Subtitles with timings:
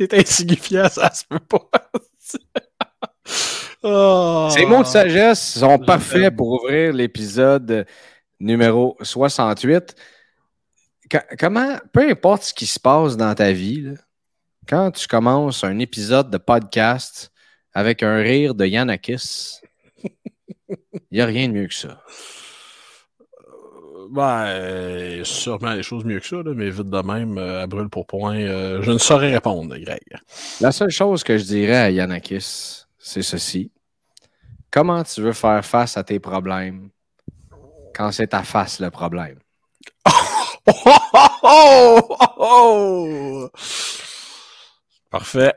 [0.00, 1.68] T'es insignifiant, ça se peut pas.
[3.82, 4.48] oh.
[4.54, 7.86] Ces mots de sagesse sont parfaits pour ouvrir l'épisode
[8.38, 9.94] numéro 68.
[11.38, 13.92] comment, peu importe ce qui se passe dans ta vie,
[14.66, 17.30] quand tu commences un épisode de podcast
[17.74, 19.60] avec un rire de Yannakis,
[20.72, 22.02] il n'y a rien de mieux que ça.
[24.10, 27.88] Ben, euh, sûrement des choses mieux que ça, mais vite de même, euh, à brûle
[27.88, 30.02] pour point, euh, je ne saurais répondre, Greg.
[30.60, 33.70] La seule chose que je dirais à Yannakis, c'est ceci.
[34.68, 36.90] Comment tu veux faire face à tes problèmes
[37.94, 39.38] quand c'est ta face le problème?
[45.10, 45.54] Parfait.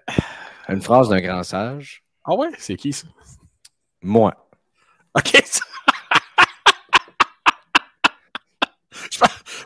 [0.70, 2.04] Une phrase d'un grand sage.
[2.24, 2.50] Ah ouais?
[2.60, 3.08] C'est qui ça?
[4.04, 4.36] Moi.
[5.16, 5.42] OK.
[9.14, 9.20] Je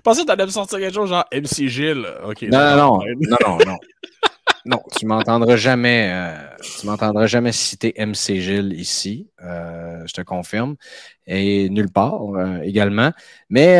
[0.07, 2.07] pensais que tu allais me sortir quelque chose genre MC Gilles.
[2.43, 3.77] non, non, non, non, non,
[4.65, 4.79] non.
[4.97, 6.37] tu m'entendras jamais, euh,
[6.79, 9.27] tu m'entendras jamais citer MC Gilles ici.
[9.43, 10.77] Euh, je te confirme.
[11.25, 13.11] Et nulle part euh, également.
[13.49, 13.77] Mais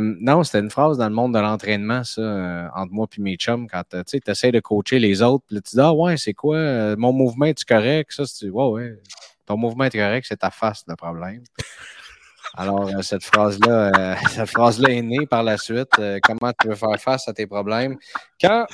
[0.00, 3.68] non, c'était une phrase dans le monde de l'entraînement, ça, entre moi et mes chums,
[3.68, 5.44] quand tu essaies de coacher les autres.
[5.46, 6.96] Puis tu dis, ah ouais, c'est quoi?
[6.96, 8.12] mon mouvement est correct?
[8.12, 8.98] Ça, c'est, ouais, ouais.
[9.44, 11.42] Ton mouvement est correct, c'est ta face le problème.
[12.56, 15.90] Alors, euh, cette phrase-là, euh, cette phrase-là est née par la suite.
[15.98, 17.96] Euh, comment tu veux faire face à tes problèmes?
[18.40, 18.66] Quand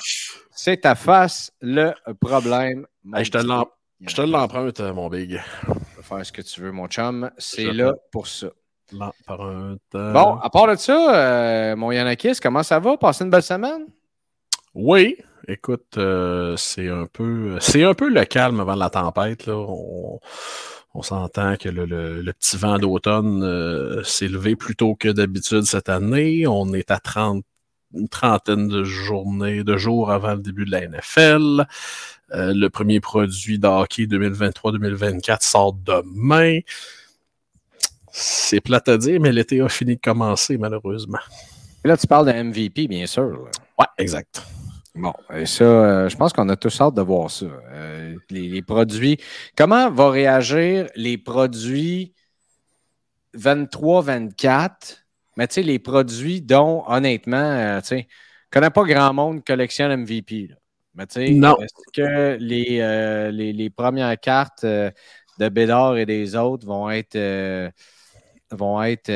[0.51, 2.87] c'est ta face le problème.
[3.13, 5.41] je te l'emprunte, mon big.
[5.65, 7.29] Tu peux faire ce que tu veux, mon chum.
[7.37, 8.47] C'est là pour ça.
[8.91, 9.81] L'emprunte.
[9.91, 12.97] Bon, à part de ça, mon Yanakis, comment ça va?
[12.97, 13.85] Passer une belle semaine?
[14.73, 15.99] Oui, écoute,
[16.55, 19.45] c'est un peu c'est un peu le calme avant la tempête.
[19.45, 19.55] Là.
[19.55, 20.19] On
[20.97, 25.89] on s'entend que le, petit vent d'automne euh, s'est levé plus tôt que d'habitude cette
[25.89, 26.47] année.
[26.47, 27.43] On est à 30,
[27.93, 31.67] une trentaine de journées, de jours avant le début de la NFL.
[32.33, 36.61] Euh, le premier produit de hockey 2023-2024 sort demain.
[38.11, 41.19] C'est plate à dire, mais l'été a fini de commencer, malheureusement.
[41.85, 43.47] là, tu parles de MVP, bien sûr.
[43.77, 44.41] Oui, exact.
[44.97, 47.45] Bon, et ça, euh, je pense qu'on a tous hâte de voir ça.
[47.45, 49.17] Euh, les, produits.
[49.55, 52.15] Comment vont réagir les produits
[53.35, 55.05] 23-24?
[55.37, 59.45] Mais tu sais, les produits dont, honnêtement, euh, tu sais, je connais pas grand monde
[59.45, 60.49] collectionne MVP.
[60.95, 66.89] Mais tu sais, est-ce que les, les, premières cartes de Bédard et des autres vont
[66.89, 67.71] être
[68.49, 69.11] vont être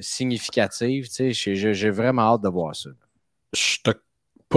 [0.00, 1.08] significatives?
[1.08, 2.90] Tu sais, j'ai vraiment hâte de voir ça.
[3.52, 3.92] Je te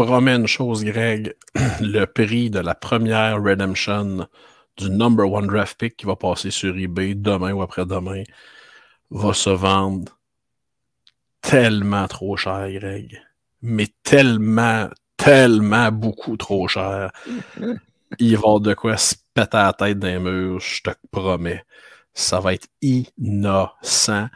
[0.06, 1.36] promets une chose, Greg.
[1.82, 4.28] Le prix de la première Redemption
[4.78, 8.22] du number one draft pick qui va passer sur eBay demain ou après-demain
[9.10, 10.12] va se vendre
[11.42, 13.20] tellement trop cher, Greg.
[13.64, 14.88] Mais tellement,
[15.18, 17.12] tellement beaucoup trop cher.
[18.20, 21.66] Il va avoir de quoi se péter la tête d'un mur, je te promets.
[22.14, 24.30] Ça va être innocent.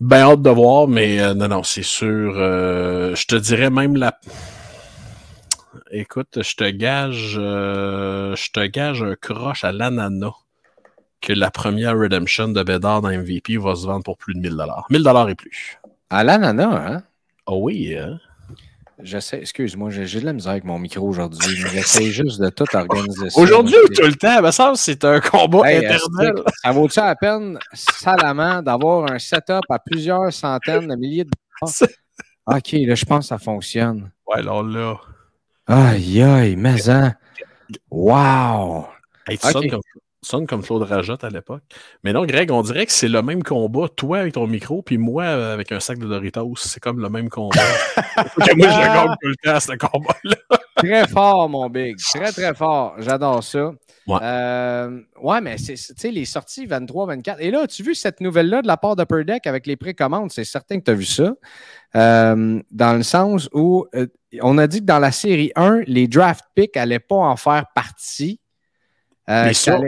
[0.00, 2.34] Ben hâte de voir, mais euh, non, non, c'est sûr.
[2.36, 4.18] Euh, je te dirais même la.
[5.90, 10.34] Écoute, je te gage, euh, je te gage un croche à l'ananas
[11.20, 14.56] que la première Redemption de Bedard dans MVP va se vendre pour plus de 1000
[14.56, 14.86] dollars.
[14.90, 15.78] 1000 dollars et plus.
[16.10, 17.02] À l'ananas, hein?
[17.46, 18.18] Oh oui, hein?
[19.02, 21.54] J'essaie, excuse-moi, j'ai de la misère avec mon micro aujourd'hui.
[21.70, 23.40] J'essaie juste de tout organiser ça.
[23.40, 24.50] Aujourd'hui ou tout le temps?
[24.50, 26.32] ça, c'est un combat éternel.
[26.62, 31.30] Ça vaut-tu la peine, salamment, d'avoir un setup à plusieurs centaines de milliers de
[31.60, 31.90] dollars?
[32.46, 34.10] OK, là, je pense que ça fonctionne.
[34.26, 34.98] Ouais, alors là.
[35.66, 37.14] Aïe, aïe, mais hein.
[37.90, 38.86] Wow!
[39.28, 39.80] Hey, comme
[40.26, 41.62] sonne comme Claude Rajotte à l'époque.
[42.02, 44.98] Mais non, Greg, on dirait que c'est le même combat, toi avec ton micro, puis
[44.98, 46.54] moi avec un sac de Doritos.
[46.56, 47.60] C'est comme le même combat.
[48.16, 50.36] moi, je gagne tout le temps, ce combat-là.
[50.76, 51.96] très fort, mon big.
[51.98, 52.96] Très, très fort.
[52.98, 53.70] J'adore ça.
[54.06, 54.18] Ouais.
[54.22, 57.36] Euh, ouais, mais c'est les sorties 23-24.
[57.40, 60.30] Et là, as-tu vu cette nouvelle-là de la part d'Upper Deck avec les précommandes?
[60.32, 61.34] C'est certain que tu as vu ça.
[61.94, 64.06] Euh, dans le sens où euh,
[64.42, 67.66] on a dit que dans la série 1, les draft picks n'allaient pas en faire
[67.74, 68.40] partie.
[69.28, 69.78] mais ça,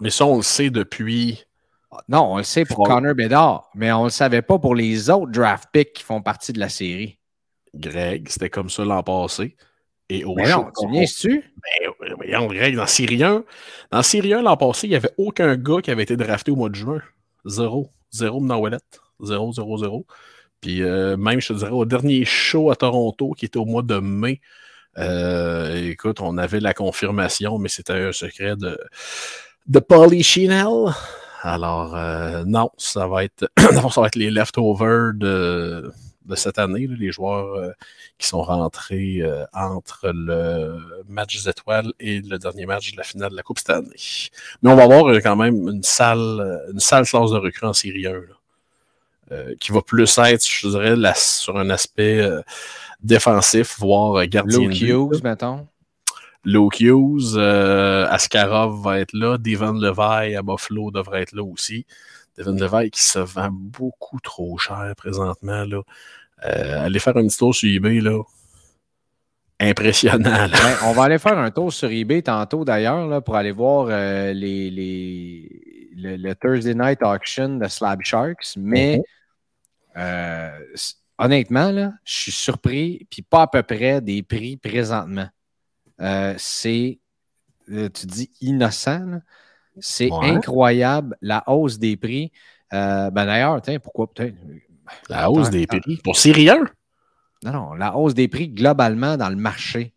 [0.00, 1.44] mais ça, on le sait depuis.
[2.08, 5.10] Non, on le sait pour Connor Bedard, mais on ne le savait pas pour les
[5.10, 7.18] autres draft picks qui font partie de la série.
[7.74, 9.56] Greg, c'était comme ça l'an passé.
[10.10, 11.44] Et au mais non, tu viens-tu?
[11.62, 13.44] Ben, voyons, Greg, dans Série 1,
[13.90, 16.56] dans Série 1 l'an passé, il n'y avait aucun gars qui avait été drafté au
[16.56, 17.02] mois de juin.
[17.44, 17.90] Zéro.
[18.10, 18.78] Zéro Mnawellet.
[19.20, 20.06] Zéro, zéro, zéro.
[20.60, 23.82] Puis euh, même, je te dirais, au dernier show à Toronto, qui était au mois
[23.82, 24.40] de mai,
[24.96, 28.78] euh, écoute, on avait la confirmation, mais c'était un secret de
[29.68, 30.92] de Polychinelle.
[31.42, 35.92] Alors, euh, non, ça va être ça va être les leftovers de,
[36.26, 37.74] de cette année, les joueurs
[38.18, 39.22] qui sont rentrés
[39.52, 40.78] entre le
[41.08, 44.28] match des étoiles et le dernier match de la finale de la Coupe cette année.
[44.62, 48.06] Mais on va avoir quand même une salle, une salle classe de recrues en série
[48.06, 49.54] 1.
[49.60, 52.20] qui va plus être, je dirais, sur un aspect
[53.00, 55.66] défensif, voire gardien Luke Hughes, mettons.
[56.48, 61.84] Luke Hughes, Askarov va être là, Devon Levi à Buffalo devrait être là aussi.
[62.38, 65.64] Devon Levi qui se vend beaucoup trop cher présentement.
[65.64, 65.82] Là.
[66.44, 68.00] Euh, allez faire un petit tour sur eBay.
[68.00, 68.22] Là.
[69.60, 70.46] Impressionnant.
[70.84, 74.70] on va aller faire un tour sur eBay tantôt d'ailleurs pour aller voir euh, les,
[74.70, 78.54] les, le, Thursday Night Auction de Slab Sharks.
[78.56, 79.02] Mais mhm.
[79.96, 80.58] euh,
[81.18, 85.28] honnêtement, là, je suis surpris, puis pas à peu près des prix présentement.
[85.98, 86.98] C'est,
[87.66, 89.20] tu dis innocent,
[89.80, 92.32] c'est incroyable la hausse des prix.
[92.72, 94.36] Euh, ben d'ailleurs, pourquoi peut-être.
[95.08, 96.64] La hausse des prix pour Syrien?
[97.44, 99.94] Non, non, la hausse des prix globalement dans le marché.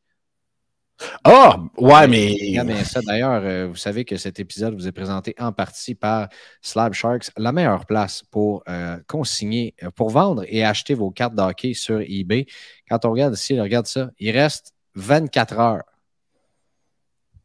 [1.24, 2.36] Ah, ouais, mais.
[2.84, 6.30] ça, d'ailleurs, euh, vous savez que cet épisode vous est présenté en partie par
[6.62, 11.74] Slab Sharks, la meilleure place pour euh, consigner, pour vendre et acheter vos cartes d'hockey
[11.74, 12.46] sur eBay.
[12.88, 15.84] Quand on regarde ici, regarde ça, il reste 24 heures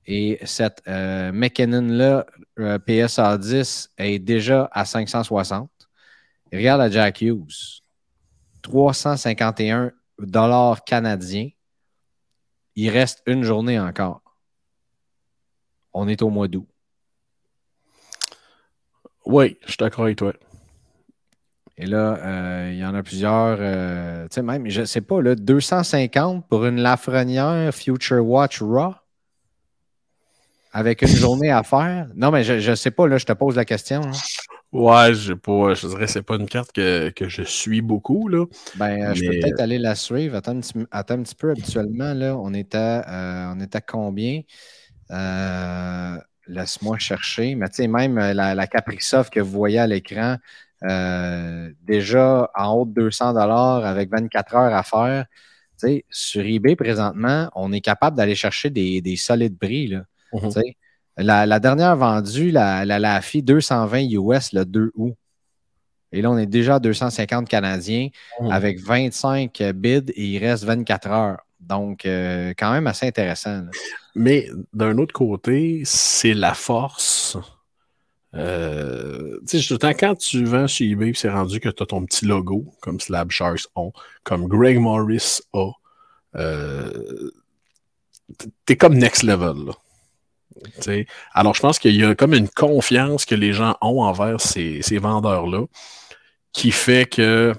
[0.06, 2.26] et cette euh, McKinnon-là,
[2.60, 5.68] euh, PSA 10, est déjà à 560.
[6.52, 7.82] regarde la Jack Hughes.
[8.62, 11.50] 351 dollars canadiens.
[12.76, 14.22] Il reste une journée encore.
[15.92, 16.68] On est au mois d'août.
[19.24, 20.32] Oui, je suis d'accord avec toi.
[21.78, 23.58] Et là, euh, il y en a plusieurs.
[23.58, 28.94] tu sais, même, je ne sais pas, là, 250 pour une Lafrenière Future Watch Raw?
[30.76, 32.08] Avec une journée à faire?
[32.14, 34.02] Non, mais je ne sais pas, là, je te pose la question.
[34.73, 38.28] Ouais, je pas, je dirais que c'est pas une carte que, je suis beaucoup.
[38.28, 38.44] Là.
[38.75, 40.37] Ben, euh, je peux peut-être aller la suivre.
[40.37, 40.58] Attends
[40.93, 42.12] un, petit, peu habituellement.
[42.12, 44.43] Là, on est à, on est combien?
[45.12, 47.55] Euh, laisse-moi chercher.
[47.55, 50.37] Mais tu sais, même euh, la, la Caprisoft que vous voyez à l'écran,
[50.82, 55.25] déjà en haut de 200 avec 24 heures à faire.
[55.81, 59.87] Tu sais, sur eBay, présentement, on est capable d'aller chercher des, des solides prix.
[59.87, 60.02] Là.
[60.32, 60.50] Mhm.
[61.19, 65.14] la, dernière vendue, la, la, la FI 220 US le 2 août.
[66.12, 68.08] Et là, on est déjà à 250 Canadiens
[68.40, 68.50] mhm.
[68.50, 71.38] avec 25 bids et il reste 24 heures.
[71.61, 73.64] Donc, euh, quand même assez intéressant.
[74.14, 77.37] Mais d'un autre côté, c'est la force.
[78.34, 82.26] Euh, tu sais, quand tu vends chez eBay, c'est rendu que tu as ton petit
[82.26, 83.93] logo, comme Slab Sharks ont,
[84.25, 85.70] comme Greg Morris a.
[86.37, 87.31] Euh,
[88.67, 89.67] t'es comme next level.
[89.67, 89.73] Là.
[91.34, 94.80] Alors, je pense qu'il y a comme une confiance que les gens ont envers ces,
[94.98, 95.64] vendeurs-là
[96.52, 97.52] qui fait que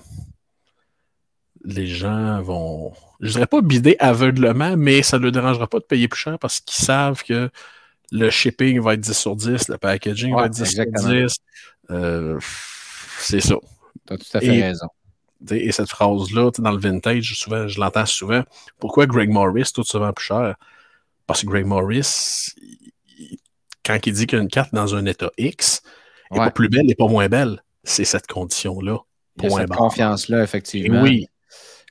[1.63, 5.83] les gens vont, je dirais pas bider aveuglement, mais ça ne leur dérangera pas de
[5.83, 7.49] payer plus cher parce qu'ils savent que
[8.11, 11.37] le shipping va être 10 sur 10, le packaging va être 10 sur 10.
[11.89, 12.39] Euh,
[13.19, 13.55] c'est ça.
[14.07, 14.87] Tu as tout à fait raison.
[15.51, 18.43] Et cette phrase-là, dans le vintage, souvent, je l'entends souvent.
[18.79, 20.55] Pourquoi Greg Morris tout souvent plus cher?
[21.27, 22.53] Parce que Greg Morris,
[23.87, 25.81] quand il dit qu'une carte dans un état X
[26.31, 28.97] n'est pas plus belle et pas moins belle, c'est cette condition-là.
[29.41, 31.01] Cette confiance-là, effectivement.
[31.01, 31.27] oui.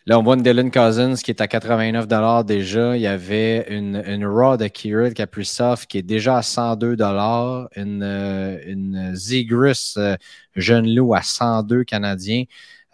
[0.09, 2.06] Là, on voit une Dylan Cousins qui est à 89
[2.44, 2.97] déjà.
[2.97, 8.02] Il y avait une, une Raw de de soft qui est déjà à 102 Une,
[8.04, 10.16] euh, une Zigris euh,
[10.54, 12.44] Jeune Loup à 102 Canadiens.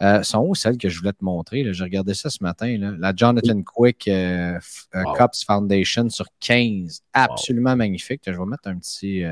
[0.03, 1.73] Euh, sont où celles que je voulais te montrer?
[1.73, 2.77] J'ai regardé ça ce matin.
[2.99, 4.59] La Jonathan Quick euh,
[4.95, 7.01] euh, Cups Foundation sur 15.
[7.13, 8.21] Absolument magnifique.
[8.25, 9.23] Je vais mettre un petit,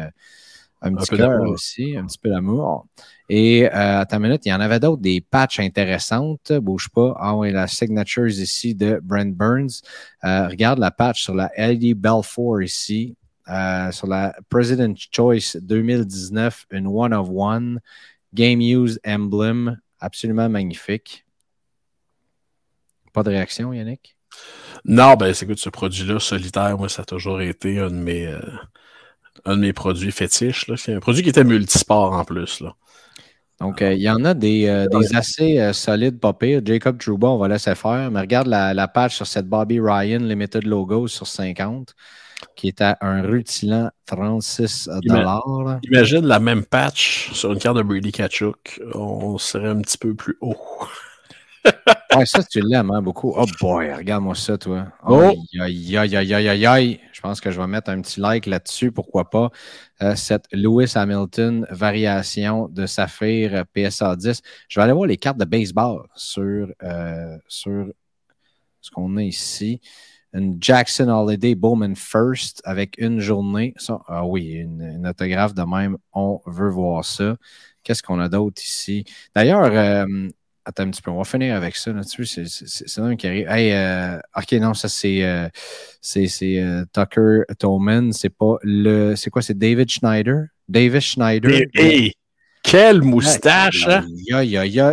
[0.82, 2.88] un petit cœur aussi, un petit peu d'amour.
[3.28, 6.54] Et à ta minute, il y en avait d'autres, des patchs intéressantes.
[6.54, 7.16] Bouge pas.
[7.20, 9.82] Ah oui, la signatures ici de Brent Burns.
[10.24, 13.18] regarde la patch sur la LD Belfour ici.
[13.92, 17.82] sur la President's Choice 2019, une one of one.
[18.34, 21.26] Game Use Emblem, absolument magnifique.
[23.14, 24.16] Pas de réaction, Yannick?
[24.86, 28.28] Non, ben c'est que ce produit-là, solitaire, moi, ça a toujours été un de mes,
[28.28, 28.40] euh,
[29.46, 30.70] un de mes produits fétiches.
[30.78, 32.62] C'est un produit qui était multisport en plus.
[32.62, 32.74] Là.
[33.60, 37.48] Donc, euh, il y en a des, euh, assez solides, pas Jacob Trouba, on va
[37.48, 38.10] laisser faire.
[38.10, 41.94] Mais regarde la, la page sur cette Bobby Ryan Limited Logo sur 50
[42.56, 45.80] qui est à un rutilant 36 dollars.
[45.84, 50.14] Imagine la même patch sur une carte de Brady Kachuk, on serait un petit peu
[50.14, 50.58] plus haut.
[52.16, 53.34] ouais, ça, tu l'aimes hein, beaucoup.
[53.36, 54.88] Oh boy, regarde-moi ça, toi.
[55.06, 55.34] Oh.
[55.60, 58.92] Aïe, aïe, aïe, aïe, aïe, Je pense que je vais mettre un petit like là-dessus,
[58.92, 59.52] pourquoi pas.
[60.02, 64.42] Euh, cette Lewis Hamilton variation de Saphir PSA 10.
[64.68, 67.88] Je vais aller voir les cartes de baseball sur, euh, sur
[68.82, 69.82] ce qu'on a ici.
[70.34, 73.74] Une Jackson Holiday Bowman First avec une journée.
[74.08, 75.98] ah oui, une, une autographe de même.
[76.14, 77.36] On veut voir ça.
[77.84, 79.04] Qu'est-ce qu'on a d'autre ici?
[79.36, 80.30] D'ailleurs, euh,
[80.64, 81.92] attends un petit peu, on va finir avec ça.
[82.04, 83.50] C'est un qui arrive.
[83.50, 85.50] Hey, euh, ok, non, ça c'est euh,
[86.02, 88.14] c'est Tucker Tolman.
[88.14, 89.16] C'est pas le.
[89.16, 89.42] C'est quoi?
[89.42, 90.46] C'est David Schneider?
[90.70, 91.64] David Schneider.
[91.74, 92.14] Hey,
[92.64, 93.88] quelle moustache!
[93.88, 94.06] Hein?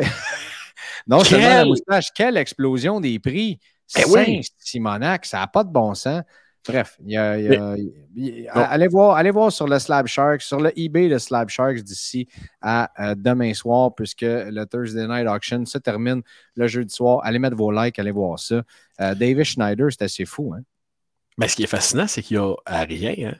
[1.06, 3.58] Non seulement la moustache, quelle explosion des prix!
[3.96, 4.42] Eh oui.
[4.58, 6.22] Simonac, ça n'a pas de bon sens.
[6.66, 6.98] Bref,
[8.52, 12.28] allez, voir, allez voir sur le Slab Sharks, sur le eBay de Slab Sharks d'ici
[12.60, 16.20] à euh, demain soir, puisque le Thursday Night Auction se termine
[16.56, 17.20] le jeudi soir.
[17.24, 18.62] Allez mettre vos likes, allez voir ça.
[19.00, 20.52] Euh, David Schneider, c'est assez fou.
[20.54, 20.62] Hein?
[21.38, 23.30] Mais ce qui est fascinant, c'est qu'il n'y a rien.
[23.30, 23.36] Hein?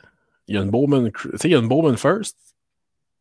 [0.47, 1.11] Il y a une Bowman,
[1.45, 2.39] il y a une Bowman First,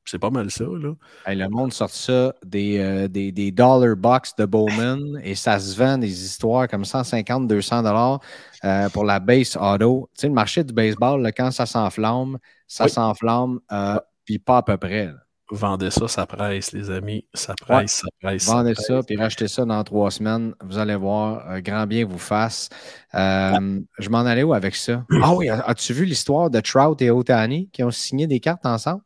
[0.09, 0.63] c'est pas mal ça.
[0.63, 0.93] Là.
[1.27, 5.77] le monde sort ça des, euh, des, des, dollar box de Bowman et ça se
[5.77, 8.19] vend des histoires comme 150, 200 dollars
[8.63, 10.09] euh, pour la base auto.
[10.13, 12.37] Tu sais, le marché du baseball, quand ça s'enflamme,
[12.67, 15.09] ça s'enflamme, euh, puis pas à peu près.
[15.49, 17.25] Vendez ça, ça presse, les amis.
[17.33, 18.45] Ça presse, ça presse.
[18.45, 20.53] Vendez ça, puis rachetez ça dans trois semaines.
[20.61, 22.67] Vous allez voir, grand bien vous fasse.
[23.13, 25.05] Je m'en allais où avec ça?
[25.23, 29.01] Ah oui, as-tu vu l'histoire de Trout et Otani qui ont signé des cartes ensemble?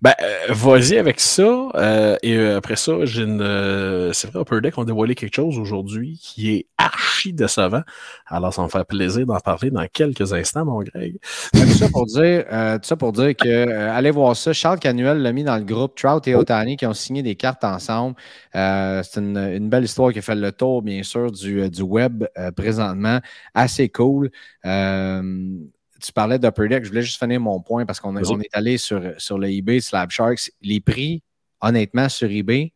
[0.00, 1.70] Ben, euh, vas-y avec ça.
[1.74, 3.40] Euh, et euh, après ça, j'ai une.
[4.12, 7.82] c'est vrai, Upper Deck ont dévoilé quelque chose aujourd'hui qui est archi décevant.
[8.26, 11.18] Alors, ça me fait plaisir d'en parler dans quelques instants, mon Greg.
[11.52, 14.52] tout ça pour dire, tout ça pour dire que allez voir ça.
[14.52, 17.64] Charles Canuel l'a mis dans le groupe Trout et Otani qui ont signé des cartes
[17.64, 18.14] ensemble.
[18.52, 22.24] c'est une, une, belle histoire qui a fait le tour, bien sûr, du, du web
[22.54, 23.20] présentement.
[23.54, 24.30] Assez cool
[26.00, 29.02] tu parlais d'Upper Deck, je voulais juste finir mon point parce qu'on est allé sur,
[29.18, 30.50] sur le eBay Slab Sharks.
[30.62, 31.22] Les prix,
[31.60, 32.72] honnêtement, sur eBay,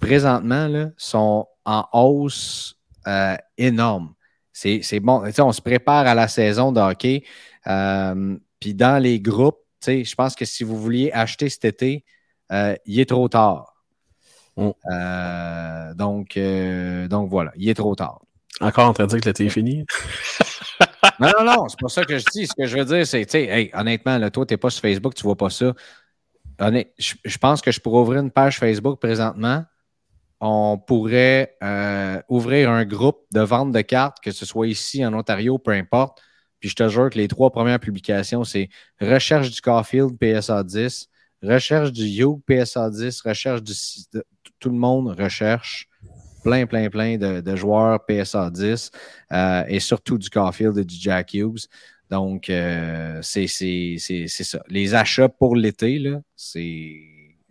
[0.00, 4.14] présentement, là, sont en hausse euh, énorme.
[4.52, 5.22] C'est bon.
[5.38, 7.22] on se prépare à la saison de hockey.
[7.68, 12.04] Euh, puis dans les groupes, je pense que si vous vouliez acheter cet été,
[12.50, 13.74] euh, il est trop tard.
[14.56, 15.94] Mm.
[15.94, 16.36] donc,
[17.08, 18.20] donc voilà, il est trop tard.
[18.60, 19.84] Encore en train de dire que l'été est fini?
[21.20, 22.46] non, non, non, c'est pas ça que je dis.
[22.46, 24.82] Ce que je veux dire, c'est, tu sais, honnêtement, là, toi, tu n'es pas sur
[24.82, 25.72] Facebook, tu vois pas ça.
[26.60, 29.64] je, pense que je pourrais ouvrir une page Facebook présentement.
[30.40, 35.12] On pourrait euh, ouvrir un groupe de vente de cartes, que ce soit ici, en
[35.14, 36.20] Ontario, peu importe.
[36.60, 38.68] Puis je te jure que les trois premières publications, c'est
[39.00, 41.08] recherche du Caulfield PSA 10,
[41.42, 43.72] recherche du Hugh PSA 10, recherche du.
[44.58, 45.87] Tout le monde recherche
[46.48, 48.90] plein, plein, plein de, joueurs PSA 10
[49.32, 51.66] euh, et surtout du Caulfield et du Jack Hughes.
[52.10, 54.60] Donc, euh, c'est ça.
[54.68, 56.02] Les achats pour l'été,
[56.34, 57.02] c'est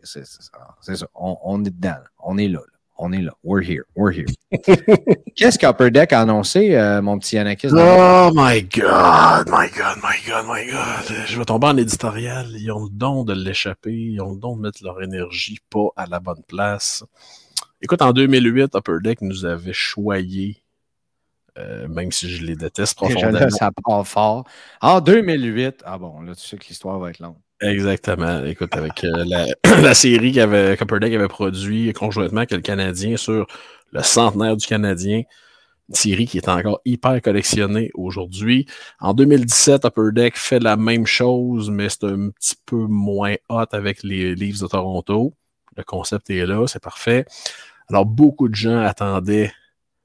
[0.03, 1.07] ça.
[1.13, 1.97] On, est dedans.
[2.23, 2.61] On est là,
[2.97, 3.33] On est là.
[3.43, 3.83] We're here.
[3.95, 4.25] We're here.
[5.35, 7.69] Qu'est-ce qu'Upper Deck a annoncé, euh, mon petit Anakis?
[7.71, 11.25] Oh my God, my God, my God, my God.
[11.27, 12.47] Je vais tomber en éditorial.
[12.55, 13.93] Ils ont le don de l'échapper.
[13.93, 17.03] Ils ont le don de mettre leur énergie pas à la bonne place.
[17.81, 20.63] Écoute, en 2008, Upper Deck nous avait choyé,
[21.57, 23.49] euh, même si je les déteste profondément.
[23.49, 24.47] ça part fort.
[24.81, 27.37] En 2008, ah bon, là, tu sais que l'histoire va être longue.
[27.61, 28.43] Exactement.
[28.45, 29.25] Écoute, avec euh,
[29.63, 33.47] la, série qu'Upper Deck avait produit conjointement avec le Canadien sur
[33.91, 35.23] le centenaire du Canadien,
[35.89, 38.67] une série qui est encore hyper collectionnée aujourd'hui.
[38.99, 43.65] En 2017, Upper Deck fait la même chose, mais c'est un petit peu moins hot
[43.71, 45.33] avec les Leafs de Toronto.
[45.77, 47.25] Le concept est là, c'est parfait.
[47.89, 49.53] Alors, beaucoup de gens attendaient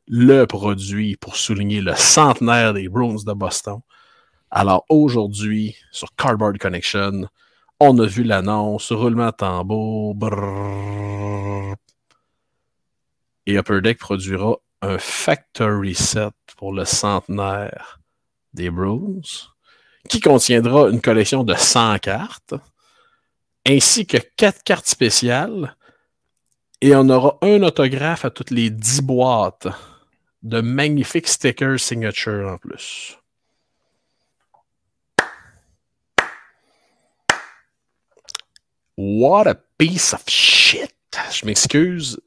[0.07, 3.81] le produit pour souligner le centenaire des Bruins de Boston.
[4.51, 7.27] Alors, aujourd'hui, sur Cardboard Connection,
[7.81, 10.15] on a vu l'annonce, roulement de tambour,
[13.47, 17.99] et Upper Deck produira un factory set pour le centenaire
[18.53, 19.21] des Bruins,
[20.09, 22.55] qui contiendra une collection de 100 cartes,
[23.67, 25.77] ainsi que quatre cartes spéciales.
[26.81, 29.69] Et on aura un autographe à toutes les 10 boîtes
[30.43, 33.17] de magnifiques stickers signature en plus.
[38.97, 40.93] What a piece of shit!
[41.31, 42.21] Je m'excuse.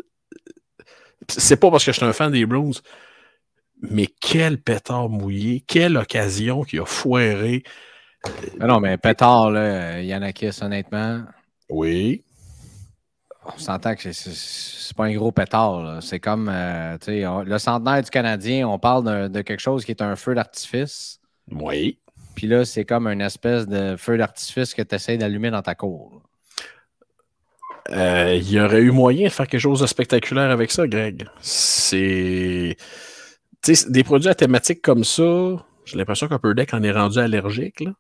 [1.28, 2.80] C'est pas parce que je suis un fan des Bruins,
[3.82, 7.64] mais quel pétard mouillé, quelle occasion qui a foiré
[8.60, 11.22] non, mais pétard, là, Yannakis, honnêtement.
[11.70, 12.24] Oui.
[13.46, 16.02] on s'entend que c'est pas un gros pétard.
[16.02, 20.16] C'est comme euh, le centenaire du Canadien, on parle de quelque chose qui est un
[20.16, 21.20] feu d'artifice.
[21.52, 22.00] Oui.
[22.36, 25.74] Puis là, c'est comme une espèce de feu d'artifice que tu essaies d'allumer dans ta
[25.74, 26.22] cour.
[27.92, 31.28] Euh, il y aurait eu moyen de faire quelque chose de spectaculaire avec ça, Greg.
[31.40, 32.76] C'est.
[33.90, 37.92] des produits à thématique comme ça, j'ai l'impression qu'Upper Deck en est rendu allergique, là.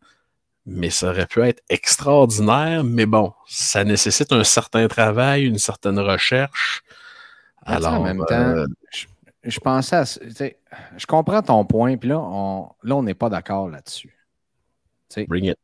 [0.65, 2.83] Mais ça aurait pu être extraordinaire.
[2.83, 6.83] Mais bon, ça nécessite un certain travail, une certaine recherche.
[7.65, 8.65] Alors, en même temps, euh,
[9.43, 10.03] je, pensais à.
[10.03, 14.15] Je comprends ton point, puis là, on là, on n'est pas d'accord là-dessus.
[15.27, 15.57] Bring it.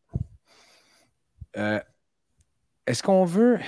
[1.57, 1.79] Euh,
[2.87, 3.59] est-ce qu'on veut.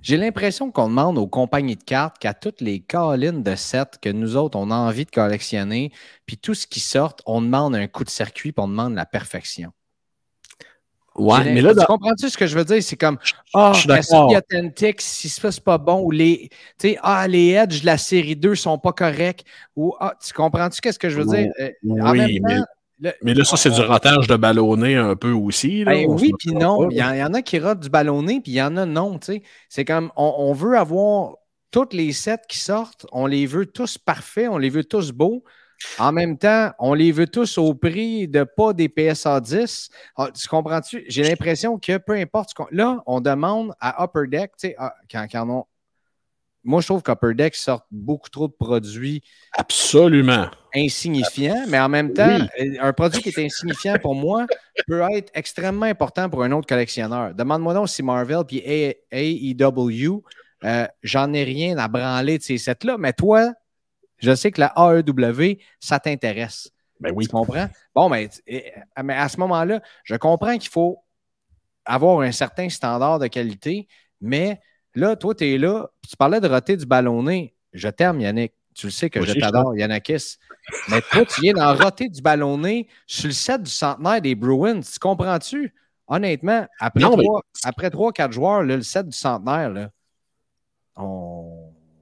[0.00, 4.08] J'ai l'impression qu'on demande aux compagnies de cartes qu'à toutes les collines de sets que
[4.08, 5.92] nous autres, on a envie de collectionner,
[6.24, 9.06] puis tout ce qui sort, on demande un coup de circuit, puis on demande la
[9.06, 9.72] perfection.
[11.18, 12.82] Ouais, mais là, tu comprends-tu ce que je veux dire?
[12.82, 13.18] C'est comme,
[13.54, 16.48] ah, oh, la série authentique, si c'est pas bon, ou les,
[16.78, 19.44] tu sais, ah, les edges de la série 2 sont pas corrects,
[19.76, 21.50] ou, ah, tu comprends-tu qu'est-ce que je veux dire?
[21.60, 22.58] Euh, oui, mais
[23.22, 25.84] mais là, ça, c'est du ratage de ballonné un peu aussi.
[25.84, 26.90] Ben oui, puis non.
[26.90, 29.20] Il y, en, a qui ratent du ballonné, puis il y en a non.
[29.68, 31.36] C'est comme on, veut avoir
[31.70, 35.44] toutes les sets qui sortent, on les veut tous parfaits, on les veut tous beaux.
[35.98, 39.90] En même temps, on les veut tous au prix de pas des PSA 10.
[40.16, 41.04] Ah, tu comprends-tu?
[41.08, 42.52] J'ai l'impression que peu importe.
[42.70, 45.64] Là, on demande à Upper Deck, ah, quand, quand on,
[46.64, 49.22] moi, je trouve qu'Upper Deck sort beaucoup trop de produits.
[49.56, 50.48] Absolument.
[50.74, 54.46] Insignifiants, mais en même temps, euh, un produit qui est insignifiant pour moi
[54.86, 57.34] peut être extrêmement important pour un autre collectionneur.
[57.34, 60.22] Demande-moi donc si Marvel puis AEW,
[60.64, 63.54] euh, j'en ai rien à branler de ces sets-là, mais toi,
[64.18, 66.70] je sais que la AEW, ça t'intéresse.
[67.00, 67.26] Ben oui.
[67.26, 67.68] Tu comprends?
[67.94, 68.28] Bon, mais,
[69.02, 71.02] mais à ce moment-là, je comprends qu'il faut
[71.84, 73.88] avoir un certain standard de qualité,
[74.20, 74.60] mais
[74.98, 77.54] Là, toi, tu es là, tu parlais de roter du ballonné.
[77.72, 78.52] Je t'aime, Yannick.
[78.74, 80.38] Tu le sais que je t'adore, Yannakis.
[80.88, 84.80] Mais toi, tu viens d'en roter du ballonné sur le set du centenaire des Bruins.
[84.80, 85.72] Tu comprends-tu?
[86.08, 89.90] Honnêtement, après, trois, après 3-4 joueurs, le set du centenaire,
[90.96, 91.37] on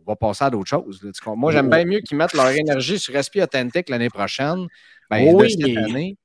[0.06, 1.00] va passer à d'autres choses.
[1.36, 4.66] Moi, j'aime bien mieux qu'ils mettent leur énergie sur Respi Authentic l'année prochaine.
[5.10, 6.16] Ben, oui, cette année.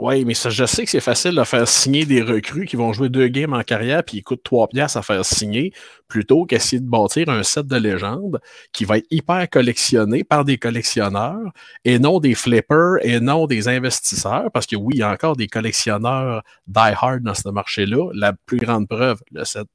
[0.00, 2.92] Oui, mais ça, je sais que c'est facile de faire signer des recrues qui vont
[2.92, 5.72] jouer deux games en carrière puis ils coûtent trois piastres à faire signer
[6.06, 8.40] plutôt qu'essayer de bâtir un set de légende
[8.72, 11.52] qui va être hyper collectionné par des collectionneurs
[11.84, 15.34] et non des flippers et non des investisseurs parce que oui, il y a encore
[15.34, 18.10] des collectionneurs die-hard dans ce marché-là.
[18.14, 19.66] La plus grande preuve, le set,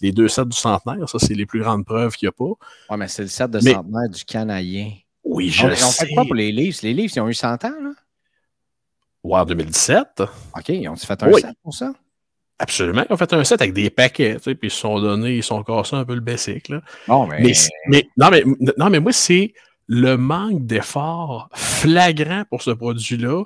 [0.00, 2.54] les deux sets du centenaire, ça, c'est les plus grandes preuves qu'il n'y a pas.
[2.90, 4.92] Oui, mais c'est le set de centenaire du Canadien.
[5.24, 5.84] Oui, je sais.
[5.84, 6.78] On fait quoi pour les livres?
[6.84, 7.90] Les livres, ils ont eu 100 ans, là?
[9.24, 10.22] War 2017.
[10.56, 11.92] OK, ils ont fait un set pour ça?
[12.58, 13.04] Absolument.
[13.08, 15.36] Ils ont fait un set avec des paquets, tu sais, puis ils se sont donnés,
[15.36, 16.68] ils sont cassés un peu le basic.
[16.68, 16.80] Là.
[17.28, 17.52] mais...
[17.86, 18.42] Mais, non, mais,
[18.76, 19.52] non, mais moi, c'est
[19.86, 23.44] le manque d'effort flagrant pour ce produit-là.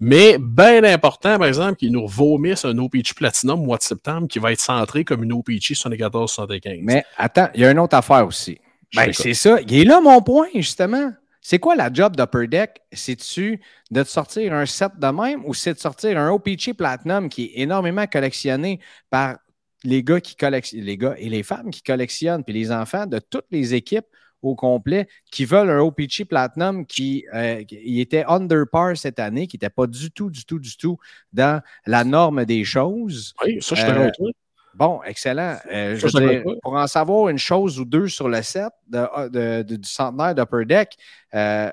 [0.00, 4.26] Mais bien important, par exemple, qu'ils nous vomissent un OPG Platinum au mois de septembre
[4.26, 6.80] qui va être centré comme une OPG 74-75.
[6.82, 8.58] Mais attends, il y a une autre affaire aussi.
[8.96, 9.60] Ben, c'est ça.
[9.60, 11.12] Il est là mon point, justement.
[11.44, 12.80] C'est quoi la job d'Upper Deck?
[12.92, 17.28] C'est-tu de te sortir un set de même ou c'est de sortir un OPC Platinum
[17.28, 18.78] qui est énormément collectionné
[19.10, 19.38] par
[19.82, 23.18] les gars qui collectionnent, les gars et les femmes qui collectionnent, puis les enfants de
[23.18, 24.06] toutes les équipes
[24.40, 29.56] au complet qui veulent un OPC Platinum qui, euh, était under par cette année, qui
[29.56, 30.96] n'était pas du tout, du tout, du tout
[31.32, 33.34] dans la norme des choses.
[33.44, 34.10] Oui, ça, je te euh,
[34.74, 35.56] Bon, excellent.
[35.70, 39.62] Euh, je veux dire, pour en savoir une chose ou deux sur le set de,
[39.62, 40.96] du centenaire d'Upper Deck,
[41.34, 41.70] euh,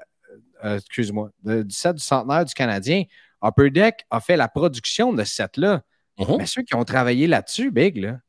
[0.64, 3.04] euh, excuse-moi, du set du centenaire du Canadien,
[3.44, 5.82] Upper Deck a fait la production de ce set-là.
[6.18, 6.38] Mm-hmm.
[6.38, 8.20] Mais ceux qui ont travaillé là-dessus, Big, là,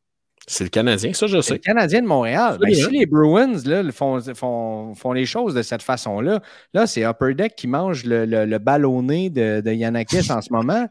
[0.46, 1.52] c'est le Canadien, ça je sais.
[1.52, 2.58] le Canadien de Montréal.
[2.60, 6.40] Ben, si les Bruins là, font, font, font, les choses de cette façon-là,
[6.72, 10.88] là, c'est Upper Deck qui mange le, le, ballonné de, de Yanakis en ce moment.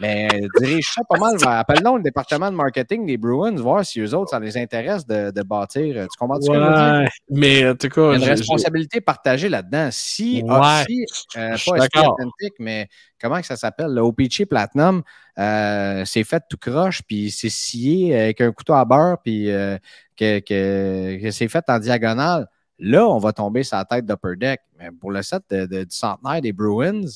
[0.00, 0.28] Mais
[0.60, 4.30] dirige ça pas mal Appelle-nous le département de marketing des Bruins, voir si eux autres,
[4.30, 6.06] ça les intéresse de, de bâtir.
[6.10, 7.10] Tu comprends ce que je veux dire?
[7.30, 8.12] Mais en tout cas.
[8.12, 9.88] Il y a une responsabilité partagée là-dedans.
[9.90, 10.84] Si, ah,
[11.36, 12.88] euh, pas authentique, mais
[13.20, 13.92] comment que ça s'appelle?
[13.92, 15.02] Le OPC Platinum,
[15.38, 19.78] euh, c'est fait tout croche, puis c'est scié avec un couteau à beurre, puis euh,
[20.16, 22.48] que, que, c'est fait en diagonale.
[22.78, 24.60] Là, on va tomber sur la tête d'Upper Deck.
[24.78, 27.06] Mais pour le set de, du centenaire des Bruins,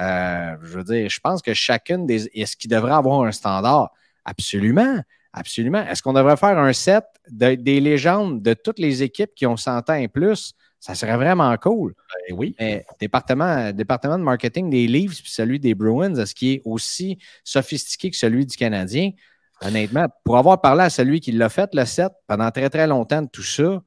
[0.00, 2.26] euh, je veux dire, je pense que chacune des.
[2.34, 3.90] Est-ce qu'il devrait avoir un standard?
[4.24, 5.00] Absolument.
[5.32, 5.86] Absolument.
[5.86, 9.90] Est-ce qu'on devrait faire un set des légendes de toutes les équipes qui ont 100
[9.90, 10.54] ans et plus?
[10.80, 11.94] Ça serait vraiment cool.
[12.28, 12.56] Ben oui.
[12.58, 17.18] Mais département, département de marketing des Leafs puis celui des Bruins, est-ce qu'il est aussi
[17.44, 19.12] sophistiqué que celui du Canadien?
[19.60, 23.26] honnêtement, pour avoir parlé à celui qui l'a fait, le set, pendant très, très longtemps,
[23.26, 23.82] tout ça,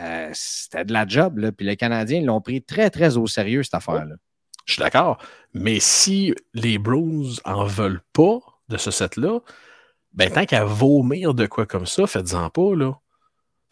[0.00, 1.38] euh, c'était de la job.
[1.38, 1.52] Là.
[1.52, 4.14] Puis les Canadiens l'ont pris très, très au sérieux, cette affaire-là.
[4.64, 5.18] Je suis d'accord.
[5.54, 9.40] Mais si les Bruins en veulent pas de ce set-là,
[10.14, 12.98] ben tant qu'à vomir de quoi comme ça, faites-en pas, là.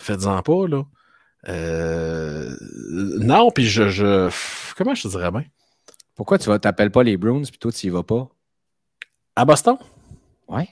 [0.00, 0.85] Faites-en pas, là.
[1.48, 2.55] Euh,
[3.18, 4.31] non, puis je, je,
[4.76, 5.44] Comment je te dirais bien?
[6.14, 8.29] Pourquoi tu t'appelles pas les Bruins puis toi, tu y vas pas?
[9.37, 9.76] À Boston?
[10.48, 10.68] Ouais.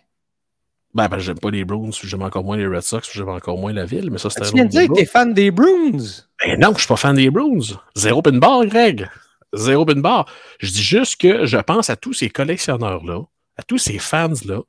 [0.95, 3.73] Ben, ben j'aime pas les Bruins, j'aime encore moins les Red Sox, j'aime encore moins
[3.73, 6.25] la ville, mais ça, c'était Tu viens de dire que t'es fan des Bruins?
[6.45, 7.77] Ben non, je suis pas fan des Bruins.
[7.95, 9.09] Zéro pin bar, Greg.
[9.53, 10.27] Zéro pin bar.
[10.59, 13.23] Je dis juste que je pense à tous ces collectionneurs-là,
[13.57, 14.61] à tous ces fans-là,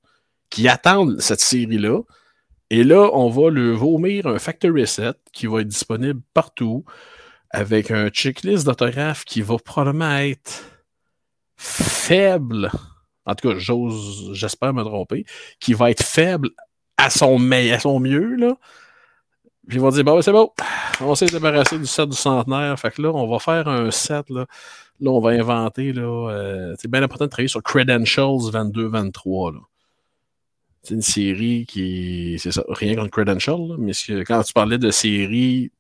[0.50, 2.02] qui attendent cette série-là.
[2.70, 6.86] Et là, on va le vomir un factory set qui va être disponible partout
[7.50, 10.64] avec un checklist d'autographes qui va probablement être
[11.58, 12.72] faible.
[13.26, 15.26] En tout cas, j'ose, j'espère me tromper,
[15.60, 16.50] qui va être faible
[16.98, 18.56] à son, à son mieux, là.
[19.70, 20.52] Puis ils vont dire, bon, c'est bon,
[21.00, 22.78] on s'est débarrassé du set du centenaire.
[22.80, 24.48] Fait que là, on va faire un set, là.
[25.00, 26.32] Là, on va inventer, là.
[26.32, 29.60] Euh, c'est bien important de travailler sur Credentials 22-23, là.
[30.82, 32.38] C'est une série qui.
[32.40, 33.92] C'est ça, rien contre Credential, mais
[34.26, 35.72] quand tu parlais de série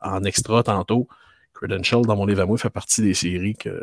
[0.00, 1.06] en extra tantôt,
[1.54, 3.80] Credential, dans mon livre à moi, fait partie des séries que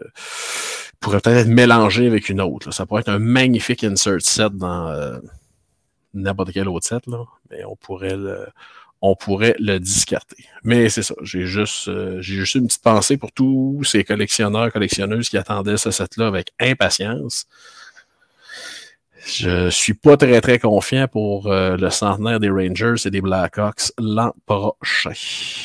[1.00, 2.74] pourrait peut-être être mélangées avec une autre.
[2.74, 5.20] Ça pourrait être un magnifique insert set dans euh,
[6.14, 8.46] n'importe quel autre set, là, mais on pourrait le,
[9.02, 10.46] on pourrait le discarter.
[10.64, 15.30] Mais c'est ça, j'ai juste, euh, juste une petite pensée pour tous ces collectionneurs, collectionneuses
[15.30, 17.46] qui attendaient ce set-là avec impatience.
[19.26, 23.92] Je suis pas très, très confiant pour euh, le centenaire des Rangers et des Blackhawks
[24.00, 25.12] l'an prochain.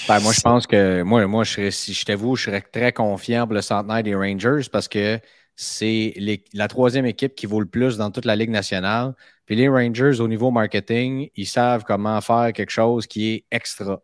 [0.09, 3.55] Ben, moi, je pense que moi, je si je t'avoue, je serais très confiant pour
[3.55, 5.21] le centenaire des Rangers parce que
[5.55, 6.15] c'est
[6.55, 9.15] la troisième équipe qui vaut le plus dans toute la Ligue nationale.
[9.47, 14.01] Puis les Rangers, au niveau marketing, ils savent comment faire quelque chose qui est extra.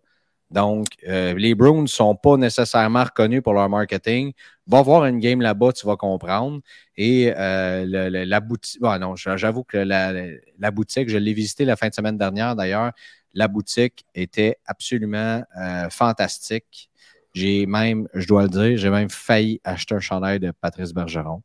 [0.50, 4.32] Donc, euh, les Bruins ne sont pas nécessairement reconnus pour leur marketing.
[4.66, 6.60] Va voir une game là-bas, tu vas comprendre.
[6.96, 11.94] Et euh, la boutique, non, j'avoue que la, boutique, je l'ai visitée la fin de
[11.94, 12.92] semaine dernière d'ailleurs.
[13.34, 16.90] La boutique était absolument euh, fantastique.
[17.34, 21.42] J'ai même, je dois le dire, j'ai même failli acheter un chandail de Patrice Bergeron.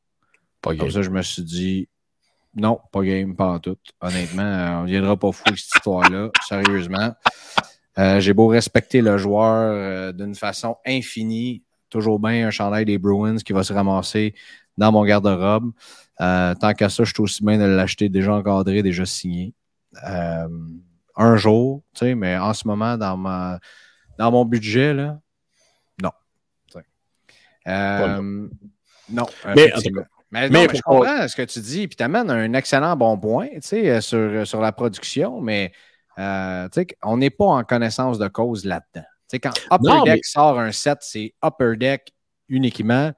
[0.61, 1.89] Pas Comme ça, je me suis dit,
[2.55, 3.77] non, pas game, pas en tout.
[3.99, 7.13] Honnêtement, on ne viendra pas fou cette histoire-là, sérieusement.
[7.97, 12.97] Euh, j'ai beau respecter le joueur euh, d'une façon infinie, toujours bien un chandail des
[12.97, 14.35] Bruins qui va se ramasser
[14.77, 15.71] dans mon garde-robe.
[16.21, 19.53] Euh, tant qu'à ça, je suis aussi bien de l'acheter déjà encadré, déjà signé.
[21.15, 23.59] un jour, tu sais, mais en ce moment, dans, ma,
[24.17, 25.19] dans mon budget, là,
[26.01, 26.11] non.
[29.09, 29.71] non, mais,
[30.33, 33.19] mais, non, mais je comprends ce que tu dis, puis tu amènes un excellent bon
[33.19, 35.71] point sais, sur, sur la production, mais
[36.17, 36.67] euh,
[37.03, 39.05] on n'est pas en connaissance de cause là-dedans.
[39.33, 42.11] quand Upper Deck sort un set, c'est Upper Deck
[42.49, 43.11] uniquement.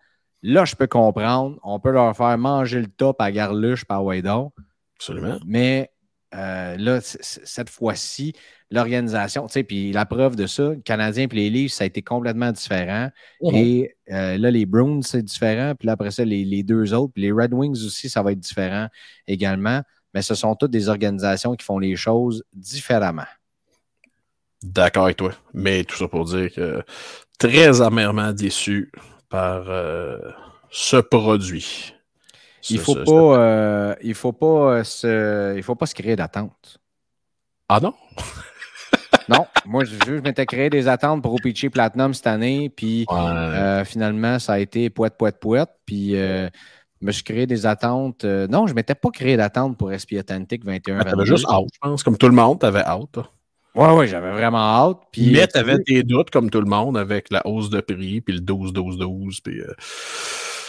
[0.43, 1.58] Là, je peux comprendre.
[1.63, 4.51] On peut leur faire manger le top à Garluche par Waydon.
[4.97, 5.38] Absolument.
[5.45, 5.91] Mais
[6.36, 8.34] euh, là, cette fois-ci,
[8.69, 12.52] l'organisation, puis la preuve de ça, le Canadien et les Leafs, ça a été complètement
[12.52, 13.10] différent.
[13.41, 13.56] Mhm.
[13.56, 15.74] Et euh, là, les Bruins, c'est différent.
[15.80, 17.13] Puis là, après ça, les, les deux autres.
[17.13, 18.88] Puis les Red Wings aussi, ça va être différent
[19.28, 19.82] également
[20.15, 23.28] mais ce sont toutes des organisations qui font les choses différemment.
[24.63, 25.34] D'accord avec toi.
[25.54, 26.82] Mais tout ça pour dire que
[27.38, 28.91] très amèrement déçu
[29.30, 30.17] par euh,
[30.71, 31.93] ce produit.
[32.69, 36.80] Il faut pas, euh, il faut pas se, il faut pas se créer d'attente.
[37.69, 37.93] Ah non?
[39.30, 43.84] non, moi je, je m'étais créé des attentes pour OPC Platinum cette année, puis euh,
[43.86, 46.15] finalement ça a été poète, poète, poète, puis
[47.01, 48.23] je me suis créé des attentes.
[48.25, 51.04] Euh, non, je ne m'étais pas créé d'attente pour SP Authentic 21.
[51.04, 52.04] Tu avais juste hâte, je pense.
[52.04, 53.19] Comme tout le monde, tu avais hâte.
[53.75, 54.99] Oui, oui, j'avais vraiment hâte.
[55.12, 58.21] Puis, Mais tu avais tes doutes, comme tout le monde, avec la hausse de prix,
[58.21, 59.41] puis le 12-12-12.
[59.43, 59.73] Puis, euh,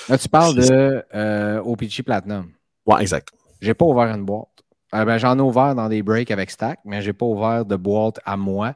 [0.09, 2.53] Là, tu parles de euh, OPG Platinum.
[2.87, 3.29] Oui, exact.
[3.61, 4.49] J'ai pas ouvert une boîte.
[4.93, 8.21] ben, J'en ai ouvert dans des breaks avec Stack, mais j'ai pas ouvert de boîte
[8.25, 8.75] à moi.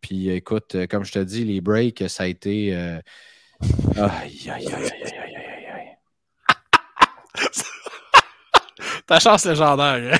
[0.00, 2.74] puis écoute, comme je te dis, les breaks, ça a été.
[2.74, 3.00] Aïe,
[3.96, 4.92] aïe, aïe, aïe,
[5.72, 5.96] aïe,
[9.06, 10.18] Ta chance légendaire.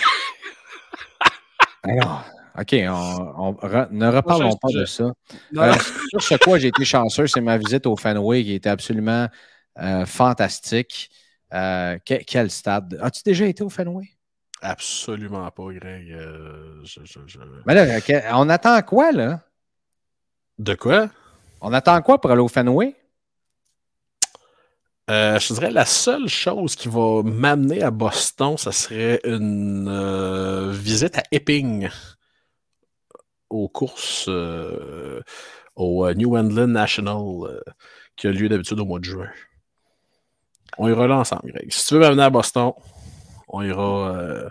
[1.82, 2.24] Alors,
[2.58, 3.56] OK, on,
[3.90, 5.12] ne reparlons pas de ça.
[5.56, 5.74] Euh,
[6.08, 9.28] sur ce quoi j'ai été chanceux, c'est ma visite au Fenway qui était absolument
[9.78, 11.10] euh, fantastique.
[11.52, 12.98] Euh, quel stade?
[13.02, 14.08] As-tu déjà été au Fenway?
[14.62, 16.16] Absolument pas, Greg.
[17.66, 18.00] Mais là,
[18.32, 19.40] on attend quoi, là?
[20.58, 21.10] De quoi?
[21.60, 22.94] On attend quoi pour aller au Fenway?
[25.08, 30.72] Euh, je dirais la seule chose qui va m'amener à Boston, ça serait une euh,
[30.72, 31.88] visite à Epping
[33.50, 35.20] aux courses euh,
[35.76, 37.22] au New England National
[38.16, 39.28] qui a lieu d'habitude au mois de juin.
[40.78, 41.70] On ira là ensemble, Greg.
[41.70, 42.72] Si tu veux m'amener à Boston,
[43.48, 44.50] on ira,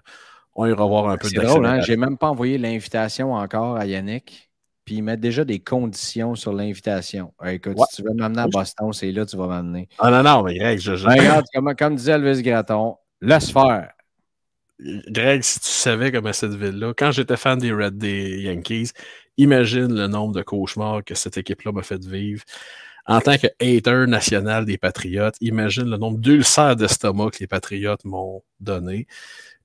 [0.56, 1.82] on ira voir un peu de drôle, hein?
[1.82, 4.46] J'ai même pas envoyé l'invitation encore à Yannick
[4.86, 7.34] puis ils mettent déjà des conditions sur l'invitation.
[7.44, 9.90] écoute, si tu veux m'amener à Boston, c'est là que tu vas m'amener.
[9.98, 10.92] Ah non, non, mais Greg, je.
[11.04, 11.46] Ben, regarde,
[11.78, 13.92] comme, disait Elvis Graton, laisse faire.
[14.80, 18.92] Greg, si tu savais comment cette ville-là, quand j'étais fan des Red Yankees,
[19.38, 22.44] imagine le nombre de cauchemars que cette équipe-là m'a fait vivre.
[23.08, 28.04] En tant que hater national des Patriotes, imagine le nombre d'ulcères d'estomac que les Patriotes
[28.04, 29.08] m'ont donné.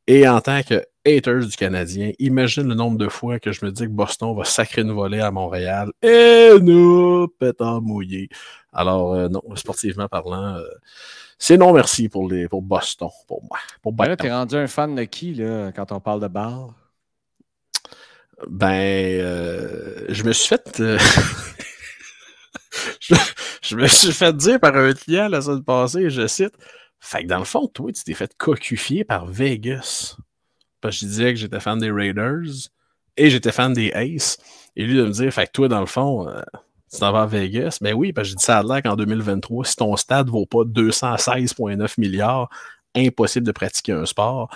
[0.06, 3.70] Et en tant que haters du Canadien, imagine le nombre de fois que je me
[3.70, 5.90] dis que Boston va sacrer une volée à Montréal.
[6.02, 8.28] Et nous, pétard mouillé.
[8.72, 10.64] Alors, euh, non, sportivement parlant, euh,
[11.42, 13.58] c'est non merci pour, les, pour Boston, pour moi.
[13.80, 16.74] Pour ben là, t'es rendu un fan de qui, là, quand on parle de bar?
[18.46, 20.76] Ben, euh, je me suis fait.
[23.00, 26.52] je, me suis fait dire par un client la semaine passée, je cite.
[27.00, 30.18] Fait que dans le fond, toi, tu t'es fait cocufier par Vegas
[30.82, 32.68] parce que je disais que j'étais fan des Raiders
[33.16, 34.36] et j'étais fan des Aces.
[34.76, 36.42] Et lui de me dire, fait que toi, dans le fond, euh,
[36.92, 37.78] tu t'en vas à Vegas.
[37.80, 40.26] Mais ben oui, parce que j'ai dit ça à l'air qu'en 2023, si ton stade
[40.26, 42.48] ne vaut pas 216,9 milliards,
[42.94, 44.50] impossible de pratiquer un sport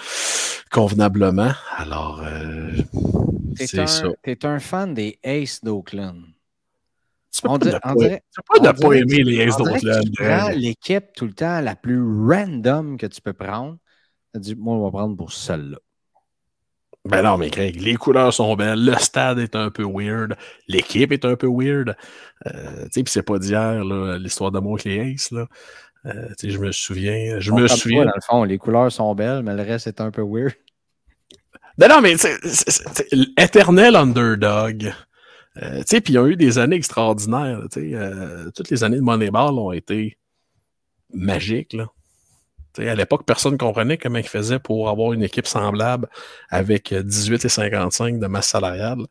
[0.70, 1.52] convenablement.
[1.76, 2.72] Alors, euh,
[3.56, 4.08] c'est ça.
[4.22, 6.24] T'es un fan des Aces d'Oakland.
[7.32, 7.58] Tu peux pas,
[8.60, 10.04] ne pas aimer les Aces d'Oakland.
[10.04, 13.78] Tu prends l'équipe tout le temps la plus random que tu peux prendre.
[14.34, 15.78] Tu dit, moi, on va prendre pour celle-là.
[17.06, 20.36] Ben non, mais Greg, les couleurs sont belles, le stade est un peu weird,
[20.68, 21.96] l'équipe est un peu weird.
[22.46, 23.84] Euh, tu sais, puis c'est pas d'hier,
[24.18, 25.46] l'histoire d'amour avec les Aces, là.
[26.06, 27.40] Euh, tu sais, je me souviens.
[27.40, 28.04] Je me souviens.
[28.04, 30.54] dans le fond, les couleurs sont belles, mais le reste est un peu weird.
[31.76, 32.38] Ben non, mais c'est
[33.36, 34.92] éternel underdog.
[35.62, 37.60] Euh, tu sais, puis ils ont eu des années extraordinaires.
[37.70, 40.16] Tu sais, euh, toutes les années de Moneyball ont été
[41.12, 41.93] magiques, là
[42.78, 46.08] à l'époque, personne ne comprenait comment il faisait pour avoir une équipe semblable
[46.50, 49.06] avec 18 et 55 de masse salariale.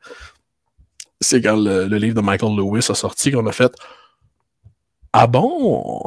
[1.21, 3.73] C'est quand le, livre de Michael Lewis a sorti qu'on a fait
[5.13, 6.03] Ah bon?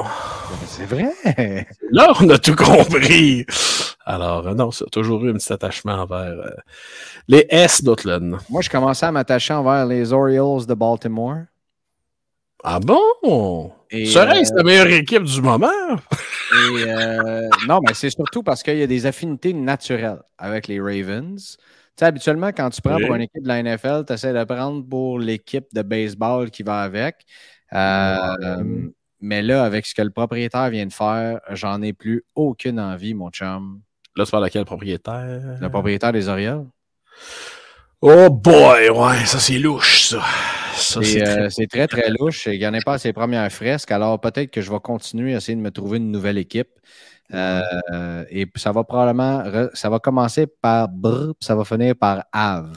[0.66, 1.66] C'est vrai!
[1.90, 3.46] Là, on a tout compris!
[4.06, 6.50] Alors, euh, non, ça a toujours eu un petit attachement envers euh,
[7.26, 8.38] les S d'Outland.
[8.48, 11.38] Moi, je commençais à m'attacher envers les Orioles de Baltimore.
[12.64, 13.72] Ah bon?
[13.90, 15.70] Serait-ce la meilleure équipe du moment?
[16.52, 21.56] Euh, non, mais c'est surtout parce qu'il y a des affinités naturelles avec les Ravens.
[21.56, 24.44] Tu sais, habituellement, quand tu prends pour une équipe de la NFL, tu essaies de
[24.44, 27.24] prendre pour l'équipe de baseball qui va avec.
[27.72, 28.88] Euh,
[29.20, 33.14] mais là, avec ce que le propriétaire vient de faire, j'en ai plus aucune envie,
[33.14, 33.80] mon chum.
[34.16, 35.58] Là, tu parles de quel propriétaire?
[35.60, 36.66] Le propriétaire des Orioles.
[38.08, 40.22] Oh boy, ouais, ça c'est louche, ça.
[40.98, 42.46] Euh, c'est très, très louche.
[42.46, 43.90] Il n'y en a pas à ses premières fresques.
[43.90, 46.68] Alors peut-être que je vais continuer à essayer de me trouver une nouvelle équipe.
[47.34, 49.42] Euh, et ça va probablement,
[49.74, 52.76] ça va commencer par Br, puis ça va finir par Ave.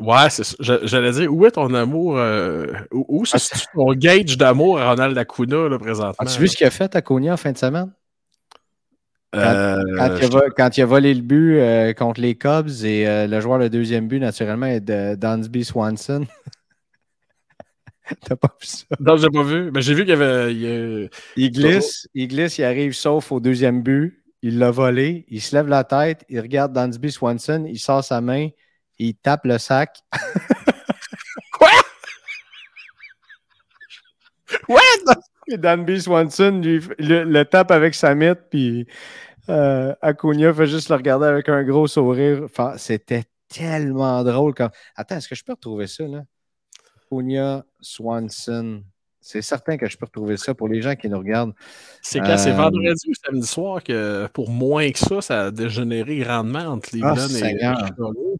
[0.00, 2.18] Ouais, c'est J'allais dire, où est ton amour?
[2.18, 6.14] Euh, où, c'est ah, ton gauge d'amour à Ronald Acuna là, présentement?
[6.18, 7.92] As-tu vu ce qu'il a fait Acuna en fin de semaine?
[9.34, 14.20] Quand, il a, volé le but contre les Cubs et le joueur de deuxième but,
[14.20, 16.26] naturellement, est de Dansby Swanson.
[18.26, 18.84] T'as pas vu ça?
[19.00, 19.70] Non, j'ai pas vu.
[19.72, 20.52] Mais j'ai vu qu'il y avait.
[21.36, 24.22] Il, glisse, il glisse, il arrive sauf au deuxième but.
[24.42, 25.24] Il l'a volé.
[25.28, 26.24] Il se lève la tête.
[26.28, 27.64] Il regarde Dansby Swanson.
[27.66, 28.48] Il sort sa main.
[28.98, 29.96] Il tape le sac.
[31.52, 31.70] Quoi?
[34.68, 35.16] What?
[35.48, 38.86] Et Danby Swanson lui, le, tape avec sa mythe, puis
[39.48, 42.42] euh, Acuna fait juste le regarder avec un gros sourire.
[42.44, 44.54] Enfin, C'était tellement drôle.
[44.54, 44.70] Quand...
[44.96, 46.22] Attends, est-ce que je peux retrouver ça, là?
[47.06, 48.82] Acuna Swanson.
[49.20, 51.54] C'est certain que je peux retrouver ça pour les gens qui nous regardent.
[52.02, 55.50] C'est quand c'est euh, vendredi ou samedi soir que pour moins que ça, ça a
[55.50, 58.36] dégénéré grandement entre les ah, et Chicago.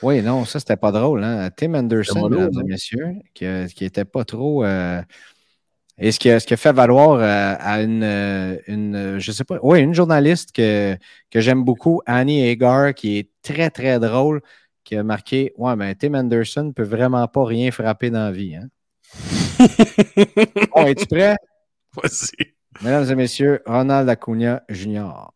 [0.00, 1.24] Oui, non, ça, c'était pas drôle.
[1.24, 1.50] Hein?
[1.56, 4.64] Tim Anderson, mesdames et messieurs, qui, qui était pas trop.
[4.64, 5.02] Euh,
[5.98, 8.04] et ce a, a fait valoir euh, à une,
[8.68, 10.96] une, je sais pas, oui, une journaliste que,
[11.30, 14.40] que j'aime beaucoup, Annie Hagar, qui est très, très drôle,
[14.84, 18.32] qui a marqué Ouais, mais Tim Anderson ne peut vraiment pas rien frapper dans la
[18.32, 18.56] vie.
[18.56, 18.68] Hein?
[20.74, 21.36] bon, es-tu prêt?
[21.96, 22.54] Vas-y.
[22.82, 25.30] Mesdames et messieurs, Ronald Acuna Jr.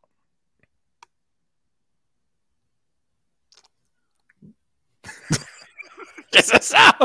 [6.30, 6.98] Qu'est-ce que c'est ça?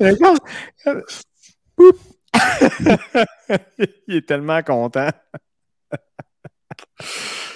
[4.08, 5.10] il est tellement content.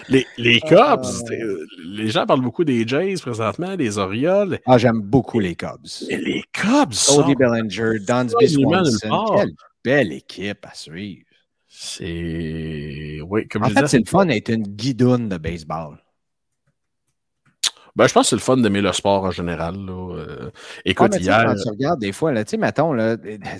[0.08, 1.66] Les, les Cubs, euh.
[1.84, 4.60] les gens parlent beaucoup des Jays présentement, des Orioles.
[4.64, 5.84] Ah, j'aime beaucoup les Cubs.
[6.08, 9.52] Les Cubs, Cody Bellinger, Dansby Swanson, quelle
[9.84, 11.24] belle équipe à suivre.
[11.66, 13.18] C'est.
[13.26, 15.98] Oui, comme en je fait, c'est le fun d'être une guidoune de baseball.
[17.96, 19.74] Ben, je pense que c'est le fun d'aimer le sport en général.
[19.74, 20.16] Là.
[20.16, 20.50] Euh,
[20.84, 21.44] écoute, ah, hier.
[21.46, 23.16] Quand tu regardes des fois, tu sais, mettons, là,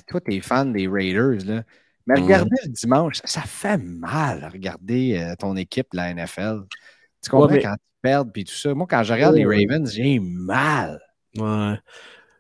[0.07, 1.63] toi, t'es fan des Raiders, là,
[2.07, 6.61] mais regarder le dimanche, ça fait mal regarder euh, ton équipe, la NFL.
[7.23, 8.75] Tu comprends quand ils perdent puis tout ça?
[8.75, 11.01] Moi, quand je regarde les Ravens, j'ai mal.
[11.37, 11.75] Ouais.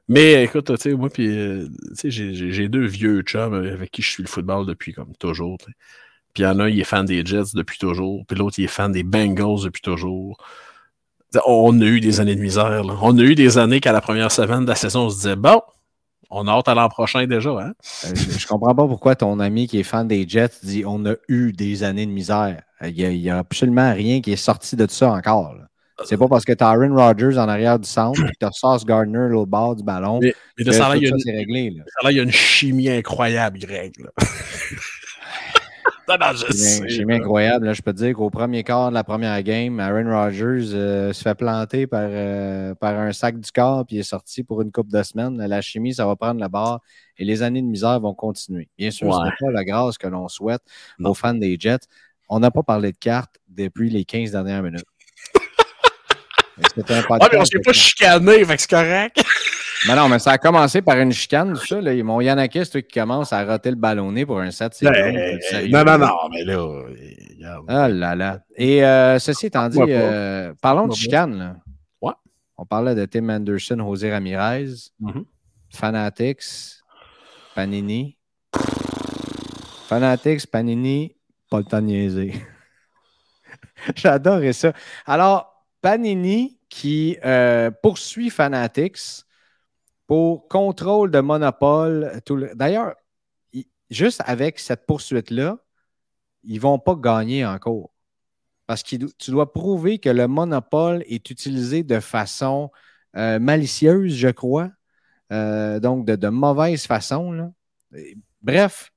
[0.08, 1.66] Mais écoute, tu sais, moi, puis, euh,
[1.98, 5.56] tu sais, j'ai deux vieux chums avec qui je suis le football depuis comme toujours.
[5.58, 8.24] Puis il y en a un, il est fan des Jets depuis toujours.
[8.26, 10.38] Puis l'autre, il est fan des Bengals depuis toujours.
[11.46, 12.84] On a eu des années de misère.
[12.84, 12.94] Là.
[13.02, 15.36] On a eu des années qu'à la première semaine de la saison, on se disait,
[15.36, 15.60] bon,
[16.30, 17.50] on a hâte à l'an prochain déjà.
[17.50, 17.72] Hein?
[18.06, 21.14] Euh, je, comprends pas pourquoi ton ami qui est fan des Jets dit on a
[21.28, 22.62] eu des années de misère.
[22.82, 25.54] Il n'y a, absolument rien qui est sorti de ça encore.
[26.04, 28.44] C'est pas parce que tu as Aaron Rodgers en arrière du centre et que tu
[28.44, 30.18] as Sauce Gardner au bord du ballon.
[30.20, 31.04] Mais, mais ça, là, il
[32.16, 33.94] y a une chimie incroyable, Greg.
[36.86, 37.66] J'ai mis incroyable.
[37.66, 41.12] Là, je peux te dire qu'au premier quart de la première game, Aaron Rodgers euh,
[41.12, 44.70] se fait planter par, euh, par un sac du corps puis est sorti pour une
[44.70, 45.36] coupe de semaines.
[45.44, 46.80] La chimie, ça va prendre la barre
[47.18, 48.68] et les années de misère vont continuer.
[48.78, 50.62] Bien sûr, ce n'est pas la grâce que l'on souhaite
[51.02, 51.86] aux fans des Jets.
[52.28, 54.84] On n'a pas parlé de cartes depuis les 15 dernières minutes.
[56.88, 59.24] un ah, mais on s'est pas chicané, fait c'est correct.
[59.86, 61.80] Mais non, mais ça a commencé par une chicane, tout ça.
[61.80, 61.94] Là.
[62.02, 65.38] Mon Yanakis, qui commence à roter le ballonné pour un 7 ben,
[65.70, 67.62] Non, non, non, mais là.
[67.68, 68.40] Ah là là.
[68.56, 71.38] Et euh, ceci étant dit, euh, parlons de chicane.
[71.38, 71.56] Là.
[72.02, 72.14] Ouais.
[72.56, 74.66] On parlait de Tim Anderson, José Ramirez,
[75.00, 75.24] mm-hmm.
[75.70, 76.82] Fanatics,
[77.54, 78.16] Panini.
[79.86, 81.14] Fanatics, Panini,
[81.48, 82.34] pas le temps de niaiser.
[83.94, 84.72] J'adorais ça.
[85.06, 89.25] Alors, Panini qui euh, poursuit Fanatics
[90.06, 92.20] pour contrôle de monopole.
[92.54, 92.94] D'ailleurs,
[93.90, 95.58] juste avec cette poursuite-là,
[96.44, 97.90] ils ne vont pas gagner encore.
[98.66, 102.70] Parce que tu dois prouver que le monopole est utilisé de façon
[103.16, 104.70] euh, malicieuse, je crois.
[105.32, 107.52] Euh, donc, de, mauvaise façon.
[108.42, 108.92] Bref,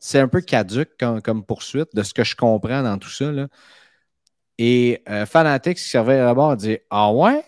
[0.00, 3.32] c'est un peu caduque comme, poursuite de ce que je comprends dans tout ça.
[4.58, 7.44] Et euh, Fanatics qui servait à bord dit Ah ouais?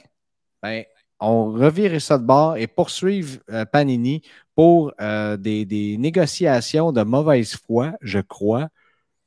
[0.62, 0.84] Ben,
[1.20, 4.22] on revirait ça de bord et poursuivre euh, Panini
[4.54, 8.68] pour euh, des, négociations de mauvaise foi, je crois.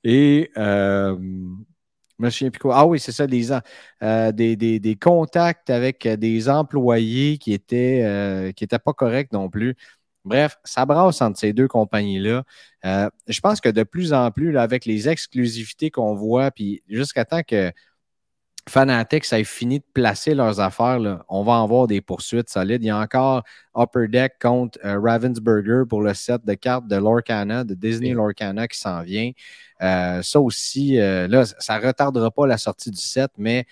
[0.03, 1.17] Et euh,
[2.19, 8.93] Monsieur Picot, ah oui, c'est ça, des, contacts avec des employés qui étaient, qui pas
[8.93, 9.75] corrects non plus.
[10.23, 12.43] Bref, ça brasse entre ces deux compagnies-là.
[12.83, 17.41] je pense que de plus en plus, avec les exclusivités qu'on voit, puis jusqu'à temps
[17.43, 17.71] que
[18.69, 22.83] Fanatics aient fini de placer leurs affaires, on va avoir des poursuites solides.
[22.83, 23.43] Il y a encore
[23.75, 28.67] Upper Deck contre euh, Ravensburger pour le set de cartes de Lorcana, de Disney Lorcana
[28.67, 29.31] qui s'en vient.
[29.81, 33.65] Euh, ça aussi, euh, là, ça ne retardera pas la sortie du set, mais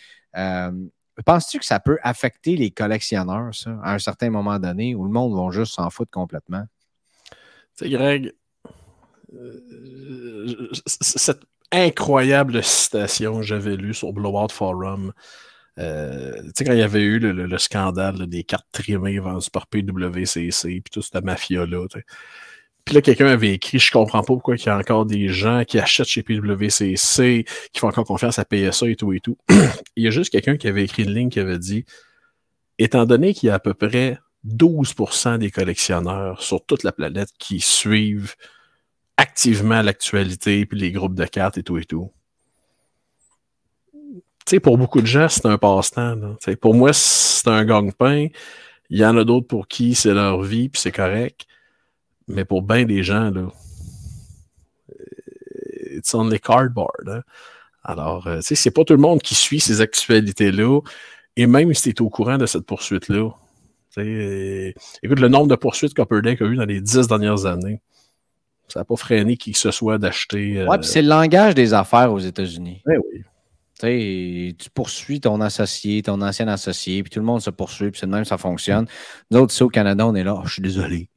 [1.23, 5.11] penses-tu que ça peut affecter les collectionneurs, ça, à un certain moment donné, où le
[5.11, 6.63] monde va juste s'en foutre complètement?
[7.77, 8.33] Tu sais, Greg,
[10.87, 15.13] cette incroyable citation que j'avais lue sur Blowout Forum.
[15.77, 19.67] Euh, tu sais, quand il y avait eu le, scandale des cartes trimées vendues par
[19.67, 21.85] PWCC, puis tout cette mafia-là.
[22.85, 25.63] Puis là, quelqu'un avait écrit Je comprends pas pourquoi il y a encore des gens
[25.65, 29.37] qui achètent chez PWCC, qui font encore confiance à PSA et tout et tout.
[29.95, 31.85] il y a juste quelqu'un qui avait écrit une ligne qui avait dit
[32.77, 37.29] Étant donné qu'il y a à peu près 12% des collectionneurs sur toute la planète
[37.37, 38.35] qui suivent
[39.19, 42.09] activement l'actualité, puis les groupes de cartes et tout et tout.
[43.91, 46.15] Tu sais, pour beaucoup de gens, c'est un passe-temps.
[46.61, 48.27] Pour moi, c'est un gang-pain.
[48.89, 51.45] Il y en a d'autres pour qui c'est leur vie, puis c'est correct.
[52.29, 53.49] Mais pour bien des gens, là,
[54.89, 57.09] euh, it's only cardboard.
[57.09, 57.21] Hein.
[57.83, 60.79] Alors, euh, tu sais, c'est pas tout le monde qui suit ces actualités-là.
[61.35, 63.31] Et même si tu au courant de cette poursuite-là,
[63.97, 64.71] euh,
[65.03, 67.81] écoute, le nombre de poursuites qu'Upper Deck a eu dans les dix dernières années,
[68.73, 70.65] ça n'a pas freiné qui que ce soit d'acheter.
[70.67, 72.81] Oui, puis c'est le langage des affaires aux États-Unis.
[72.85, 73.23] Oui, oui.
[73.79, 77.99] sais, tu poursuis ton associé, ton ancien associé, puis tout le monde se poursuit, puis
[77.99, 78.85] c'est de même ça fonctionne.
[79.31, 81.09] Nous autres, ici au Canada, on est là, oh, je suis désolé.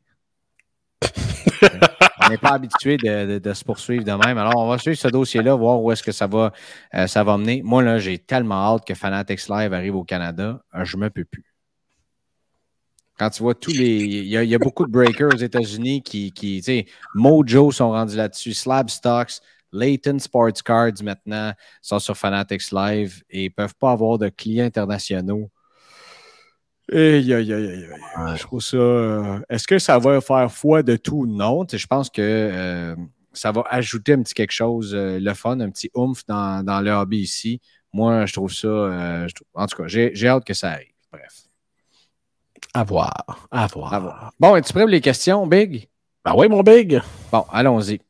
[2.24, 4.38] on n'est pas habitué de, se poursuivre de même.
[4.38, 6.52] Alors, on va suivre ce dossier-là, voir où est-ce que ça va,
[6.94, 7.62] euh, ça va mener.
[7.62, 11.10] Moi, là, j'ai tellement hâte que Fanatics Live arrive au Canada, euh, je ne me
[11.10, 11.51] peux plus.
[13.18, 13.96] Quand tu vois tous les.
[14.04, 18.16] Il y, a, beaucoup de breakers aux États-Unis qui, qui tu sais, Mojo sont rendus
[18.16, 19.40] là-dessus, Slab Stocks,
[19.72, 24.66] Layton Sports Cards maintenant sont sur Fanatics Live et ne peuvent pas avoir de clients
[24.66, 25.50] internationaux.
[26.92, 27.88] Aïe, aïe, aïe,
[28.36, 28.76] Je trouve ça.
[28.76, 31.26] Euh, est-ce que ça va faire foi de tout?
[31.26, 31.64] Non.
[31.70, 32.96] Je pense que euh,
[33.32, 36.80] ça va ajouter un petit quelque chose, euh, le fun, un petit oomph dans, dans,
[36.80, 37.60] le hobby ici.
[37.92, 39.26] Moi, je trouve ça.
[39.54, 40.92] en tout cas, j'ai hâte que ça arrive.
[41.10, 41.51] Bref.
[42.74, 43.48] À voir.
[43.50, 44.32] À voir.
[44.40, 45.88] Bon, es-tu prêt pour les questions, Big?
[46.24, 47.02] Ben oui, mon Big.
[47.30, 48.00] Bon, allons-y.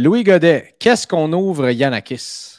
[0.00, 2.58] Louis Godet, qu'est-ce qu'on ouvre Yanakis?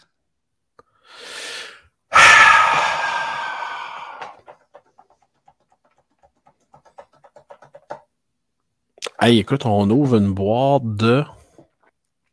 [9.19, 11.23] Hey, écoute, on ouvre une boîte de.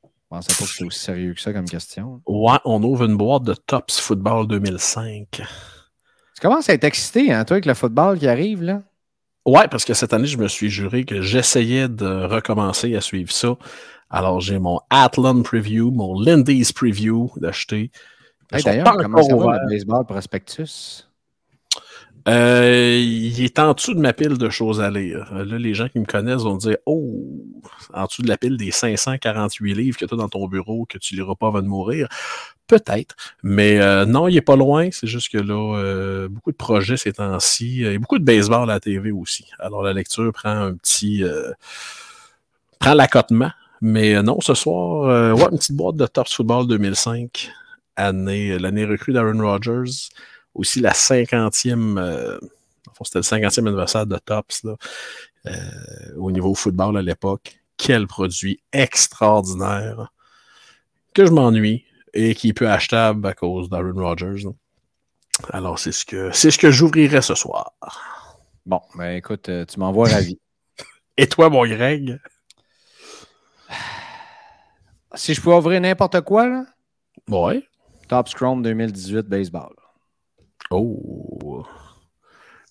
[0.05, 2.21] Je pensais pas que c'était aussi sérieux que ça comme question.
[2.27, 5.27] Ouais, on ouvre une boîte de Tops Football 2005.
[5.31, 5.43] Tu
[6.41, 8.83] commences à être excité, hein, toi, avec le football qui arrive, là?
[9.51, 13.33] Ouais, parce que cette année, je me suis juré que j'essayais de recommencer à suivre
[13.33, 13.57] ça.
[14.09, 17.91] Alors, j'ai mon Athlon Preview, mon Lindy's Preview d'acheter.
[18.53, 21.05] D'ailleurs, comment ça va le baseball prospectus?
[22.31, 25.33] Euh, il est en dessous de ma pile de choses à lire.
[25.35, 27.21] Là, les gens qui me connaissent vont dire Oh,
[27.93, 30.99] en dessous de la pile des 548 livres que tu as dans ton bureau que
[30.99, 32.09] tu liras pas avant de mourir.
[32.69, 33.17] Peut-être.
[33.43, 34.89] Mais euh, non, il est pas loin.
[34.93, 37.83] C'est juste que là, euh, beaucoup de projets ces temps-ci.
[37.83, 39.47] Et beaucoup de baseball à la TV aussi.
[39.59, 41.25] Alors la lecture prend un petit.
[42.79, 43.51] prend l'accotement.
[43.81, 47.51] Mais non, ce soir, une petite boîte de Top Football 2005,
[47.97, 50.11] année, l'année recrue d'Aaron Rodgers
[50.55, 52.39] aussi la cinquantième, euh,
[53.03, 54.67] c'était le cinquantième anniversaire de Tops
[55.47, 55.53] euh,
[56.17, 57.59] au niveau football à l'époque.
[57.77, 60.13] Quel produit extraordinaire
[61.15, 61.85] que je m'ennuie
[62.15, 64.49] et qui peut achetable à cause d'Aaron Rodgers.
[65.51, 67.73] Alors, c'est ce que c'est ce que j'ouvrirai ce soir.
[68.67, 70.39] Bon, ben écoute, euh, tu m'envoies ravi.
[71.17, 72.21] et toi, mon Greg?
[75.15, 76.65] Si je pouvais ouvrir n'importe quoi, là?
[77.29, 77.65] Ouais.
[78.09, 79.75] Top Scrum 2018 baseball.
[80.71, 81.65] Oh.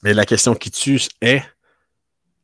[0.03, 1.43] Mais la question qui tue est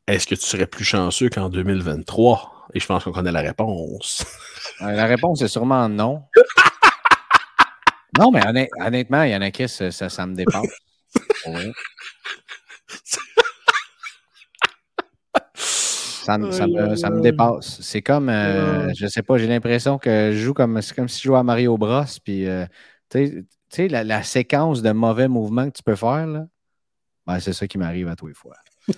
[0.06, 4.24] est-ce que tu serais plus chanceux qu'en 2023 Et je pense qu'on connaît la réponse.
[4.82, 6.24] Euh, la réponse est sûrement non.
[8.18, 8.42] non, mais
[8.78, 10.66] honnêtement, il y en a qui, ça, ça, me dépasse.
[15.54, 17.80] Ça, me, dépasse.
[17.80, 21.22] C'est comme, euh, je sais pas, j'ai l'impression que je joue comme, c'est comme si
[21.22, 22.02] je jouais à Mario Bros.
[22.22, 22.66] Puis, euh,
[23.08, 26.46] tu sais, la, séquence de mauvais mouvements que tu peux faire, là,
[27.26, 28.56] ben, c'est ça qui m'arrive à tous les fois.
[28.88, 28.94] tu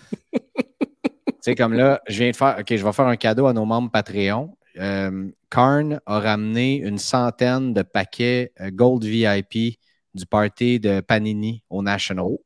[1.41, 3.65] sais, comme là, je viens de faire, OK, je vais faire un cadeau à nos
[3.65, 4.57] membres Patreon.
[4.79, 9.79] Euh, Karn a ramené une centaine de paquets euh, Gold VIP
[10.15, 12.37] du party de Panini au National.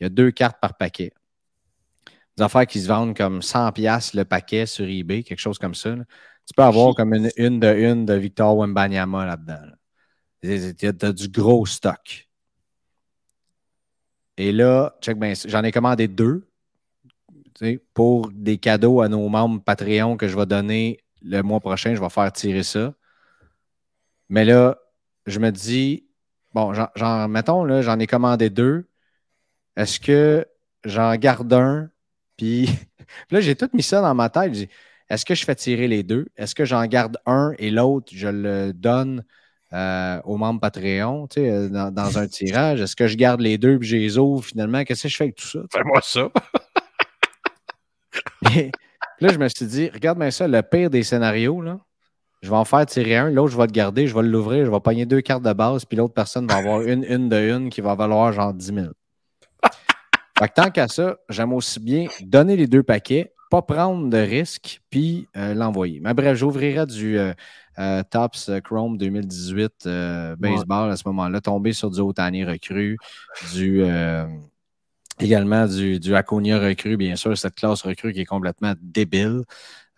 [0.00, 1.12] Il y a deux cartes par paquet.
[2.36, 5.94] Des affaires qui se vendent comme 100$ le paquet sur eBay, quelque chose comme ça.
[5.94, 9.54] Tu peux avoir comme une, une de une de Victor Wembanyama là-dedans.
[9.54, 9.77] là dedans tu
[10.44, 12.28] as du gros stock.
[14.36, 16.48] Et là, check j'en ai commandé deux
[17.92, 21.94] pour des cadeaux à nos membres Patreon que je vais donner le mois prochain.
[21.94, 22.94] Je vais faire tirer ça.
[24.28, 24.78] Mais là,
[25.26, 26.06] je me dis,
[26.52, 26.72] bon,
[27.28, 28.88] mettons, là, j'en ai commandé deux.
[29.76, 30.46] Est-ce que
[30.84, 31.90] j'en garde un?
[32.36, 32.68] Puis
[33.30, 34.68] là, j'ai tout mis ça dans ma tête.
[35.08, 36.26] Est-ce que je fais tirer les deux?
[36.36, 39.24] Est-ce que j'en garde un et l'autre, je le donne
[39.72, 42.80] euh, aux membres Patreon, tu sais, euh, dans, un tirage.
[42.80, 44.82] Est-ce que je garde les deux et je les ouvre finalement?
[44.84, 45.60] Qu'est-ce que je fais avec tout ça?
[45.70, 46.28] Fais-moi ça.
[49.20, 51.78] là, je me suis dit, regarde bien ça, le pire des scénarios, là.
[52.40, 54.70] Je vais en faire tirer un, l'autre, je vais le garder, je vais l'ouvrir, je
[54.70, 57.68] vais pogner deux cartes de base, puis l'autre personne va avoir une, une de une
[57.68, 58.86] qui va valoir genre 10 000.
[60.38, 64.18] Fait que tant qu'à ça, j'aime aussi bien donner les deux paquets, pas prendre de
[64.18, 65.98] risques, puis euh, l'envoyer.
[66.00, 67.32] Mais bref, j'ouvrirai du, euh,
[68.10, 72.98] Tops euh, Chrome 2018 euh, baseball à ce moment-là, tombé sur du Otani recru,
[73.52, 73.84] du
[75.20, 79.42] également du, du Aconia recru, bien sûr, cette classe recrue qui est complètement débile.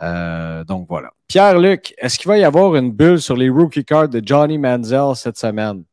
[0.01, 1.11] donc voilà.
[1.29, 5.15] Pierre-Luc, est-ce qu'il va y avoir une bulle sur les rookie cards de Johnny Manziel
[5.15, 5.85] cette semaine?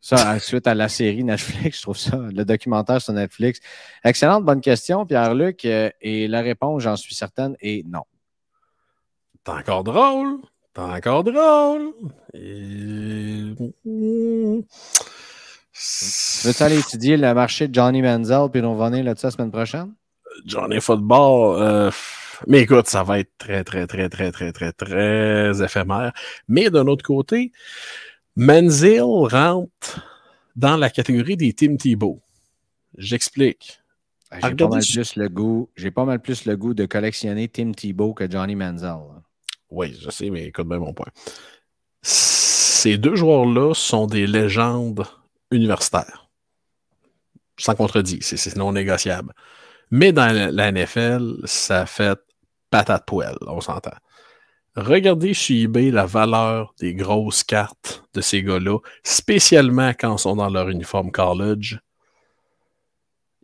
[0.00, 3.60] Ça, suite à la série Netflix, je trouve ça, le documentaire sur Netflix.
[4.02, 5.64] Excellente, bonne question, Pierre-Luc.
[5.64, 8.02] et la réponse, j'en suis certaine, est non.
[9.44, 10.40] T'es encore drôle.
[10.74, 11.92] T'es encore drôle.
[12.34, 13.54] Et...
[16.44, 19.94] Veux-tu aller étudier le marché de Johnny Manziel puis nous revenir là-dessus la semaine prochaine?
[20.46, 21.90] Johnny Football, euh,
[22.46, 26.12] mais écoute, ça va être très, très, très, très, très, très, très éphémère.
[26.48, 27.52] Mais d'un autre côté,
[28.36, 30.06] Manziel rentre
[30.56, 32.20] dans la catégorie des Tim Thibault.
[32.96, 33.80] J'explique.
[34.32, 37.72] J'ai pas, mal plus le goût, j'ai pas mal plus le goût de collectionner Tim
[37.72, 38.98] Tebow que Johnny Manziel.
[39.70, 41.06] Oui, je sais, mais écoute bien mon point.
[42.02, 45.04] Ces deux joueurs-là sont des légendes
[45.50, 46.28] universitaires.
[47.58, 49.34] Sans contredit, c'est non négociable.
[49.90, 52.18] Mais dans la NFL, ça fait
[52.70, 53.96] patate poêle, on s'entend.
[54.76, 60.36] Regardez sur eBay la valeur des grosses cartes de ces gars-là, spécialement quand ils sont
[60.36, 61.80] dans leur uniforme college.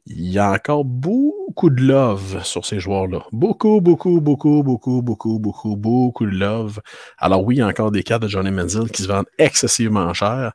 [0.07, 3.25] Il y a encore beaucoup de love sur ces joueurs-là.
[3.33, 6.81] Beaucoup, beaucoup, beaucoup, beaucoup, beaucoup, beaucoup, beaucoup de love.
[7.19, 10.13] Alors oui, il y a encore des cartes de Johnny Manziel qui se vendent excessivement
[10.15, 10.53] cher.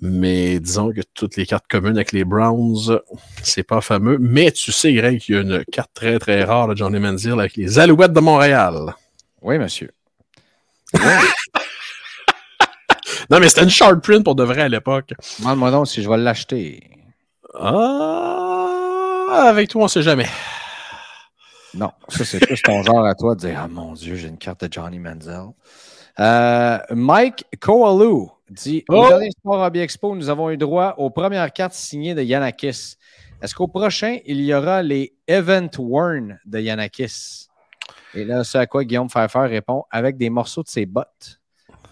[0.00, 3.00] Mais disons que toutes les cartes communes avec les Browns,
[3.42, 4.18] c'est pas fameux.
[4.20, 7.40] Mais tu sais, Greg, qu'il y a une carte très, très rare de Johnny Manziel
[7.40, 8.94] avec les Alouettes de Montréal.
[9.42, 9.90] Oui, monsieur.
[13.30, 15.14] non, mais c'était une short print pour de vrai à l'époque.
[15.40, 16.90] Demande-moi donc si je vais l'acheter.
[17.58, 18.47] Ah,
[19.30, 20.26] avec toi, on sait jamais.
[21.74, 24.38] Non, ça, c'est plus ton genre à toi de dire Ah mon Dieu, j'ai une
[24.38, 25.48] carte de Johnny Manziel.
[26.18, 29.08] Euh, Mike Koalou dit Au oh!
[29.08, 32.96] dernier Sport Hobby Expo, nous avons eu droit aux premières cartes signées de Yanakis.
[33.40, 37.48] Est-ce qu'au prochain, il y aura les Event Worn de Yanakis?
[38.14, 41.40] Et là, c'est à quoi Guillaume Pfeiffer répond avec des morceaux de ses bottes.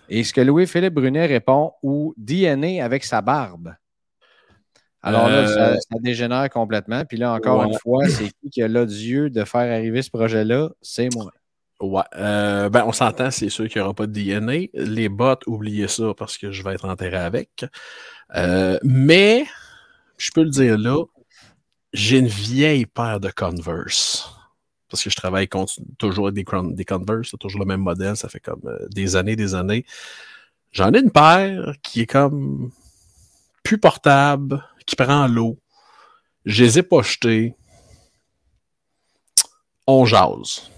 [0.09, 3.74] Et ce que Louis-Philippe Brunet répond ou DNA avec sa barbe.
[5.03, 7.05] Alors là, ça, euh, dégénère complètement.
[7.05, 10.70] Puis là, encore une fois, c'est qui qui a l'odieux de faire arriver ce projet-là?
[10.82, 11.30] C'est moi.
[11.80, 12.03] Ouais.
[12.16, 14.68] Euh, ben, on s'entend, c'est sûr qu'il n'y aura pas de DNA.
[14.74, 17.66] Les bots, oubliez ça parce que je vais être enterré avec.
[18.34, 19.44] Euh, mais,
[20.16, 21.05] je peux le dire là,
[21.92, 24.32] j'ai une vieille paire de Converse.
[24.88, 25.49] Parce que je travaille
[25.99, 29.36] toujours avec des, des Converse, c'est toujours le même modèle, ça fait comme des années,
[29.36, 29.84] des années.
[30.72, 32.70] J'en ai une paire qui est comme
[33.67, 35.59] plus portable, qui prend l'eau.
[36.45, 37.55] Je les ai pas jetées.
[39.87, 40.71] On jase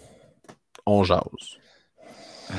[0.89, 1.59] on jase.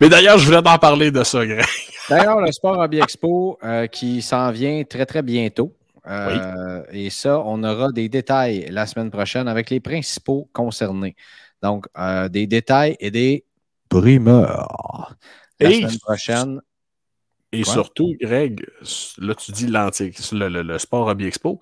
[0.00, 1.64] Mais d'ailleurs, je voulais t'en parler de ça, Greg.
[2.08, 5.76] d'ailleurs, le Sport Hobby Expo euh, qui s'en vient très, très bientôt.
[6.06, 11.16] Euh, et ça, on aura des détails la semaine prochaine avec les principaux concernés.
[11.62, 13.44] Donc, euh, des détails et des
[13.88, 15.16] primeurs.
[15.60, 16.60] La semaine prochaine.
[17.52, 18.66] Et surtout, Greg,
[19.18, 21.58] là, tu dis l'antique, le, le, Sport Hobby Expo,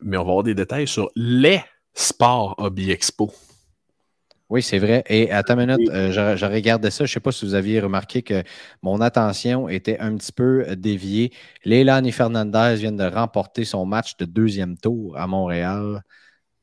[0.00, 1.62] mais on va avoir des détails sur les
[1.94, 3.32] Sport Hobby Expo.
[4.52, 5.02] Oui, c'est vrai.
[5.08, 7.06] Et à ta minute, euh, je, regardais ça.
[7.06, 8.42] Je ne sais pas si vous aviez remarqué que
[8.82, 11.32] mon attention était un petit peu euh, déviée.
[11.64, 16.02] Leilani Fernandez vient de remporter son match de deuxième tour à Montréal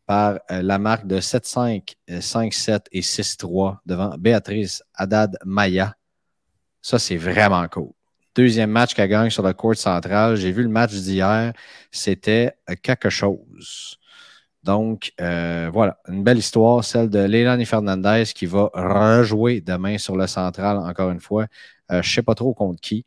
[0.06, 5.96] par euh, la marque de 7-5, 5-7 et 6-3 devant Béatrice Haddad Maya.
[6.84, 7.90] Ça, c'est vraiment cool.
[8.36, 10.36] Deuxième match qu'elle gagne sur la court centrale.
[10.36, 11.54] J'ai vu le match d'hier.
[11.92, 14.00] C'était quelque chose.
[14.64, 20.18] Donc, euh, voilà, une belle histoire, celle de Leilani Fernandez qui va rejouer demain sur
[20.18, 21.46] le central, encore une fois.
[21.92, 23.06] Euh, je ne sais pas trop contre qui.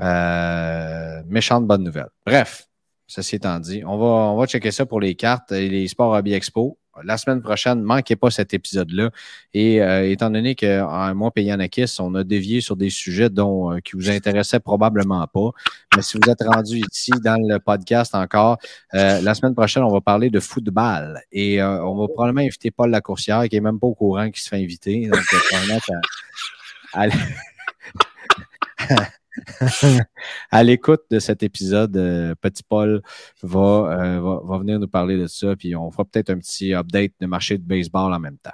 [0.00, 2.08] Euh, méchante bonne nouvelle.
[2.26, 2.66] Bref,
[3.06, 6.12] ceci étant dit, on va, on va checker ça pour les cartes et les sports
[6.12, 9.10] Hobby Expo la semaine prochaine, manquez pas cet épisode-là.
[9.54, 13.72] Et euh, étant donné que moi et Yanakis, on a dévié sur des sujets dont,
[13.72, 15.50] euh, qui vous intéressaient probablement pas.
[15.96, 18.58] Mais si vous êtes rendu ici dans le podcast encore,
[18.94, 21.20] euh, la semaine prochaine, on va parler de football.
[21.32, 24.48] Et on va probablement inviter Paul Lacourcière, qui est même pas au courant qu'il se
[24.48, 25.08] fait inviter.
[25.08, 25.20] Donc,
[25.50, 25.80] probablement
[26.92, 27.06] à
[30.62, 33.02] l'écoute de cet épisode, euh, Petit Paul
[33.44, 37.12] euh, va, va, venir nous parler de ça, puis on fera peut-être un petit update
[37.20, 38.50] de marché de baseball en même temps.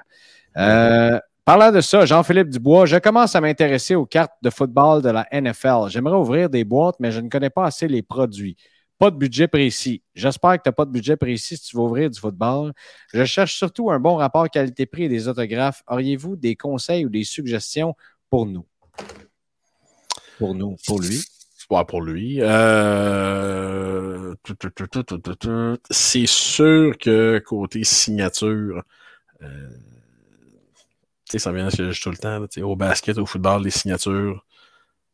[0.56, 5.10] Euh, parlant de ça, Jean-Philippe Dubois, je commence à m'intéresser aux cartes de football de
[5.10, 5.88] la NFL.
[5.88, 8.56] J'aimerais ouvrir des boîtes, mais je ne connais pas assez les produits.
[8.98, 10.02] Pas de budget précis.
[10.14, 12.72] J'espère que tu n'as pas de budget précis si tu veux ouvrir du football.
[13.12, 15.82] Je cherche surtout un bon rapport qualité-prix et des autographes.
[15.86, 17.94] Auriez-vous des conseils ou des suggestions
[18.30, 18.64] pour nous?
[20.38, 21.22] Pour nous, pour lui?
[21.68, 22.38] Pour lui.
[22.40, 24.34] Euh...
[25.90, 28.82] C'est sûr que côté signature,
[29.42, 29.68] euh...
[31.36, 32.46] ça vient de tout le temps.
[32.62, 34.44] au basket, au football, les signatures,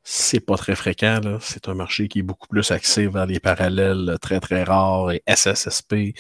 [0.05, 1.39] c'est pas très fréquent.
[1.41, 5.23] C'est un marché qui est beaucoup plus axé vers les parallèles très très rares et
[5.27, 6.14] SSSP.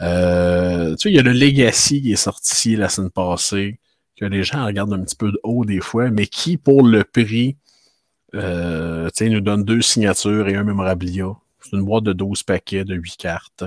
[0.00, 3.78] Euh, il y a le Legacy qui est sorti la semaine passée,
[4.16, 7.04] que les gens regardent un petit peu de haut des fois, mais qui, pour le
[7.04, 7.56] prix,
[8.34, 11.34] euh, il nous donne deux signatures et un memorabilia.
[11.60, 13.64] C'est une boîte de 12 paquets de 8 cartes.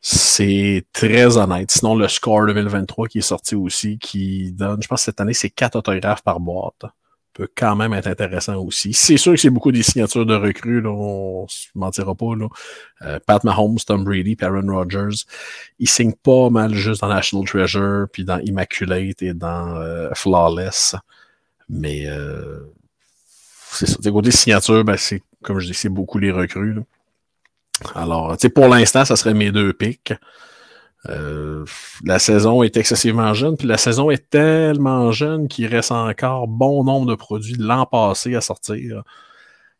[0.00, 1.70] C'est très honnête.
[1.70, 5.34] Sinon, le score 2023 qui est sorti aussi, qui donne, je pense que cette année,
[5.34, 6.86] c'est 4 autographes par boîte.
[7.34, 8.94] peut quand même être intéressant aussi.
[8.94, 12.34] C'est sûr que c'est beaucoup des signatures de recrues, là, on se mentira pas.
[12.34, 12.48] Là.
[13.02, 15.24] Euh, Pat Mahomes, Tom Brady, Aaron Rodgers,
[15.78, 20.96] ils signent pas mal juste dans National Treasure, puis dans Immaculate et dans euh, Flawless.
[21.68, 22.60] Mais euh,
[23.72, 24.10] c'est ça.
[24.10, 26.74] Côté signature, ben, c'est comme je dis, c'est beaucoup les recrues.
[26.74, 26.82] Là.
[27.94, 30.12] Alors, pour l'instant, ça serait mes deux pics.
[31.08, 31.64] Euh,
[32.04, 36.84] la saison est excessivement jeune, puis la saison est tellement jeune qu'il reste encore bon
[36.84, 39.02] nombre de produits de l'an passé à sortir.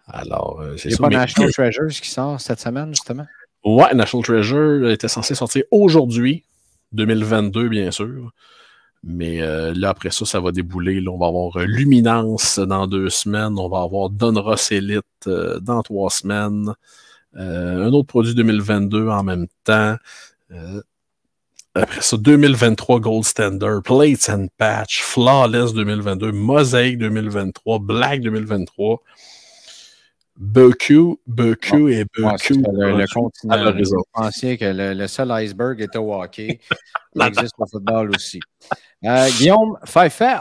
[0.09, 3.27] Alors, euh, c'est pas National Treasures qui sort cette semaine, justement?
[3.65, 6.45] Ouais, National Treasure était censé sortir aujourd'hui,
[6.93, 8.33] 2022, bien sûr.
[9.03, 11.03] Mais euh, là, après ça, ça va débouler.
[11.09, 13.59] On va avoir Luminance dans deux semaines.
[13.59, 15.29] On va avoir Donruss Elite
[15.61, 16.75] dans trois semaines.
[17.35, 19.97] un autre produit 2022 en même temps.
[21.75, 29.01] Après ça, 2023 Gold Standard, Plates and Patch, Flawless 2022, Mosaic 2023, Black 2023,
[30.37, 32.55] BQ, BQ et BQ.
[32.73, 33.73] le, le continent.
[33.73, 36.61] Vous pensiez que le, seul iceberg était au hockey.
[37.15, 38.41] Il existe au football aussi.
[39.05, 40.39] Euh, Guillaume Pfeiffer.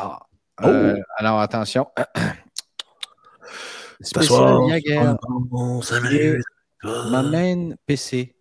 [0.64, 1.02] Euh, oh.
[1.18, 1.88] Alors, attention.
[4.02, 5.14] Spécial Yager.
[6.84, 8.36] M'amène PC.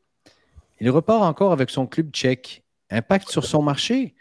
[0.81, 2.63] Il repart encore avec son club tchèque.
[2.91, 4.15] Impact sur son marché?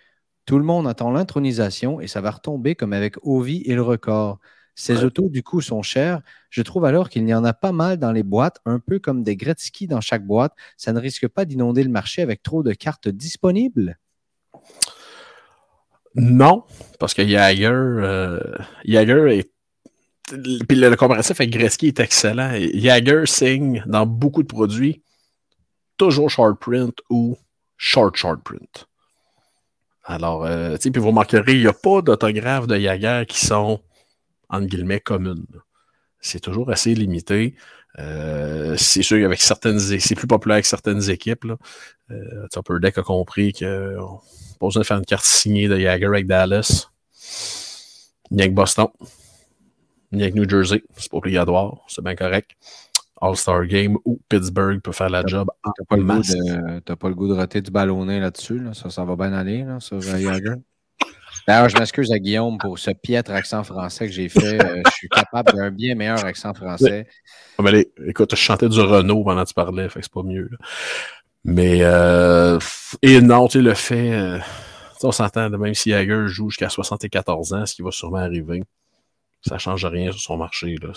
[0.45, 4.39] Tout le monde attend l'intronisation et ça va retomber comme avec Ovi et le record.
[4.79, 6.21] Ces autos, du coup, sont chères.
[6.49, 9.23] Je trouve alors qu'il y en a pas mal dans les boîtes, un peu comme
[9.23, 10.53] des Gretzky dans chaque boîte.
[10.77, 13.97] Ça ne risque pas d'inonder le marché avec trop de cartes disponibles?
[16.15, 16.63] Non,
[16.99, 18.39] parce que Jagger, euh,
[18.85, 19.51] est.
[20.67, 22.51] Puis le, comparatif avec Gretzky est excellent.
[22.73, 25.01] Jagger signe dans beaucoup de produits
[25.97, 27.37] toujours short print ou
[27.77, 28.87] short, short print.
[30.03, 33.45] Alors, euh, tu sais, puis vous remarquerez, il n'y a pas d'autographes de Yager qui
[33.45, 33.81] sont,
[34.49, 35.45] entre guillemets, communes.
[36.19, 37.55] C'est toujours assez limité.
[37.99, 41.45] Euh, c'est sûr qu'avec certaines, c'est plus populaire avec certaines équipes.
[41.45, 41.57] Là.
[42.11, 45.77] Euh, Upper Deck a compris qu'on n'a pas besoin de faire une carte signée de
[45.77, 46.89] Jagger avec Dallas,
[48.31, 48.87] ni avec Boston,
[50.11, 50.83] ni avec New Jersey.
[50.95, 52.51] C'est pas obligatoire, c'est bien correct.
[53.19, 56.05] All-Star Game où Pittsburgh peut faire la job T'as pas, le
[56.95, 58.59] pas le goût de rater du ballonné là-dessus.
[58.59, 58.75] Là.
[58.75, 60.53] Ça, ça va bien aller là, sur Jagger.
[61.47, 64.61] D'ailleurs, je m'excuse à Guillaume pour ce piètre accent français que j'ai fait.
[64.63, 67.07] Euh, je suis capable d'un bien meilleur accent français.
[67.61, 70.49] mais écoute, je chantais du Renault pendant que tu parlais, fait que c'est pas mieux.
[71.45, 72.59] Mais euh,
[73.01, 73.19] et
[73.49, 74.11] tu le fait.
[74.11, 74.39] Euh,
[75.03, 78.63] on s'entend, même si Jagger joue jusqu'à 74 ans, ce qui va sûrement arriver
[79.47, 80.75] ça ne change rien sur son marché.
[80.81, 80.91] Là.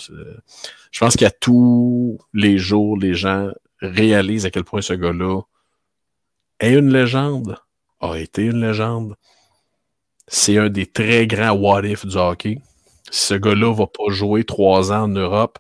[0.91, 5.43] Je pense qu'à tous les jours, les gens réalisent à quel point ce gars-là
[6.59, 7.57] est une légende,
[8.01, 9.15] a été une légende.
[10.33, 12.61] C'est un des très grands what-if du hockey.
[13.11, 15.59] Si ce gars-là ne va pas jouer trois ans en Europe,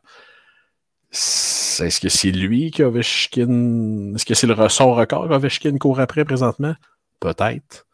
[1.11, 4.15] est-ce que c'est lui qui a Ovechkin...
[4.15, 6.77] Est-ce que c'est le son record qu'Ovechkin court après présentement?
[7.19, 7.89] Peut-être.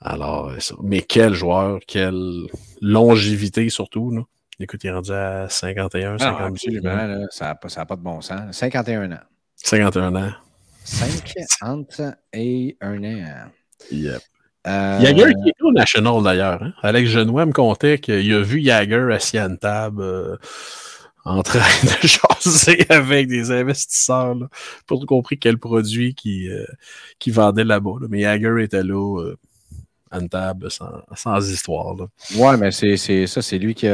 [0.00, 2.46] Alors, mais quel joueur, quelle
[2.80, 4.12] longévité surtout.
[4.12, 4.22] Là.
[4.60, 6.82] Écoute, il est rendu à 51, 52.
[6.86, 8.42] Ah, ça n'a pas, pas, de bon sens.
[8.52, 9.16] 51 ans.
[9.56, 10.30] 51 ans.
[10.84, 13.50] 51 ans.
[13.90, 14.22] Yep.
[14.66, 16.62] Jagger qui est au National d'ailleurs.
[16.62, 16.72] Hein?
[16.82, 20.36] Alex Genois me contait qu'il a vu Jagger assis à une table euh,
[21.24, 24.48] en train de jaser avec des investisseurs là,
[24.86, 26.64] pour compris quel produit qui, euh,
[27.18, 28.06] qui vendait là-bas.
[28.08, 29.36] Mais Jagger était là euh,
[30.30, 31.94] table sans, histoire.
[31.94, 32.06] Là.
[32.36, 33.88] Ouais, mais c'est ça, c'est lui qui,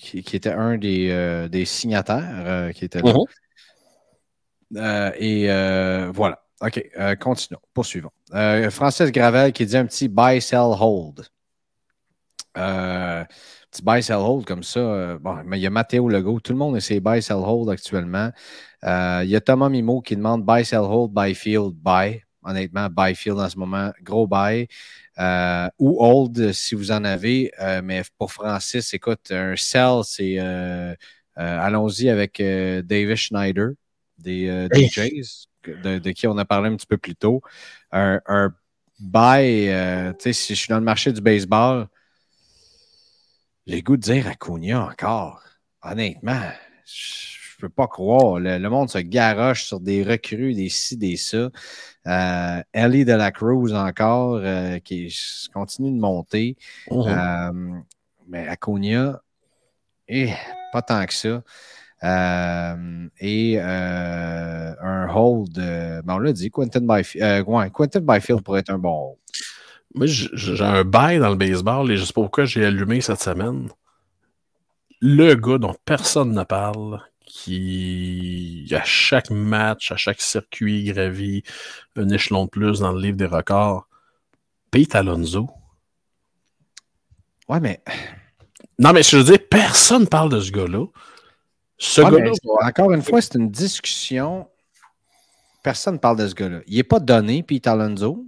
[0.00, 3.12] qui, était un des, euh, des signataires euh, qui était là.
[3.12, 4.78] Mhm.
[4.78, 6.41] Euh, et voilà.
[6.62, 7.60] OK, continuons.
[7.74, 8.12] Poursuivons.
[8.70, 11.26] Francis Gravel qui dit un petit buy, sell, hold.
[12.54, 15.18] petit buy, sell, hold comme ça.
[15.18, 16.40] bon, mais il y a Matteo Legault.
[16.40, 18.30] Tout le monde essaie buy, sell, hold actuellement.
[18.82, 23.14] il y a Thomas Mimo qui demande buy, sell, hold, buy, field, buy honnêtement, buy
[23.14, 24.68] field en ce moment, gros buy.
[25.18, 27.52] Euh, ou hold si vous en avez.
[27.60, 30.94] Euh, mais pour Francis, écoute, un sell, c'est euh,
[31.36, 33.70] allons-y avec David Schneider
[34.18, 37.42] des, Jays, de, qui on a parlé un petit peu plus tôt.
[37.90, 38.54] Un, un
[38.98, 39.66] buy,
[40.18, 41.88] tu sais, si je suis dans le marché du baseball,
[43.66, 45.42] j'ai goût de dire Acuna encore.
[45.82, 46.40] Honnêtement,
[46.84, 48.38] je peux pas croire.
[48.38, 51.50] Le, le, monde se garoche sur des recrues, des ci, des ça.
[52.06, 55.14] Euh, Ellie de la Cruz encore, euh, qui
[55.52, 56.56] continue de monter.
[56.90, 57.80] Euh,
[58.26, 59.20] mais Aconia,
[60.08, 60.32] eh,
[60.72, 61.42] pas tant que ça.
[62.02, 69.10] Et un hold, ben on l'a dit, Quentin Byfield, Quentin Byfield pourrait être un bon
[69.10, 69.18] hold.
[69.94, 73.20] Moi, j'ai un bail dans le baseball et je sais pas pourquoi j'ai allumé cette
[73.20, 73.68] semaine.
[75.02, 81.42] le gars dont personne ne parle, qui, à chaque match, à chaque circuit gravit
[81.96, 83.88] un échelon de plus dans le livre des records,
[84.70, 85.50] Pete Alonso.
[87.48, 87.82] Ouais, mais.
[88.78, 90.86] Non, mais je veux dire, personne ne parle de ce gars-là.
[91.84, 92.32] Ce gars-là.
[92.62, 94.48] Encore une fois, c'est une discussion.
[95.62, 96.60] Personne ne parle de ce gars-là.
[96.66, 98.24] Il n'est pas donné, Pete Alonso.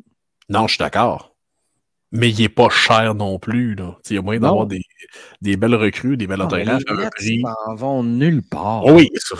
[0.48, 1.34] Non, je suis d'accord
[2.14, 3.74] mais il n'est pas cher non plus.
[3.74, 3.98] Là.
[4.08, 4.80] Il y a moyen d'avoir des,
[5.42, 7.42] des, belles recrues, des belles autographes à un prix.
[7.42, 8.86] Ils vont nulle part.
[8.86, 9.36] oui, ça.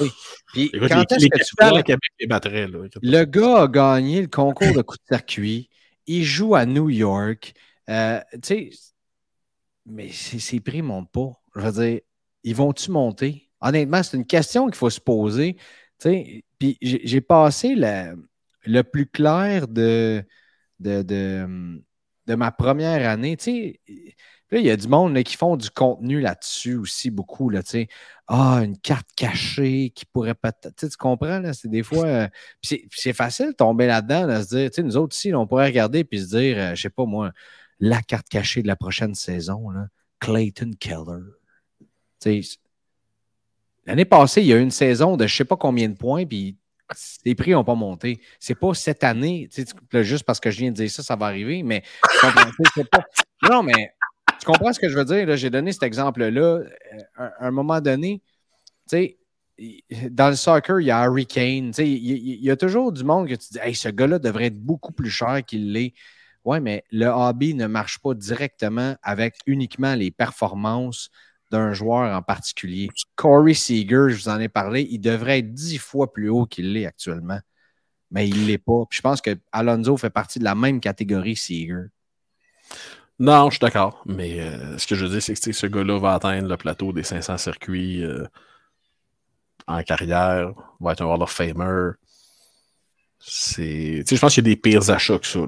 [0.52, 4.26] Puis, quand est-ce que tu vois, Québec les battrait, là, le gars a gagné le
[4.26, 5.70] concours de coup de circuit.
[6.06, 7.54] Il joue à New York.
[7.88, 8.70] Euh, tu sais,
[9.86, 11.30] mais ses prix ne montent pas.
[11.54, 12.00] Je veux dire,
[12.42, 13.43] ils vont-tu monter?
[13.64, 15.56] Honnêtement, c'est une question qu'il faut se poser.
[15.98, 20.22] Puis j'ai passé le, plus clair de,
[20.80, 21.02] de,
[22.26, 23.36] de ma première année,
[24.50, 27.62] là, il y a du monde qui font du contenu là-dessus aussi, beaucoup, là.
[28.26, 30.74] Ah, une carte cachée qui pourrait peut-être.
[30.76, 32.06] Tu comprends, là, c'est des fois.
[32.06, 32.28] Euh,
[32.62, 36.20] c'est facile de tomber là-dedans, de se dire, nous autres ici, on pourrait regarder puis
[36.20, 37.32] se dire, euh, je sais pas moi,
[37.80, 39.88] la carte cachée de la prochaine saison, là,
[40.20, 41.22] Clayton Keller.
[43.86, 46.26] L'année passée, il y a eu une saison de je sais pas combien de points,
[46.26, 46.56] puis
[47.24, 48.20] les prix n'ont pas monté.
[48.38, 49.48] C'est pas cette année,
[49.92, 51.82] juste parce que je viens de dire ça, ça va arriver, mais
[52.20, 52.34] pas...
[53.50, 53.92] Non, mais
[54.40, 55.36] tu comprends ce que je veux dire?
[55.36, 56.40] J'ai donné cet exemple-là.
[56.40, 56.68] Euh,
[57.16, 58.22] à un, moment donné,
[60.10, 61.72] dans le soccer, il y a Harry Kane.
[61.78, 64.92] Il, y, a toujours du monde que tu dis hey, ce gars-là devrait être beaucoup
[64.92, 65.94] plus cher qu'il l'est.
[66.44, 71.10] Oui, mais le hobby ne marche pas directement avec uniquement les performances
[71.54, 72.88] d'un joueur en particulier.
[73.14, 76.72] Corey Seager, je vous en ai parlé, il devrait être dix fois plus haut qu'il
[76.72, 77.38] l'est actuellement.
[78.10, 78.84] Mais il ne l'est pas.
[78.90, 81.86] je pense que Alonso fait partie de la même catégorie Seager.
[83.20, 84.02] Non, je suis d'accord.
[84.06, 86.92] Mais euh, ce que je veux dire, c'est que ce gars-là va atteindre le plateau
[86.92, 88.26] des 500 circuits euh,
[89.68, 91.92] en carrière, va être un Hall of Famer.
[93.20, 94.04] C'est...
[94.08, 95.40] Je pense qu'il y a des pires achats que ça.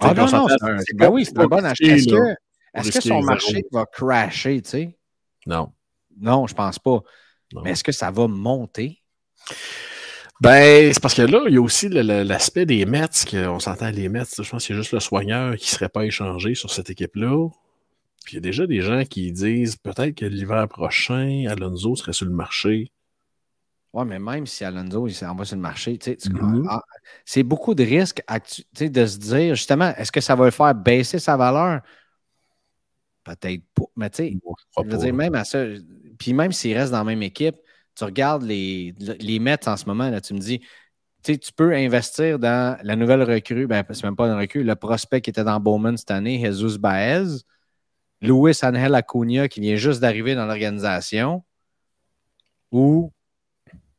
[0.00, 0.78] Ah non, non, c'est un...
[0.94, 1.84] Ben oui, c'est un bon achat.
[1.84, 2.34] Est-ce que
[2.82, 4.98] son marché va crasher, tu sais?
[5.46, 5.72] Non.
[6.20, 7.00] Non, je pense pas.
[7.62, 9.02] Mais est-ce que ça va monter?
[10.40, 14.08] Ben, c'est parce que là, il y a aussi l'aspect des Mets, qu'on s'entend les
[14.08, 16.90] Mets, je pense que c'est juste le soigneur qui ne serait pas échangé sur cette
[16.90, 17.48] équipe-là.
[18.24, 22.12] Puis il y a déjà des gens qui disent peut-être que l'hiver prochain, Alonso serait
[22.12, 22.92] sur le marché.
[23.92, 26.66] Oui, mais même si Alonso il s'en va sur le marché, mm-hmm.
[26.68, 26.82] ah,
[27.24, 28.22] c'est beaucoup de risques
[28.78, 31.80] de se dire justement, est-ce que ça va le faire baisser sa valeur?
[33.28, 33.84] Peut-être pas.
[33.96, 34.38] Mais tu sais,
[34.78, 35.64] je veux dire, même à ça,
[36.18, 37.56] puis même s'il reste dans la même équipe,
[37.94, 40.66] tu regardes les, les Mets en ce moment, là, tu me dis, tu
[41.32, 44.76] sais, tu peux investir dans la nouvelle recrue, ben, c'est même pas une recrue, le
[44.76, 47.42] prospect qui était dans Bowman cette année, Jesus Baez,
[48.20, 51.44] Luis Angel Acuna qui vient juste d'arriver dans l'organisation,
[52.70, 53.12] ou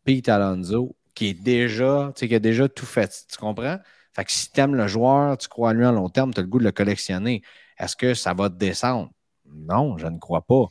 [0.05, 3.25] Pete Alonso qui est déjà, tu sais, qui a déjà tout fait.
[3.29, 3.77] Tu comprends?
[4.13, 6.39] Fait que si tu aimes le joueur, tu crois à lui à long terme, tu
[6.39, 7.41] as le goût de le collectionner.
[7.77, 9.11] Est-ce que ça va te descendre?
[9.53, 10.67] Non, je ne crois pas.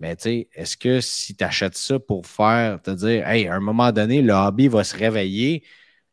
[0.00, 3.54] Mais tu sais, est-ce que si tu achètes ça pour faire, te dire, hey, à
[3.54, 5.62] un moment donné, le hobby va se réveiller,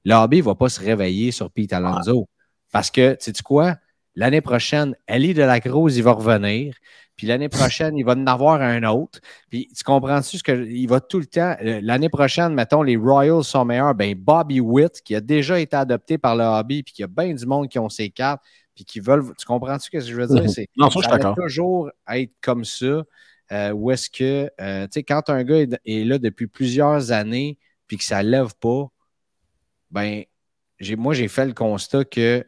[0.03, 2.27] le hobby ne va pas se réveiller sur Pete Alonso.
[2.71, 3.77] Parce que, tu sais quoi?
[4.15, 6.75] L'année prochaine, Ali de la Cruz, il va revenir.
[7.15, 9.19] Puis l'année prochaine, il va en avoir un autre.
[9.49, 11.55] Puis tu comprends-tu ce que il va tout le temps.
[11.61, 13.95] L'année prochaine, mettons, les Royals sont meilleurs.
[13.95, 17.07] Ben Bobby Witt, qui a déjà été adopté par le hobby, puis qu'il y a
[17.07, 18.41] bien du monde qui ont ses cartes,
[18.77, 19.33] puis qui veulent.
[19.37, 20.43] Tu comprends-tu ce que je veux dire?
[20.43, 20.47] Mhm.
[20.47, 21.35] C'est, non, ça, je suis d'accord.
[21.35, 23.03] toujours être comme ça.
[23.51, 27.57] Euh, où est-ce que, euh, tu sais, quand un gars est, là depuis plusieurs années,
[27.87, 28.87] puis que ça ne lève pas,
[29.89, 30.23] ben,
[30.79, 32.45] j'ai, moi, j'ai fait le constat que,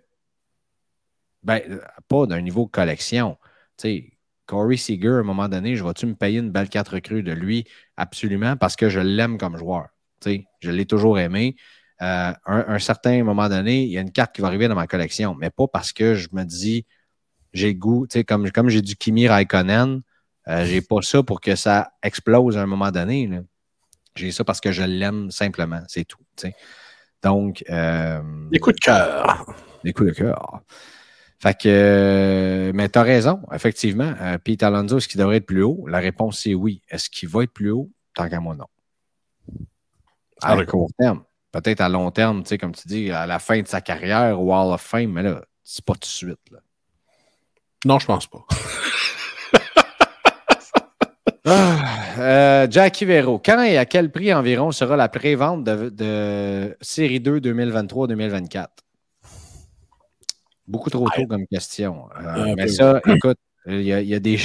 [1.42, 1.62] ben,
[2.10, 3.38] pas d'un niveau collection.
[3.78, 4.14] Tu sais,
[4.46, 7.32] Corey Seager, à un moment donné, je vais-tu me payer une belle 4 recrues de
[7.32, 7.64] lui?
[7.96, 9.88] Absolument, parce que je l'aime comme joueur.
[10.20, 11.56] Tu sais, je l'ai toujours aimé.
[12.02, 14.88] Euh, un, certain moment donné, il y a une carte qui va arriver dans ma
[14.88, 16.86] collection, mais pas parce que je me dis
[17.52, 20.02] j'ai goût, tu sais, comme, comme j'ai du Kimi Raikkonen,
[20.48, 23.30] euh, j'ai pas ça pour que ça explose à un moment donné.
[24.16, 26.24] J'ai ça parce que je l'aime simplement, c'est tout.
[27.22, 27.66] Donc.
[27.70, 29.46] Euh, des coups de cœur.
[29.84, 30.62] Des coups de cœur.
[31.42, 34.14] Fait que, mais tu as raison, effectivement.
[34.44, 35.86] Pete Alonso, est-ce qu'il devrait être plus haut?
[35.88, 36.82] La réponse c'est oui.
[36.90, 37.90] Est-ce qu'il va être plus haut?
[38.14, 38.68] Tant qu'à moi, non.
[40.42, 41.24] À court terme.
[41.52, 44.40] Peut-être à long terme, tu sais, comme tu dis, à la fin de sa carrière
[44.40, 46.40] au Hall of Fame, mais là, c'est pas tout de suite.
[46.52, 46.60] Là.
[47.86, 48.46] Non, je pense pas.
[51.46, 51.78] ah,
[52.20, 57.40] euh, Jackie Vero, quand et à quel prix environ sera la pré-vente de, Série 2
[57.40, 58.68] 2023-2024?
[60.68, 62.10] Beaucoup trop tôt comme question.
[62.20, 64.40] Euh, mais ça, écoute, Il y, a, des,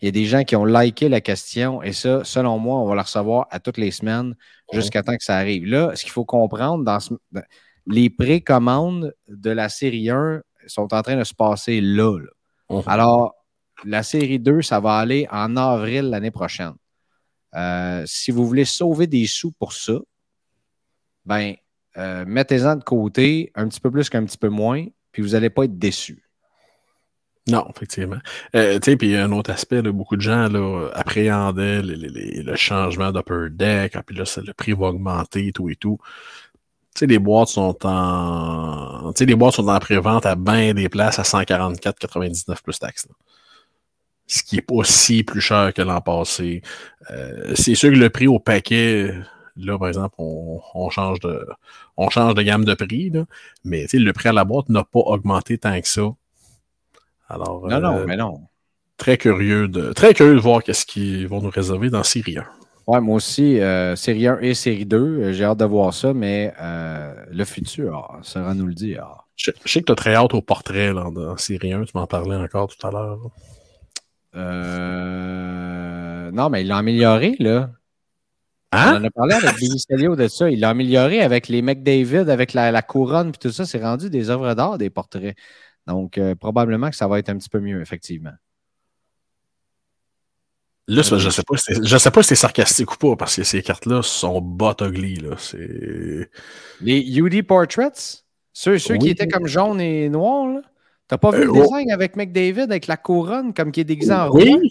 [0.00, 2.86] il y, a, des, gens qui ont liké la question et ça, selon moi, on
[2.86, 4.34] va la recevoir à toutes les semaines
[4.72, 5.64] jusqu'à temps que ça arrive.
[5.66, 6.98] Là, ce qu'il faut comprendre, dans
[7.86, 12.18] les précommandes de la série 1 sont en train de se passer là.
[12.86, 13.34] Alors,
[13.84, 16.74] la série 2, ça va aller en avril l'année prochaine.
[17.54, 19.98] Euh, si vous voulez sauver des sous pour ça,
[21.24, 21.54] ben,
[21.96, 25.50] euh, mettez-en de côté un petit peu plus qu'un petit peu moins, puis vous n'allez
[25.50, 26.27] pas être déçus.
[27.50, 28.18] Non, effectivement.
[28.54, 33.46] Euh, tu sais, puis un autre aspect, beaucoup de gens là, appréhendaient le changement d'Upper
[33.50, 35.98] Deck, ah, puis là, le prix va augmenter, tout et tout.
[36.94, 39.12] Tu sais, les boîtes sont en.
[39.12, 43.08] Tu sais, les boîtes sont en pré-vente à bien des places à 144,99 plus taxes.
[44.26, 46.62] Ce qui est pas si plus cher que l'an passé.
[47.10, 49.14] Euh, c'est sûr que le prix au paquet,
[49.56, 51.46] là, par exemple, on, change de
[51.96, 53.24] on change de gamme de prix, là,
[53.64, 56.10] mais le prix à la boîte n'a pas augmenté tant que ça.
[57.28, 58.40] Alors, non, non, euh, mais non.
[58.96, 62.44] Très curieux de, très curieux de voir qu'est-ce qu'ils vont nous réserver dans Série 1.
[62.86, 66.14] Ouais, moi aussi, euh, série 1 et série 2, euh, j'ai hâte de voir ça,
[66.14, 69.06] mais le futur, ça va nous le dire.
[69.36, 72.06] Je, sais que tu as très hâte au portrait là, dans série 1, tu m'en
[72.06, 73.20] parlais encore tout à l'heure.
[76.32, 77.70] non, mais il l'a amélioré, là.
[78.72, 78.94] Hein?
[78.94, 79.82] On en a parlé avec Billy
[80.16, 80.50] de ça.
[80.50, 83.64] Il l'a amélioré avec les McDavid, avec la, la couronne, puis tout ça.
[83.64, 85.34] C'est rendu des œuvres d'art, des portraits.
[85.88, 88.34] Donc, euh, probablement que ça va être un petit peu mieux, effectivement.
[90.86, 93.42] Là, je ne sais, pas si sais pas si c'est sarcastique ou pas, parce que
[93.42, 95.22] ces cartes-là sont bot ugly.
[96.80, 100.62] Les UD Portraits, ceux, ceux qui étaient comme jaune et noir,
[101.06, 104.14] t'as pas vu le euh, design avec McDavid, avec la couronne, comme qui est déguisé
[104.14, 104.70] en Oui,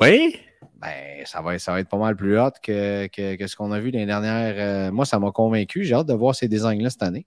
[0.00, 0.40] oui.
[0.80, 3.90] Ben, ça va, ça va être pas mal plus hot que, ce qu'on a vu
[3.90, 4.54] les dernières.
[4.56, 5.84] Euh, moi, ça m'a convaincu.
[5.84, 7.26] J'ai hâte de voir ces designs-là cette année.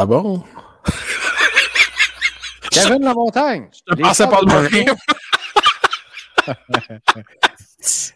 [0.00, 0.40] Ah bon?
[2.70, 3.68] Kevin La Montagne.
[3.72, 4.84] Je te pensais pas de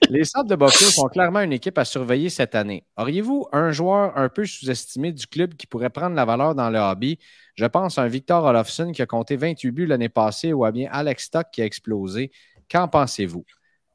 [0.08, 2.84] Les Sables de Buffalo sont clairement une équipe à surveiller cette année.
[2.96, 6.78] Auriez-vous un joueur un peu sous-estimé du club qui pourrait prendre la valeur dans le
[6.78, 7.18] hobby?
[7.56, 10.70] Je pense à un Victor Olofsson qui a compté 28 buts l'année passée ou à
[10.70, 12.30] bien Alex Stock qui a explosé.
[12.70, 13.44] Qu'en pensez-vous?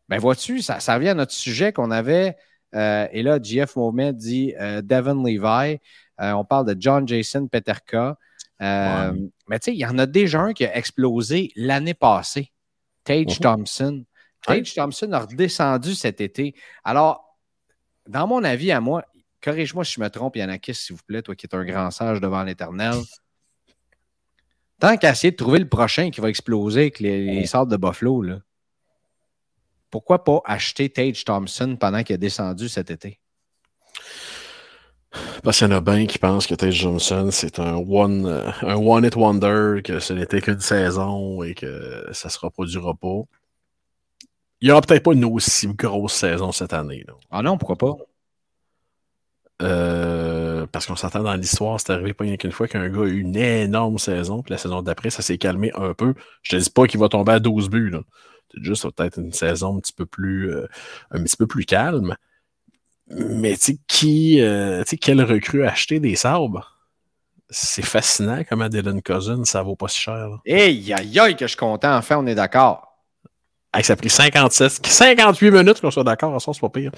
[0.09, 2.35] Ben vois-tu, ça, ça, revient à notre sujet qu'on avait.
[2.75, 5.79] Euh, et là, GF Mohamed dit euh, Devin Levi.
[6.21, 8.17] Euh, on parle de John Jason Peterka.
[8.61, 9.13] Euh,
[9.47, 12.51] mais tu sais, il y en a déjà un qui a explosé l'année passée.
[13.03, 13.43] Tage mhm.
[13.43, 14.05] Thompson.
[14.45, 16.55] Tage Thompson a redescendu cet été.
[16.83, 17.37] Alors,
[18.07, 19.03] dans mon avis à moi,
[19.41, 22.19] corrige-moi si je me trompe, Yanakis, s'il vous plaît, toi qui es un grand sage
[22.19, 22.95] devant l'éternel.
[24.79, 28.21] Tant qu'à essayer de trouver le prochain qui va exploser avec les, sortes de Buffalo,
[28.21, 28.39] là,
[29.89, 33.19] pourquoi pas acheter Tage Thompson pendant qu'il a descendu cet été?
[35.43, 38.51] Parce qu'il y en a bien qui pensent que Tate Johnson, c'est un one, euh,
[38.61, 43.23] un one hit wonder, que ce n'était qu'une saison et que ça se reproduira pas.
[44.61, 47.05] Il n'y aura peut-être pas une aussi grosse saison cette année.
[47.31, 47.95] Ah non, pourquoi pas?
[49.61, 53.05] Euh, parce qu'on s'entend dans l'histoire, c'est arrivé pas rien qu'une fois qu'un gars a
[53.05, 56.13] eu une énorme saison, puis la saison d'après, ça s'est calmé un peu.
[56.43, 57.95] Je te dis pas qu'il va tomber à 12 buts.
[58.53, 60.67] C'est juste peut-être une saison un petit peu plus, euh,
[61.11, 62.15] un petit peu plus calme.
[63.09, 66.77] Mais tu sais, qui, euh, tu sais, quel recrue a acheté des sabres?
[67.49, 70.27] C'est fascinant comment Dylan Cousin, ça vaut pas si cher.
[70.45, 71.95] Aïe, aïe, aïe, que je suis content.
[71.95, 72.97] Enfin, on est d'accord.
[73.81, 76.41] ça a pris 57, 58 minutes qu'on soit d'accord.
[76.41, 76.91] Ça, c'est pas pire.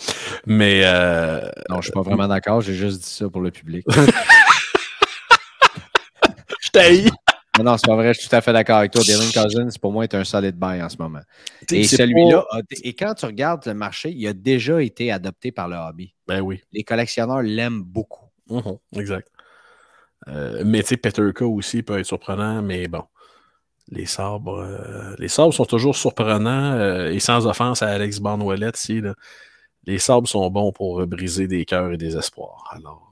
[0.47, 0.81] Mais.
[0.83, 2.61] Euh, non, je suis pas vraiment d'accord.
[2.61, 3.85] J'ai juste dit ça pour le public.
[6.61, 7.05] je t'ai
[7.63, 9.01] non, c'est pas vrai, je suis tout à fait d'accord avec toi.
[9.01, 11.21] Dylan Cousins, pour moi, est un solid buy en ce moment.
[11.71, 12.45] Et celui-là,
[12.83, 16.13] et quand tu regardes le marché, il a déjà été adopté par le hobby.
[16.27, 16.61] Ben oui.
[16.71, 18.25] Les collectionneurs l'aiment beaucoup.
[18.49, 19.29] Mhm, exact.
[20.27, 23.03] Euh, mais tu sais, Peterka aussi peut être surprenant, mais bon.
[23.91, 28.71] Les sabres, euh, les sabres sont toujours surprenants euh, et sans offense à Alex Barnwellet
[28.75, 29.01] ici.
[29.85, 32.69] les sabres sont bons pour briser des cœurs et des espoirs.
[32.71, 33.09] Alors,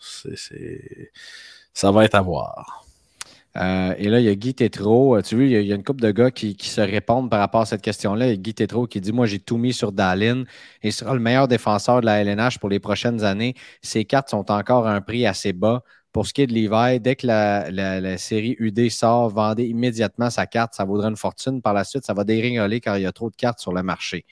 [0.00, 1.12] c'est,
[1.72, 2.81] ça va être à voir.
[3.58, 5.16] Euh, et là, il y a Guy Tétrault.
[5.16, 7.62] Euh, tu vois, il y, a, une couple de gars qui, se répondent par rapport
[7.62, 8.28] à cette question-là.
[8.28, 10.44] Il Guy Tétrault qui dit Moi, j'ai tout mis sur Dalin
[10.82, 13.54] et sera le meilleur défenseur de la LNH pour les prochaines années.
[13.82, 15.82] Ses cartes sont encore à un prix assez bas.
[16.12, 20.46] Pour ce qui est de Levi, dès que la, série UD sort, vendez immédiatement sa
[20.46, 20.74] carte.
[20.74, 21.62] Ça vaudra une fortune.
[21.62, 23.82] Par la suite, ça va déringoler car il y a trop de cartes sur le
[23.82, 24.26] marché.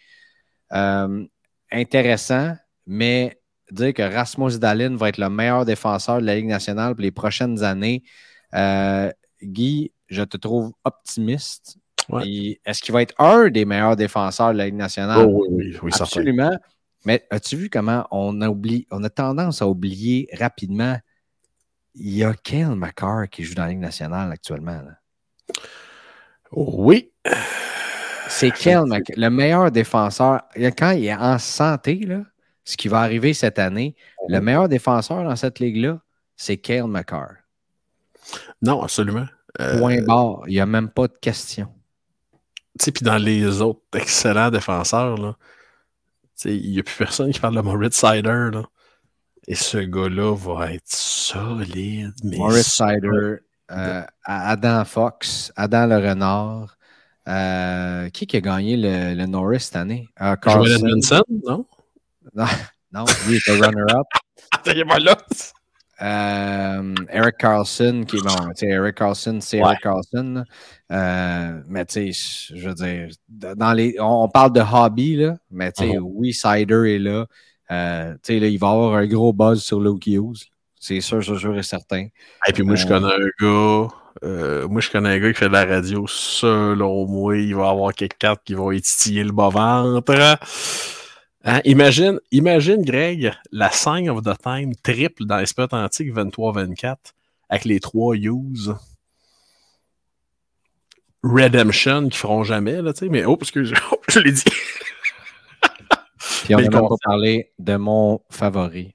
[0.73, 1.25] Euh,
[1.73, 2.55] intéressant,
[2.87, 3.41] mais
[3.71, 7.11] dire que Rasmus Dalin va être le meilleur défenseur de la Ligue nationale pour les
[7.11, 8.03] prochaines années,
[8.55, 9.11] euh,
[9.43, 11.77] Guy, je te trouve optimiste.
[12.65, 15.27] Est-ce qu'il va être un des meilleurs défenseurs de la Ligue nationale?
[15.29, 16.57] Oh, oui, oui, Absolument.
[17.05, 20.99] Mais as-tu vu comment on a, oublié, on a tendance à oublier rapidement
[21.95, 24.83] il y a Kale McCarr qui joue dans la Ligue nationale actuellement.
[26.53, 27.11] Oui.
[28.29, 30.43] C'est Kale McCarr, le meilleur défenseur.
[30.55, 32.23] Quand il est en santé, là,
[32.65, 33.97] ce qui va arriver cette année,
[34.29, 36.01] le meilleur défenseur dans cette ligue-là,
[36.37, 37.40] c'est Kale McCarr.
[38.63, 39.27] Non, absolument.
[39.61, 40.43] Euh, Point barre.
[40.47, 41.69] Il n'y a même pas de question.
[42.79, 45.37] Tu sais, puis dans les autres excellents défenseurs, là,
[46.45, 48.51] il n'y a plus personne qui parle de Moritz Sider.
[48.53, 48.63] Là.
[49.47, 52.15] Et ce gars-là va être solide.
[52.25, 53.37] Mais Moritz Sider,
[53.71, 56.77] euh, Adam Fox, Adam Le Renard.
[57.29, 60.09] Euh, qui, qui a gagné le, Norris cette année?
[60.21, 61.67] Uh, Joel Edmondson, non?
[62.35, 62.47] non?
[62.93, 64.07] Non, lui était runner-up.
[64.53, 65.17] Attends, il est pas là.
[66.03, 70.45] Euh, Eric Carlson, qui est bon, Eric Carlson, c'est Eric Carlson.
[70.91, 75.73] Euh, mais tu sais, je veux dire, dans les, on, parle de hobby, là, mais
[75.73, 76.01] tu sais, uh-huh.
[76.01, 77.27] oui, Cider est là.
[77.71, 80.47] Euh, tu sais, il va y avoir un gros buzz sur Luke Hughes.
[80.79, 82.07] C'est sûr, c'est sûr et certain.
[82.49, 84.67] Et puis moi, je connais un gars.
[84.69, 86.07] moi, je connais un gars qui fait de la radio.
[86.09, 90.11] Selon moi, il va avoir quelqu'un qui va étiller le bas-ventre.
[91.43, 96.97] Hein, imagine, imagine, Greg, la sign of the time triple dans l'espèce antique 23-24
[97.49, 98.75] avec les trois use.
[101.23, 103.75] Redemption qui feront jamais, là, tu sais, mais oh, parce que je,
[104.09, 104.45] je l'ai dit.
[106.45, 108.95] Puis on pas parlé de mon favori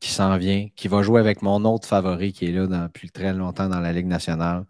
[0.00, 3.32] qui s'en vient, qui va jouer avec mon autre favori qui est là depuis très
[3.32, 4.64] longtemps dans la Ligue nationale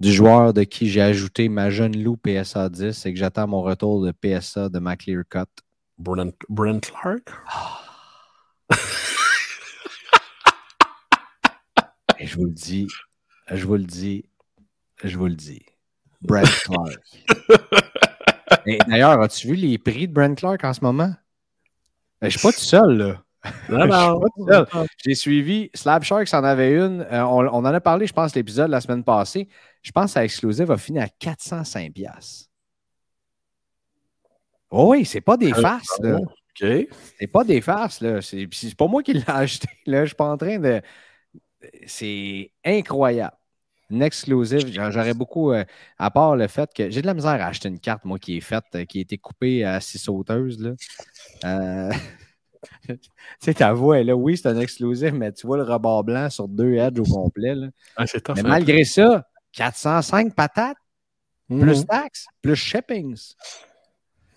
[0.00, 3.60] du joueur de qui j'ai ajouté ma jeune loup PSA 10 et que j'attends mon
[3.60, 5.44] retour de PSA de ma clear cut.
[5.98, 7.28] Brent, Clark?
[12.18, 12.86] je vous le dis,
[13.50, 14.24] je vous le dis,
[15.04, 15.62] je vous le dis.
[16.22, 17.24] Brent Clark.
[18.88, 21.14] D'ailleurs, as-tu vu les prix de Brent Clark en ce moment?
[22.22, 23.22] Je ne suis pas tout seul, là.
[25.04, 27.02] J'ai suivi Slab Sharks en avait une.
[27.10, 29.48] Euh, on, en a parlé, je pense, l'épisode la semaine passée.
[29.82, 31.92] Je pense que Exclusive va finir à 405
[34.70, 35.98] Oh oui, c'est pas des euh, farces.
[36.00, 36.18] Là.
[36.54, 38.00] C'est pas des farces.
[38.00, 38.20] Là.
[38.20, 39.68] C'est, pas moi qui l'ai acheté.
[39.86, 40.02] Là.
[40.02, 40.82] Je suis pas en train de.
[41.86, 43.36] C'est incroyable.
[43.90, 45.64] Une exclusive, j'aurais beaucoup, euh,
[45.98, 48.36] à part le fait que j'ai de la misère à acheter une carte, moi, qui
[48.36, 50.60] est faite, qui a été coupée à six sauteuses.
[51.42, 51.90] Là.
[52.88, 52.98] tu
[53.40, 54.14] sais, ta voix là.
[54.14, 57.54] Oui, c'est un exclusif, mais tu vois le rebord blanc sur deux edges au complet.
[57.54, 57.68] Là.
[57.96, 58.04] Ah,
[58.34, 60.76] mais malgré ça, 405 patates,
[61.48, 61.86] plus mhm.
[61.86, 63.34] taxes, plus shippings.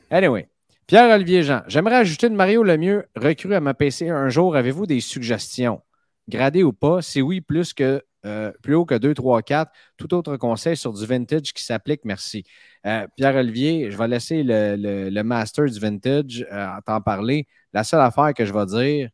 [0.10, 0.48] Anyway,
[0.88, 4.56] Pierre-Olivier Jean, j'aimerais ajouter de Mario Lemieux, recrue à ma PC un jour.
[4.56, 5.82] Avez-vous des suggestions?
[6.30, 7.02] Gradé ou pas?
[7.02, 9.72] Si oui, plus que euh, plus haut que 2, 3, 4.
[9.98, 12.44] Tout autre conseil sur du vintage qui s'applique, merci.
[12.86, 17.48] Euh, Pierre-Olivier, je vais laisser le, master du vintage euh, t'en parler.
[17.74, 19.10] La seule affaire que je vais dire,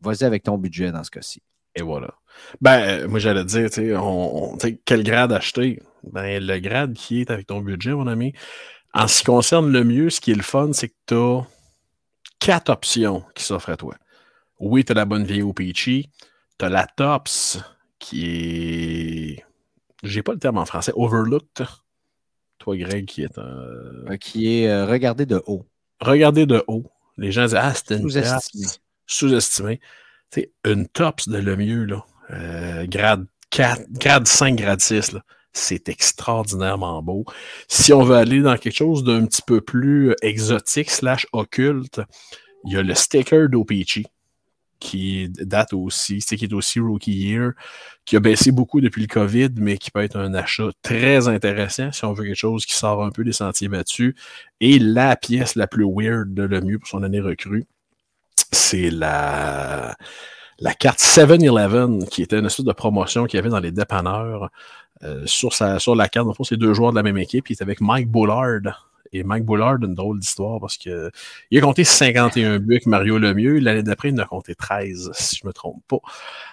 [0.00, 1.42] vas-y avec ton budget dans ce cas-ci.
[1.74, 2.14] Et voilà.
[2.60, 3.94] Ben, moi, j'allais dire, tu
[4.60, 5.82] sais, quel grade acheter?
[6.02, 8.32] Ben, le grade qui est avec ton budget, mon ami.
[8.92, 11.46] En ce qui concerne le mieux, ce qui est le fun, c'est que tu as
[12.38, 13.94] quatre options qui s'offrent à toi.
[14.60, 16.04] Oui, tu as la bonne vieille OPC,
[16.58, 17.58] tu as la TOPS,
[17.98, 19.44] qui est.
[20.02, 20.92] J'ai pas le terme en français.
[20.94, 21.66] Overlooked.
[22.58, 24.16] Toi, Greg, qui est un.
[24.18, 25.66] Qui est euh, regardé de haut.
[26.00, 26.84] Regardé de haut.
[27.16, 28.66] Les gens disent Ah, c'était une Sous-estimé.
[29.06, 29.80] Sous-estimé.
[30.30, 32.04] C'est une tops de le mieux, là.
[32.30, 35.16] Euh, grade 4, grade 5, grade 6,
[35.52, 37.24] C'est extraordinairement beau.
[37.68, 42.00] Si on veut aller dans quelque chose d'un petit peu plus exotique slash occulte,
[42.64, 44.06] il y a le sticker d'Opeachy
[44.84, 47.52] qui date aussi, c'est qui est aussi Rookie Year,
[48.04, 51.90] qui a baissé beaucoup depuis le COVID, mais qui peut être un achat très intéressant
[51.90, 54.14] si on veut quelque chose qui sort un peu des sentiers battus.
[54.60, 57.64] Et la pièce la plus weird de le mieux pour son année recrue,
[58.52, 59.96] c'est la,
[60.58, 64.50] la carte 7-Eleven, qui était une espèce de promotion qu'il y avait dans les dépanneurs.
[65.02, 67.48] Euh, sur, sa, sur la carte, en fait, c'est deux joueurs de la même équipe.
[67.48, 71.10] Il est avec Mike Bullard, et Mike Bullard, une drôle d'histoire parce que
[71.50, 73.58] il a compté 51 buts avec Mario Lemieux.
[73.58, 75.98] L'année d'après, il en a compté 13, si je ne me trompe pas.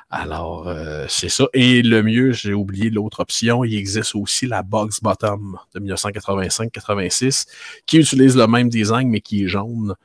[0.10, 1.46] Alors, euh, c'est ça.
[1.54, 3.64] Et le mieux, j'ai oublié l'autre option.
[3.64, 7.48] Il existe aussi la Box Bottom de 1985-86
[7.86, 9.96] qui utilise le même design, mais qui est jaune.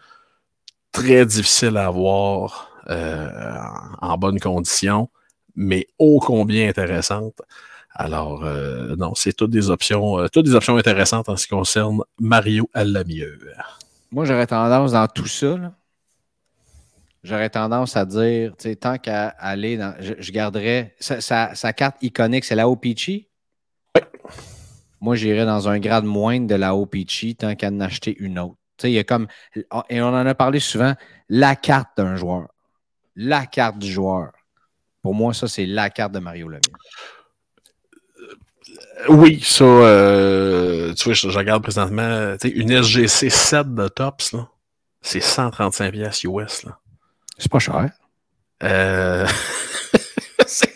[0.93, 3.29] Très difficile à avoir euh,
[4.01, 5.11] en bonne condition,
[5.57, 7.43] mais ô combien intéressante.
[7.99, 11.55] Alors, euh, non, c'est toutes des options, euh, toutes des options intéressantes en ce qui
[11.55, 13.39] concerne Mario à la mieux.
[14.11, 15.57] Moi, j'aurais tendance dans tout ça,
[17.25, 19.95] j'aurais tendance à dire, tu sais, tant qu'à aller dans.
[19.99, 20.95] Je, garderais.
[21.01, 23.29] Sa, carte iconique, c'est la OPC.
[23.95, 24.03] Oui.
[25.01, 28.57] Moi, j'irais dans un grade moindre de la OPC tant qu'à en acheter une autre.
[28.77, 29.27] Tu sais, il y a comme.
[29.89, 30.95] Et on en a parlé souvent,
[31.31, 32.49] la carte d'un joueur.
[33.15, 34.33] La carte du joueur
[35.01, 36.61] Pour moi, ça, c'est la carte de Mario Lemieux.
[39.09, 44.49] Oui, ça, euh, tu vois, je, regarde présentement, une SGC 7 de Tops, là,
[45.03, 46.65] c'est 135 pièces US.
[46.65, 46.79] Là.
[47.39, 47.91] C'est pas cher.
[48.63, 49.27] Euh...
[50.47, 50.69] c'est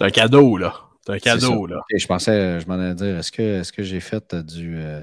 [0.00, 0.74] un cadeau, là.
[1.06, 1.80] C'est un cadeau, là.
[1.94, 4.76] je pensais, je m'en allais dire, est-ce que, est que j'ai fait du.
[4.78, 5.02] Euh,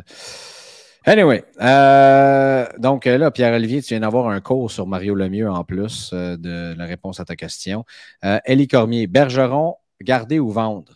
[1.06, 6.12] anyway, euh, donc là, Pierre-Olivier, tu viens d'avoir un cours sur Mario Lemieux en plus
[6.14, 7.86] euh, de la réponse à ta question.
[8.24, 10.94] Elie Cormier, Bergeron, garder ou vendre?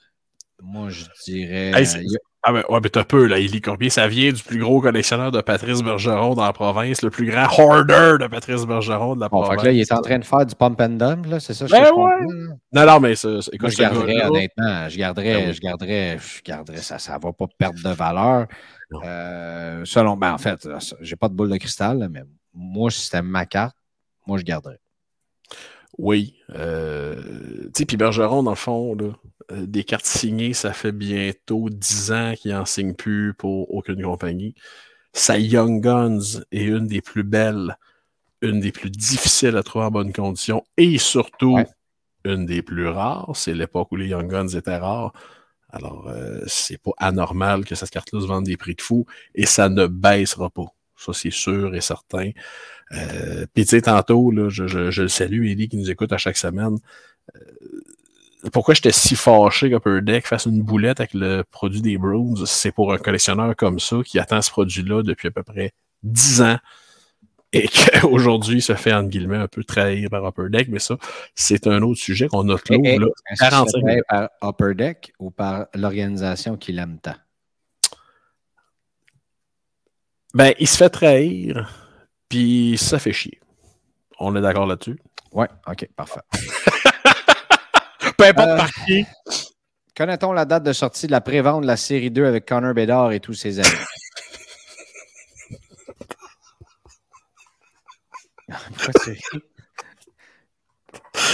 [0.66, 1.74] Moi, je dirais.
[2.41, 3.89] ah, ben, ouais, mais t'as peu, là, Elie Cormier.
[3.89, 7.47] Ça vient du plus gros collectionneur de Patrice Bergeron dans la province, le plus grand
[7.57, 9.61] hoarder de Patrice Bergeron de la province.
[9.61, 11.66] Fait là, il est en train de faire du pump and dump, là, c'est ça?
[11.66, 12.55] Ben je ouais.
[12.72, 16.78] Non, non, mais ça, écoute, je garderais, honnêtement, je garderais, ben je garderais, je garderais,
[16.78, 18.47] ça, ça va pas perdre de valeur.
[19.03, 20.68] Euh, selon, ben, en fait,
[21.01, 23.76] j'ai pas de boule de cristal, mais moi, si c'était ma carte,
[24.26, 24.80] moi, je garderais.
[25.97, 26.36] Oui.
[26.55, 27.16] Euh,
[27.66, 29.09] tu sais, puis Bergeron, dans le fond, là,
[29.52, 34.02] euh, des cartes signées, ça fait bientôt 10 ans qu'il n'en signe plus pour aucune
[34.02, 34.56] compagnie.
[35.14, 37.78] Sa Young Guns est une des plus belles,
[38.41, 41.60] une des plus difficiles à trouver en bonne condition et surtout
[42.26, 43.32] une des plus rares.
[43.36, 45.14] C'est l'époque où les Young Guns étaient rares.
[45.70, 49.46] Alors, euh, c'est pas anormal que cette carte-là se vende des prix de fou et
[49.46, 50.68] ça ne baissera pas.
[50.96, 52.32] Ça, c'est sûr et certain.
[52.94, 56.18] Euh, Puis, tu sais, tantôt, là, je, je, le salue, Eddie, qui nous écoute à
[56.18, 56.78] chaque semaine.
[57.36, 57.39] Euh,
[58.52, 62.46] pourquoi j'étais si fâché qu'Upper Deck fasse une boulette avec le produit des Bruins?
[62.46, 65.72] C'est pour un collectionneur comme ça qui attend ce produit-là depuis à peu près
[66.04, 66.58] 10 ans
[67.54, 70.68] et qu'aujourd'hui se fait, entre guillemets, un peu trahir par Upper Deck.
[70.70, 70.98] Mais ça,
[71.36, 72.82] c'est un autre sujet qu'on a clos.
[72.82, 73.08] là,
[73.39, 77.16] 45 par Upper Deck ou par l'organisation qui l'aime tant?
[80.34, 81.70] Ben, il se fait trahir,
[82.28, 83.39] puis ça fait chier.
[84.20, 85.00] On est d'accord là-dessus?
[85.32, 86.22] Ouais, ok, parfait.
[88.24, 89.05] Peu importe euh, par qui.
[89.97, 93.11] Connaît-on la date de sortie de la prévente de la série 2 avec Connor Bedard
[93.11, 93.69] et tous ses amis?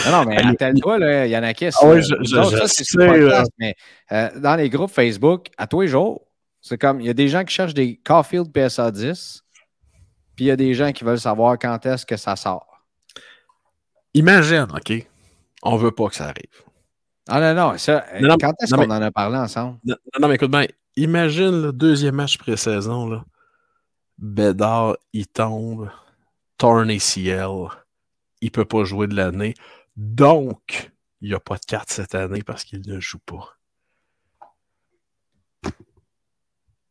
[0.06, 1.68] Non, non, mais attelle-toi, il y en a qui.
[1.68, 3.76] Ah oui, je, je, sais, mais
[4.12, 6.26] euh, dans les groupes Facebook, à tous les jours,
[6.62, 9.44] c'est comme, il y a des gens qui cherchent des Caulfield PSA 10,
[10.36, 12.82] puis il y a des gens qui veulent savoir quand est-ce que ça sort.
[14.14, 14.94] Imagine, OK?
[15.64, 16.69] On veut pas que ça arrive.
[17.32, 18.06] Ah non, non, ça,
[18.40, 19.78] quand est-ce qu'on en a parlé ensemble?
[19.86, 20.66] Non, non, mais écoute bien,
[20.96, 23.24] imagine le deuxième match pré-saison, là.
[24.18, 25.90] Bédard, il tombe,
[26.58, 27.70] torn ACL,
[28.42, 29.54] il peut pas jouer de l'année.
[29.96, 33.56] Donc, il n'y a pas de carte cette année parce qu'il ne joue pas.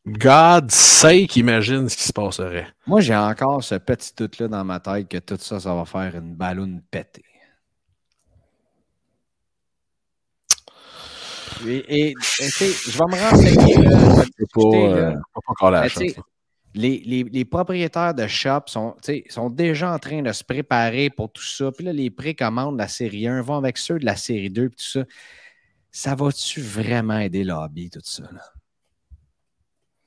[0.07, 2.67] God sake, imagine ce qui se passerait.
[2.87, 6.15] Moi, j'ai encore ce petit doute-là dans ma tête que tout ça, ça va faire
[6.15, 7.25] une ballonne pétée.
[11.67, 13.75] Et, je vais me renseigner.
[13.77, 15.87] Là, pas
[16.75, 18.95] les, les, les, propriétaires de shops sont,
[19.29, 21.71] sont déjà en train de se préparer pour tout ça.
[21.71, 24.65] Puis là, les précommandes de la série 1 vont avec ceux de la série 2
[24.65, 25.03] et tout ça.
[25.91, 28.23] Ça va-tu vraiment aider le hobby, tout ça?
[28.31, 28.41] Là?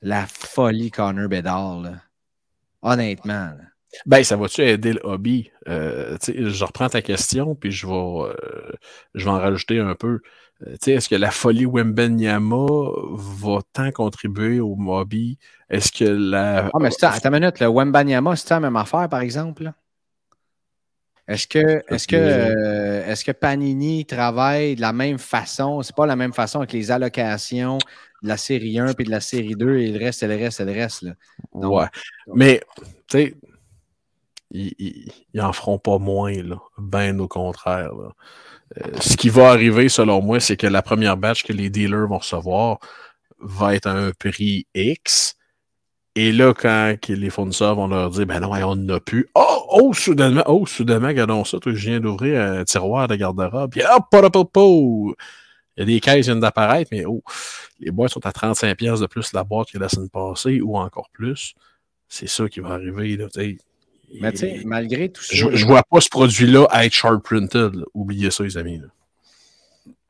[0.01, 2.01] La folie Connor Bedard, là.
[2.81, 3.53] honnêtement.
[4.05, 5.51] Ben, ça va-tu aider le hobby?
[5.67, 8.71] Euh, je reprends ta question, puis je vais, euh,
[9.13, 10.19] je vais en rajouter un peu.
[10.67, 12.65] Euh, est-ce que la folie Wembenyama
[13.11, 15.37] va tant contribuer au hobby?
[15.69, 16.69] Est-ce que la.
[16.73, 19.71] Ah, mais c'est, attends une minute, le Wembenyama, c'est la même affaire, par exemple?
[21.25, 22.15] Est-ce que, est-ce que,
[23.07, 25.81] est-ce que Panini travaille de la même façon?
[25.81, 27.77] C'est pas la même façon avec les allocations
[28.23, 30.59] de la série 1 puis de la série 2 et le reste, et le reste,
[30.59, 31.03] et le reste.
[31.03, 31.13] Là.
[31.53, 31.85] ouais.
[32.27, 32.61] Mais,
[33.07, 33.35] tu sais,
[34.53, 36.57] ils, n'en feront pas moins, là.
[36.77, 37.91] Ben au contraire.
[38.77, 42.07] Euh, ce qui va arriver, selon moi, c'est que la première batch que les dealers
[42.07, 42.79] vont recevoir
[43.39, 45.35] va être à un prix X.
[46.15, 49.27] Et là, quand les fournisseurs vont leur dire, ben non, on n'en a plus.
[49.35, 53.71] Oh, oh, soudainement, oh, soudainement, regardons ça, toi, je viens d'ouvrir un tiroir de garde-robe.
[53.71, 55.15] Puis, hop, oh,
[55.75, 57.23] il y a des caisses qui viennent d'apparaître, mais oh,
[57.79, 61.09] les boîtes sont à 35$ de plus la boîte que la semaine passée ou encore
[61.11, 61.55] plus.
[62.07, 63.17] C'est ça qui va arriver.
[63.17, 63.27] Là,
[64.19, 65.35] mais tu sais, malgré tout ça.
[65.35, 67.83] Je, ne vois pas ce produit-là être sharp printed.
[67.93, 68.81] Oubliez ça, les amis.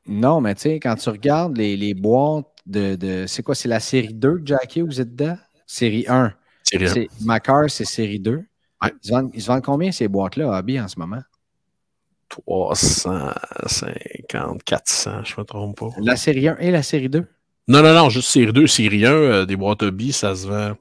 [0.06, 2.96] Non, mais tu sais, quand tu regardes les, les boîtes de.
[2.96, 5.38] de c'est quoi C'est la série 2 Jackie, vous êtes dedans?
[5.66, 6.32] Série 1.
[6.62, 7.24] Série 1.
[7.24, 8.42] Macar, c'est série 2.
[8.82, 11.22] Ils, se vendent, combien ces boîtes-là, Hobby, en ce moment?
[12.28, 15.88] 350, 400, je ne me trompe pas.
[16.02, 17.26] La série 1 et la série 2
[17.68, 18.66] Non, non, non, juste série 2.
[18.66, 20.76] Série 1, euh, des boîtes Hobby, ça se vend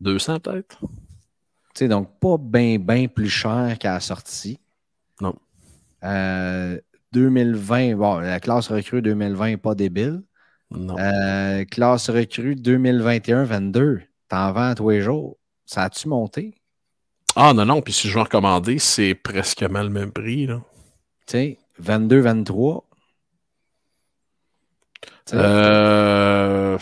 [0.00, 0.80] 200 peut-être?
[1.74, 4.58] Sais, donc, pas bien, bien plus cher qu'à la sortie.
[5.20, 5.34] Non.
[6.04, 6.78] Euh,
[7.12, 10.22] 2020, bon, la classe recrue 2020 n'est pas débile.
[10.70, 10.96] Non.
[10.98, 15.36] Euh, classe recrue 2021-22, t'en vends tous les jours.
[15.66, 16.54] Ça a-tu monté?
[17.36, 20.46] Ah non, non, puis si je veux recommander, c'est presque le même prix.
[20.46, 20.60] Là.
[21.26, 22.84] Tu sais, 22-23.
[25.32, 26.78] Euh,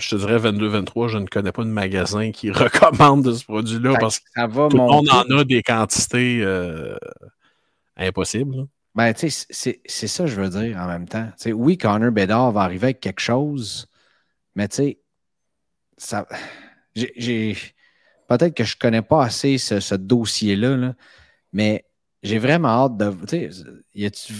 [0.00, 3.96] je te dirais 22-23, je ne connais pas de magasin qui recommande de ce produit-là
[3.98, 6.96] parce que ça va tout le monde en a des quantités euh,
[7.96, 8.66] impossibles.
[8.94, 11.30] Ben, tu sais, c'est ça que je veux dire en même temps.
[11.54, 13.86] oui, Connor Bedard va arriver avec quelque chose,
[14.56, 15.00] mais tu sais,
[15.96, 16.26] ça.
[16.94, 17.56] J'ai.
[18.26, 20.94] Peut-être que je ne connais pas assez ce, dossier-là, là,
[21.52, 21.84] mais
[22.22, 23.10] j'ai vraiment hâte de.
[23.26, 23.50] Tu sais,
[23.94, 24.34] y a-tu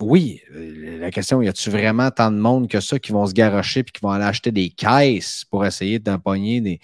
[0.00, 3.32] oui, euh, la question, y a-tu vraiment tant de monde que ça qui vont se
[3.32, 6.80] garocher et qui vont aller acheter des caisses pour essayer d'empoigner des?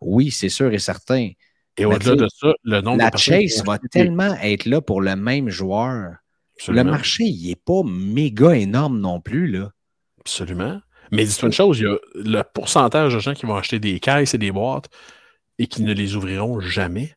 [0.00, 1.30] Oui, c'est sûr et certain.
[1.76, 5.16] Et au-delà de ça, le nombre la de Chase va tellement être là pour le
[5.16, 6.16] même joueur.
[6.68, 9.48] Le marché, il n'est pas méga énorme non plus.
[9.48, 9.70] Là.
[10.20, 10.80] Absolument.
[11.10, 13.98] Mais dis-toi une chose, il y a le pourcentage de gens qui vont acheter des
[13.98, 14.88] caisses et des boîtes
[15.58, 17.14] et qui ne les ouvriront jamais.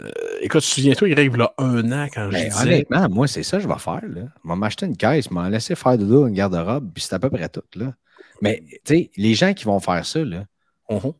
[0.00, 0.10] Euh,
[0.40, 2.62] écoute, souviens-toi, il rêve là un an quand je ben, disais...
[2.62, 4.02] Honnêtement, moi, c'est ça que je vais faire.
[4.06, 4.22] Là.
[4.44, 7.14] Je vais m'acheter une caisse, je vais laisser faire de dos une garde-robe, puis c'est
[7.14, 7.64] à peu près tout.
[7.74, 7.94] Là.
[8.40, 10.44] Mais, tu sais, les gens qui vont faire ça, là,
[10.88, 11.14] uh-huh.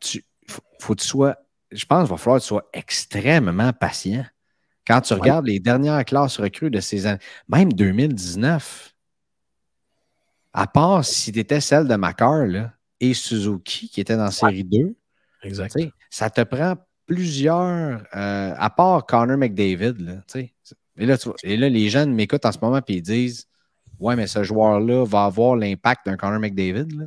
[0.00, 0.24] tu,
[0.78, 1.36] faut, que tu sois...
[1.70, 4.24] Je pense qu'il va falloir que tu sois extrêmement patient.
[4.86, 8.94] Quand tu regardes les dernières classes recrues de ces années, même 2019,
[10.54, 12.46] à part si tu étais celle de Macar
[13.00, 14.96] et Suzuki qui était dans série 2,
[15.42, 15.78] exact.
[16.08, 16.76] ça te prend
[17.08, 20.20] plusieurs, euh, à part Connor McDavid,
[20.96, 23.48] et, là, et là, les jeunes m'écoutent en ce moment et ils disent
[23.98, 26.86] Ouais, mais ce joueur-là va avoir l'impact d'un Connor McDavid.
[26.96, 27.06] Là.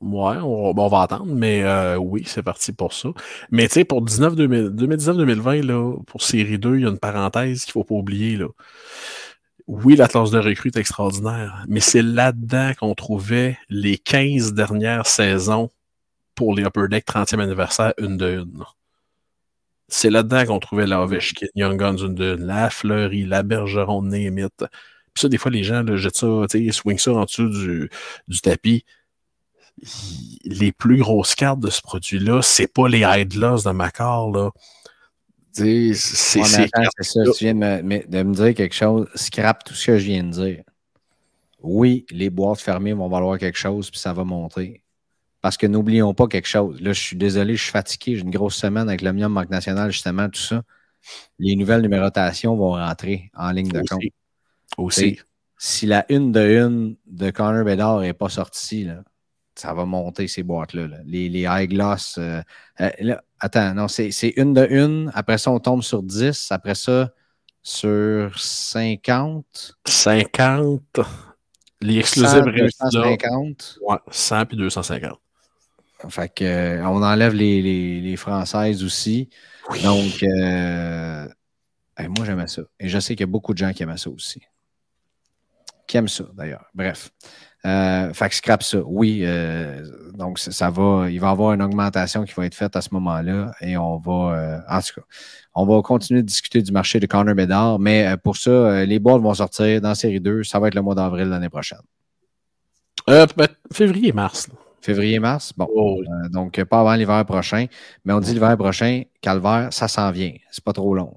[0.00, 3.08] Ouais, on, va attendre, mais euh, oui, c'est parti pour ça.
[3.50, 7.72] Mais tu sais, pour 2019-2020, pour série 2, il y a une parenthèse qu'il ne
[7.72, 8.36] faut pas oublier.
[8.36, 8.46] Là.
[9.66, 15.08] Oui, la classe de recrue est extraordinaire, mais c'est là-dedans qu'on trouvait les 15 dernières
[15.08, 15.68] saisons
[16.38, 18.62] pour les Upper Deck 30e anniversaire, une de une.
[19.88, 24.02] C'est là-dedans qu'on trouvait la Ovechkin, Young Guns, une de une, la Fleury, la Bergeron,
[24.04, 24.46] Némit.
[24.56, 24.68] Puis
[25.16, 27.90] ça, des fois, les gens là, jettent ça, ils swing ça en dessous du,
[28.28, 28.84] du tapis.
[30.44, 34.50] Les plus grosses cartes de ce produit-là, c'est pas les Idlers de Macar, là.
[35.52, 36.40] C'est ça,
[37.36, 40.22] tu viens de me, de me, dire quelque chose, scrap tout ce que je viens
[40.22, 40.62] de dire.
[41.60, 44.82] Oui, les boîtes fermées vont valoir quelque chose, puis ça va monter.
[45.40, 46.80] Parce que n'oublions pas quelque chose.
[46.80, 48.16] Là, je suis désolé, je suis fatigué.
[48.16, 50.62] J'ai une grosse semaine avec l'Omnium Banque Nationale, justement, tout ça.
[51.38, 54.02] Les nouvelles numérotations vont rentrer en ligne de compte.
[54.76, 55.20] Aussi.
[55.56, 59.02] Si la une de une de Connor Bedard n'est pas sortie, là,
[59.58, 60.86] ça va monter ces boîtes-là.
[61.04, 62.16] Les, les high gloss.
[62.18, 62.40] Euh,
[62.80, 65.10] euh, attends, non, c'est une de une.
[65.14, 66.52] Après ça, on tombe sur 10.
[66.52, 67.10] Après ça,
[67.62, 69.76] sur 50.
[69.84, 71.00] 50.
[71.80, 73.78] Les exclusives 250.
[73.82, 75.18] Ouais, 100 puis 250.
[76.08, 79.28] Fait que, euh, on enlève les, françaises aussi.
[79.82, 81.26] Donc, euh,
[81.98, 82.62] moi, j'aimais ça.
[82.78, 84.40] Et je sais qu'il y a beaucoup de gens qui aiment ça aussi.
[85.86, 86.66] Qui aiment ça, d'ailleurs.
[86.74, 87.10] Bref.
[87.66, 88.78] Euh, fait que scrap ça.
[88.86, 89.84] Oui, euh,
[90.14, 92.90] donc ça, va, il va y avoir une augmentation qui va être faite à ce
[92.92, 95.06] moment-là et on va, en tout cas,
[95.54, 99.22] on va continuer de discuter du marché de Connor Bedard, mais pour ça, les boîtes
[99.22, 100.44] vont sortir dans série 2.
[100.44, 101.80] Ça va être le mois d'avril l'année prochaine.
[103.72, 104.48] Février-mars.
[104.80, 105.52] Février-mars?
[105.56, 105.68] Bon.
[105.74, 107.66] Oh, euh, donc, pas avant l'hiver prochain.
[108.04, 110.32] Mais on dit l'hiver prochain, calvaire, ça s'en vient.
[110.50, 111.14] C'est pas trop long.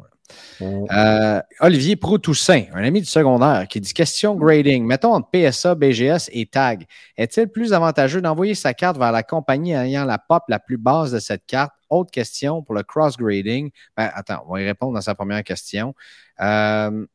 [0.61, 0.87] Oh.
[0.91, 4.85] Euh, Olivier Proux-Toussaint, un ami du secondaire, qui dit question grading.
[4.85, 6.85] Mettons entre PSA, BGS et TAG.
[7.17, 11.11] Est-il plus avantageux d'envoyer sa carte vers la compagnie ayant la pop la plus basse
[11.11, 11.71] de cette carte?
[11.89, 13.71] Autre question pour le cross-grading.
[13.97, 15.93] Ben, attends, on va y répondre dans sa première question.
[16.39, 17.05] Euh,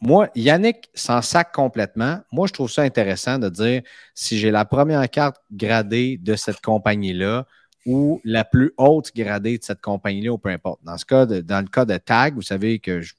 [0.00, 2.20] moi, Yannick s'en sac complètement.
[2.30, 3.82] Moi, je trouve ça intéressant de dire
[4.14, 7.46] si j'ai la première carte gradée de cette compagnie-là
[7.86, 10.80] ou la plus haute gradée de cette compagnie-là, ou peu importe.
[10.84, 13.14] Dans, ce cas dans le cas de Tag, vous savez que je,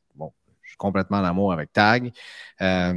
[0.65, 2.11] suis complètement en amour avec Tag.
[2.61, 2.93] Euh,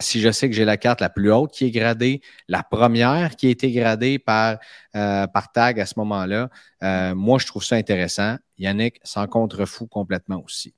[0.00, 3.36] si je sais que j'ai la carte la plus haute qui est gradée, la première
[3.36, 4.58] qui a été gradée par,
[4.96, 6.50] euh, par Tag à ce moment-là,
[6.82, 8.36] euh, moi, je trouve ça intéressant.
[8.58, 10.74] Yannick s'en contrefou complètement aussi.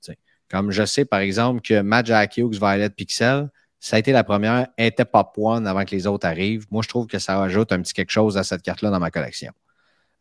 [0.51, 3.51] Comme je sais, par exemple, que Magic Hughes Violet Pixel,
[3.81, 6.67] ça a été la première, était pas one avant que les autres arrivent.
[6.71, 9.11] Moi, je trouve que ça ajoute un petit quelque chose à cette carte-là dans ma
[9.11, 9.53] collection.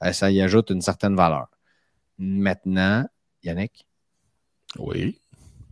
[0.04, 1.48] Euh, ça y ajoute une certaine valeur.
[2.18, 3.06] Maintenant,
[3.44, 3.86] Yannick?
[4.78, 5.20] Oui.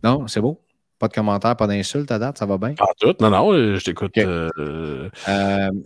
[0.02, 0.60] Non, c'est beau?
[0.98, 2.74] Pas de commentaires, pas d'insultes à date, ça va bien?
[2.74, 4.16] Pas tout, non, non, euh, je t'écoute.
[4.16, 5.10] Euh,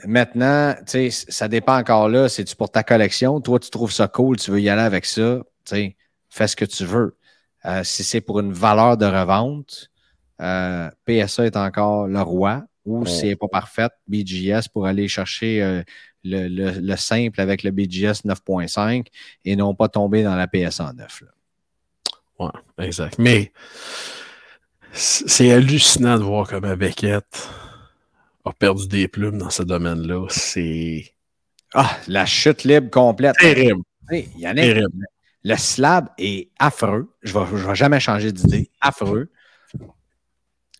[0.06, 3.40] maintenant, tu sais, ça dépend encore là, c'est-tu pour ta collection?
[3.40, 5.96] Toi, tu trouves ça cool, tu veux y aller avec ça, tu sais,
[6.28, 7.16] fais ce que tu veux.
[7.66, 9.90] Euh, si c'est pour une valeur de revente,
[10.40, 12.64] euh, PSA est encore le roi.
[12.84, 15.82] Ou si c'est pas parfaite, BGS pour aller chercher
[16.22, 19.08] le, simple avec le BGS 9.5
[19.44, 21.24] et non pas tomber dans la PSA 9.
[22.38, 23.18] Oui, exact.
[23.18, 23.50] Mais
[24.92, 27.48] c'est hallucinant de voir comme Beckett
[28.46, 30.26] a perdu des plumes dans ce domaine-là.
[30.30, 31.12] C'est.
[31.74, 33.34] Ah, la chute libre complète.
[33.38, 33.82] Terrible.
[34.08, 35.06] Terrible.
[35.46, 37.14] Le slab est affreux.
[37.22, 38.68] Je ne vais, jamais changer d'idée.
[38.80, 39.30] Affreux.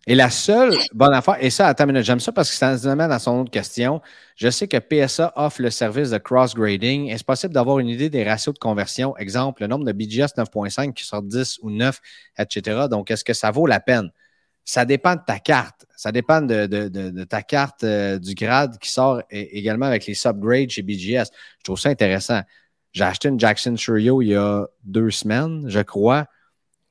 [0.07, 2.85] Et la seule bonne affaire, et ça, attends une j'aime ça parce que ça nous
[2.85, 4.01] amène à son autre question.
[4.35, 7.07] Je sais que PSA offre le service de cross-grading.
[7.07, 9.15] Est-ce possible d'avoir une idée des ratios de conversion?
[9.15, 12.01] Exemple, le nombre de BGS 9.5 qui sort 10 ou 9,
[12.37, 12.87] etc.
[12.91, 14.11] Donc, est-ce que ça vaut la peine?
[14.65, 15.85] Ça dépend de ta carte.
[15.95, 20.81] Ça dépend de, ta carte euh, du grade qui sort également avec les subgrades chez
[20.81, 21.31] BGS.
[21.59, 22.41] Je trouve ça intéressant.
[22.97, 26.25] J'ai acheté une Jackson Churio il y a deux semaines, je crois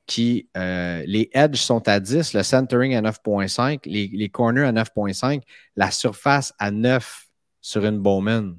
[0.05, 5.41] qui, euh, les edges sont à 10, le centering à 9.5, les, corners à 9.5,
[5.75, 7.27] la surface à 9
[7.59, 8.55] sur une Bowman.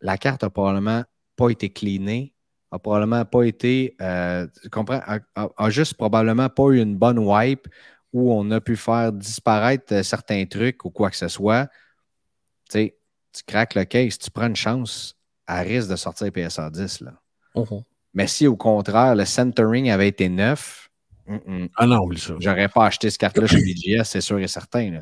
[0.00, 1.02] La carte n'a probablement
[1.34, 2.36] pas été cleanée,
[2.70, 5.00] a probablement pas été, euh, tu comprends,
[5.34, 7.66] a, juste probablement pas eu une bonne wipe
[8.12, 11.66] où on a pu faire disparaître euh, certains trucs ou quoi que ce soit.
[12.70, 12.98] Tu sais,
[13.32, 17.00] tu craques le case, tu prends une chance à risque de sortir PSA 10.
[17.00, 17.12] Là.
[17.54, 17.82] Uh-huh.
[18.14, 20.84] Mais si au contraire, le centering avait été neuf,
[21.76, 22.34] ah non, ça.
[22.38, 25.00] J'aurais pas acheté ce carte-là chez BGS, c'est sûr et certain.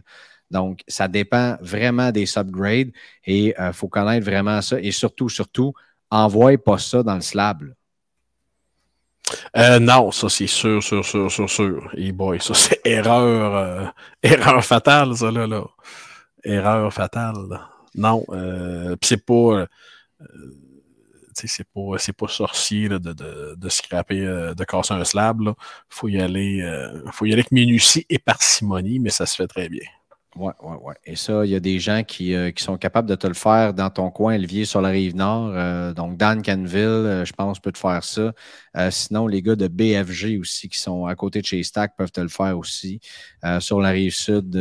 [0.51, 2.90] Donc, ça dépend vraiment des subgrades
[3.24, 4.78] et il euh, faut connaître vraiment ça.
[4.81, 5.73] Et surtout, surtout,
[6.10, 7.74] envoie pas ça dans le slab.
[9.56, 11.90] Euh, non, ça c'est sûr, sûr, sûr, sûr, sûr.
[11.97, 13.86] Et boy, ça c'est erreur, euh,
[14.23, 15.64] erreur fatale, ça là, là.
[16.44, 17.60] Erreur fatale.
[17.94, 18.24] Non,
[19.01, 19.66] c'est pas
[21.35, 25.40] c'est pas, pas sorcier de, de, de, scraper, euh, de casser un slab.
[25.40, 25.55] Il
[25.89, 26.62] faut y aller.
[26.62, 29.86] Euh, faut y aller avec minutie et parcimonie, mais ça se fait très bien.
[30.35, 30.95] Oui, oui, oui.
[31.05, 33.35] Et ça, il y a des gens qui, euh, qui, sont capables de te le
[33.35, 35.53] faire dans ton coin, Olivier, sur la rive nord.
[35.55, 38.33] Euh, donc, Dan Canville, euh, je pense, peut te faire ça.
[38.91, 42.21] sinon, les gars de BFG aussi, qui sont à côté de chez Stack, peuvent te
[42.23, 43.01] le faire aussi.
[43.61, 44.55] sur la rive sud,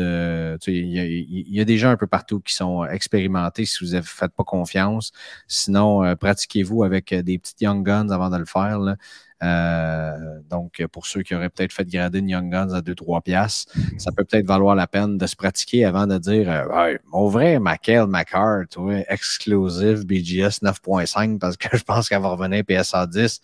[0.68, 4.34] il y, a des gens un peu partout qui sont expérimentés si vous ne faites
[4.34, 5.12] pas confiance.
[5.48, 8.80] Sinon, pratiquez-vous avec des petites Young Guns avant de le faire.
[8.80, 8.98] Là.
[9.44, 13.74] Euh, donc, pour ceux qui auraient peut-être fait grader une Young Guns à 2-3 piastres,
[13.98, 17.60] ça peut peut-être valoir la peine de se pratiquer avant de dire euh, mon vrai
[17.60, 23.42] McHale McCart, ouais, exclusive BGS 9.5 parce que je pense qu'elle va revenir PSA 10.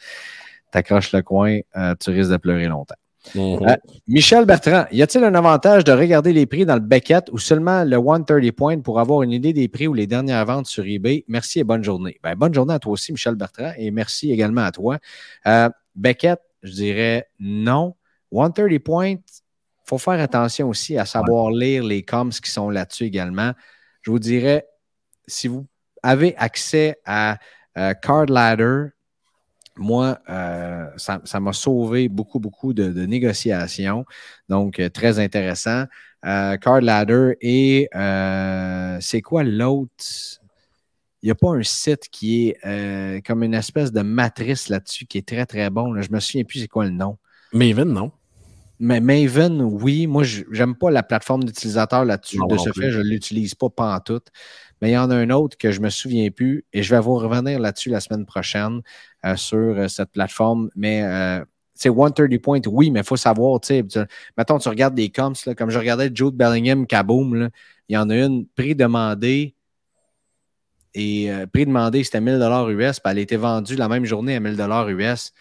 [0.71, 2.95] T'accroches le coin, euh, tu risques de pleurer longtemps.
[3.35, 3.77] Mm-hmm.
[4.07, 7.83] Michel Bertrand, y a-t-il un avantage de regarder les prix dans le Beckett ou seulement
[7.83, 11.25] le 130 points pour avoir une idée des prix ou les dernières ventes sur eBay?
[11.27, 12.17] Merci et bonne journée.
[12.23, 14.97] Ben, bonne journée à toi aussi, Michel Bertrand, et merci également à toi.
[15.95, 17.95] Beckett, je dirais non.
[18.31, 19.19] 130 points, il
[19.85, 23.53] faut faire attention aussi à savoir lire les coms qui sont là-dessus également.
[24.01, 24.67] Je vous dirais,
[25.27, 25.65] si vous
[26.03, 27.37] avez accès à
[27.77, 28.87] euh, Card Ladder,
[29.79, 34.05] moi, euh, ça m'a sauvé beaucoup, beaucoup de, négociations.
[34.49, 35.85] Donc, euh, très intéressant.
[36.23, 37.87] Card Ladder et
[38.99, 40.41] c'est quoi l'autre?
[41.21, 45.05] il n'y a pas un site qui est euh, comme une espèce de matrice là-dessus
[45.05, 45.95] qui est très, très bon.
[45.95, 47.17] Je Je me souviens plus c'est quoi le nom.
[47.53, 48.11] Maven, non?
[48.79, 50.05] Mais Maven, oui.
[50.05, 52.37] Moi, j'aime pas la plateforme d'utilisateur là-dessus.
[52.47, 54.21] De ce fait, je ne l'utilise pas tout.
[54.81, 56.93] Mais il y en a un autre que je ne me souviens plus et je
[56.93, 58.81] vais vous revenir là-dessus la semaine prochaine
[59.25, 60.69] euh, sur euh, cette plateforme.
[60.75, 61.03] Mais
[61.73, 63.85] c'est 130 points, oui, mais il faut savoir, tu sais,
[64.37, 67.49] mettons, tu regardes des comps, comme je regardais Jude Bellingham, Kaboom,
[67.89, 69.53] il y en a une prix demandé
[70.93, 74.35] et euh, prix demandé, c'était 1000 US, puis elle a été vendue la même journée
[74.35, 74.59] à 1000
[74.99, 75.31] US.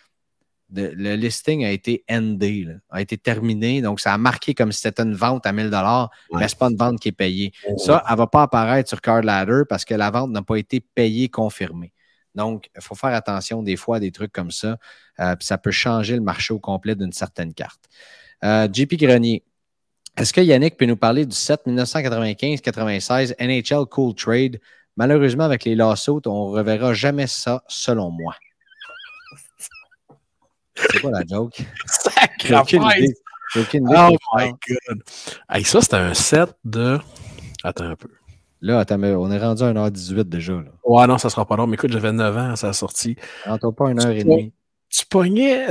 [0.73, 3.81] Le listing a été endé, a été terminé.
[3.81, 6.59] Donc, ça a marqué comme si c'était une vente à 1000 dollars, mais ce n'est
[6.59, 7.53] pas une vente qui est payée.
[7.77, 10.57] Ça, elle ne va pas apparaître sur Card Ladder parce que la vente n'a pas
[10.57, 11.93] été payée, confirmée.
[12.35, 14.77] Donc, il faut faire attention des fois à des trucs comme ça.
[15.21, 17.81] Euh, puis ça peut changer le marché au complet d'une certaine carte.
[18.45, 19.43] Euh, JP Grenier.
[20.17, 24.61] Est-ce que Yannick peut nous parler du 7 1995-96 NHL Cool Trade?
[24.97, 28.35] Malheureusement, avec les lawsuits, on ne reverra jamais ça, selon moi.
[30.77, 31.63] C'est quoi la joke?
[31.87, 33.15] Sacré aucune idée.
[33.57, 33.97] Aucune idée.
[33.97, 35.03] Oh my God.
[35.49, 36.99] Hey, ça, c'était un set de.
[37.65, 38.09] Attends un peu.
[38.61, 40.55] Là, attends, on est rendu à 1h18 déjà.
[40.55, 40.71] Là.
[40.85, 41.67] Ouais, non, ça sera pas long.
[41.67, 43.17] Mais écoute, j'avais 9 ans à sa sortie.
[43.45, 44.53] Rentre pas une heure et demie.
[44.89, 45.67] Tu pognais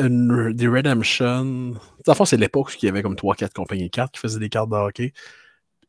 [0.53, 1.73] des Redemption.
[2.07, 4.39] En fond, c'est l'époque où il y avait comme 3-4 compagnies de cartes qui faisaient
[4.39, 5.13] des cartes de hockey.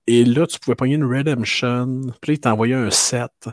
[0.07, 2.03] Et là, tu pouvais pogner une Redemption.
[2.21, 3.49] Puis là, il t'envoyait un set.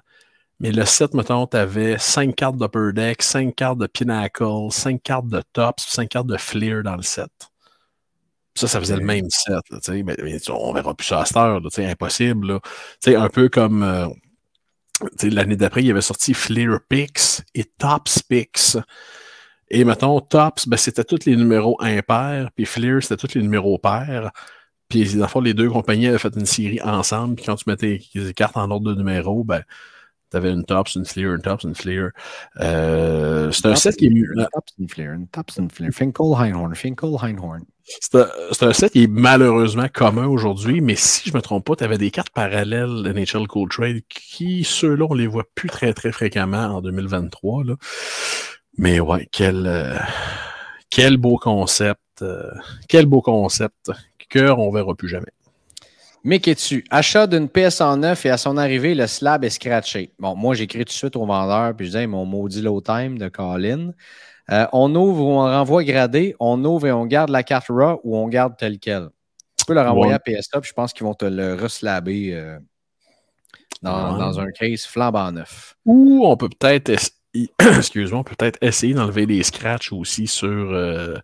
[0.63, 5.03] Mais le set, mettons, tu avais 5 cartes d'Upper Deck, 5 cartes de Pinnacle, 5
[5.03, 7.29] cartes de Tops, 5 cartes de Fleer dans le set.
[8.55, 9.59] Ça, ça faisait le même set.
[9.69, 11.59] Là, mais, mais, on verra plus ça à cette heure.
[11.59, 12.47] Là, impossible.
[12.47, 13.17] Là.
[13.19, 14.07] Un peu comme euh,
[15.23, 18.77] l'année d'après, il avait sorti Fleer Pix et Tops Pix.
[19.69, 23.79] Et mettons, Tops, ben, c'était tous les numéros impairs, puis Fleer, c'était tous les numéros
[23.79, 24.31] pairs.
[24.87, 27.65] Puis, dans le fond, les deux compagnies avaient fait une série ensemble, puis quand tu
[27.67, 29.63] mettais les cartes en ordre de numéros, ben,
[30.33, 32.09] tu avais une Tops, une Fleer, une Tops, une Fleer.
[32.59, 34.09] Euh, c'est un set qui est.
[34.09, 35.91] Une Tops, une Fleer, une Tops, une.
[35.91, 37.61] Finkel, Heinhorn, Finkel, Heinhorn.
[37.83, 41.75] C'est un, set qui est malheureusement commun aujourd'hui, mais si je ne me trompe pas,
[41.75, 45.93] tu avais des cartes parallèles NHL Cold Trade qui, ceux-là, on les voit plus très,
[45.93, 47.65] très fréquemment en 2023.
[47.65, 47.75] Là.
[48.77, 49.99] Mais ouais, quel, euh,
[50.89, 51.99] quel beau concept.
[52.21, 52.49] Euh,
[52.87, 53.91] quel beau concept
[54.29, 55.31] que on verra plus jamais.
[56.23, 56.85] Mick dessus.
[56.89, 60.13] Achat d'une pièce en neuf et à son arrivée, le slab est scratché?
[60.19, 63.17] Bon, moi, j'écris tout de suite au vendeur, puis je dis, mon maudit low time
[63.17, 63.91] de Colin.
[64.51, 67.99] Euh, on ouvre ou on renvoie gradé, on ouvre et on garde la carte RAW
[68.03, 69.09] ou on garde tel quel?
[69.57, 72.57] Tu peux le renvoyer à PSA, puis je pense qu'ils vont te le reslaber euh,
[73.81, 75.75] dans, un case flambant neuf.
[75.85, 76.89] Ou on peut peut-être
[77.59, 81.17] excuse-moi, peut-être essayer d'enlever des scratchs aussi sur euh,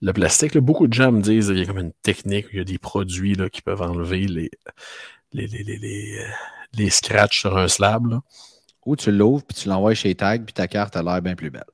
[0.00, 0.56] le plastique.
[0.58, 2.78] Beaucoup de gens me disent qu'il y a comme une technique, il y a des
[2.78, 4.50] produits là, qui peuvent enlever les,
[5.32, 6.26] les, les,
[6.74, 8.20] les, scratchs sur un slab.
[8.84, 11.50] Ou tu l'ouvres, puis tu l'envoies chez Tag, puis ta carte a l'air bien plus
[11.50, 11.64] belle.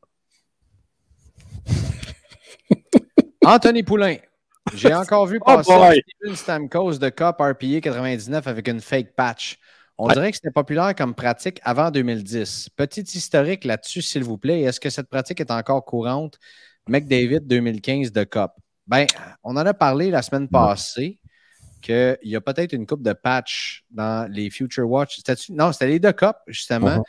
[3.45, 4.17] Anthony Poulain.
[4.75, 9.59] J'ai encore vu oh passer une Stamkos de Cup RPA 99 avec une fake patch.
[9.99, 12.71] On dirait que c'était populaire comme pratique avant 2010.
[12.77, 14.63] Petit historique là-dessus, s'il vous plaît.
[14.63, 16.39] Est-ce que cette pratique est encore courante?
[16.89, 18.53] McDavid 2015 de Cup.
[18.87, 19.07] Ben,
[19.43, 21.19] on en a parlé la semaine passée
[21.81, 25.21] qu'il y a peut-être une coupe de patch dans les Future Watch.
[25.51, 27.03] Non, c'était les deux Cup, justement.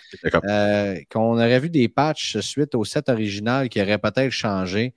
[0.45, 4.93] Euh, qu'on aurait vu des patchs suite au set original qui auraient peut-être changé.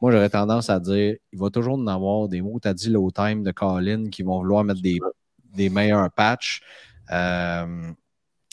[0.00, 2.90] Moi, j'aurais tendance à dire il va toujours en avoir des mots, tu as dit
[2.90, 4.98] low time de Colin qui vont vouloir mettre des,
[5.54, 6.60] des meilleurs patchs.
[7.10, 7.92] Euh,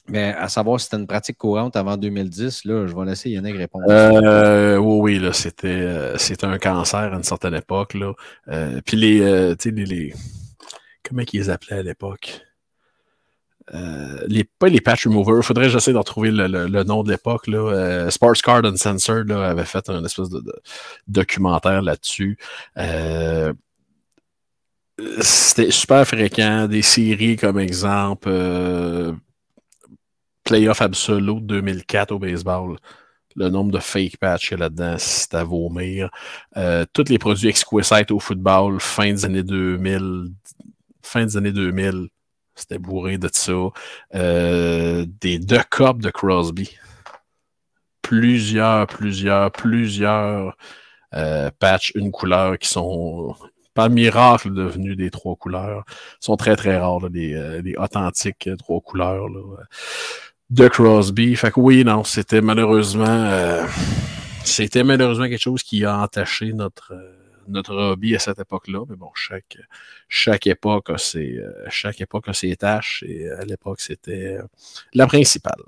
[0.09, 3.55] mais à savoir si c'était une pratique courante avant 2010, là, je vais laisser Yannick
[3.55, 3.85] répondre.
[3.89, 7.93] Euh, oui, oui, là, c'était, euh, c'était un cancer à une certaine époque.
[7.93, 8.13] Là.
[8.49, 10.13] Euh, puis les, les,
[11.07, 12.41] comment ils les appelaient à l'époque?
[14.27, 17.45] les, pas les patch removers, faudrait que j'essaie de retrouver le, le, nom de l'époque.
[17.45, 18.09] Là.
[18.09, 20.41] Sports Card Uncensored là, avait fait un espèce de,
[21.07, 22.39] documentaire là-dessus
[25.21, 26.67] c'était super fréquent.
[26.67, 28.29] Des séries comme exemple
[30.49, 32.75] Playoff Absolute 2004 au baseball.
[33.35, 36.09] Le nombre de fake patchs là-dedans, c'est à vomir.
[36.57, 40.31] Euh, tous les produits exquisite au football, fin des années 2000,
[41.03, 42.07] fin des années 2000,
[42.55, 43.53] c'était bourré de ça.
[44.15, 46.75] Euh, des deux copes de Crosby.
[48.01, 50.57] Plusieurs, plusieurs, plusieurs
[51.13, 53.35] euh, patchs, une couleur qui sont
[53.75, 55.83] par miracle devenus des trois couleurs.
[55.87, 59.27] Ils sont très, très rares, les, euh, authentiques trois couleurs
[60.49, 61.35] de Crosby.
[61.35, 63.65] Fait que oui, non, c'était malheureusement euh,
[64.43, 66.93] c'était malheureusement quelque chose qui a entaché notre
[67.49, 68.85] notre hobby à cette époque-là.
[68.89, 69.57] Mais bon, chaque,
[70.07, 71.39] chaque époque a ses,
[71.69, 74.37] chaque époque a ses tâches et à l'époque, c'était
[74.93, 75.63] la principale.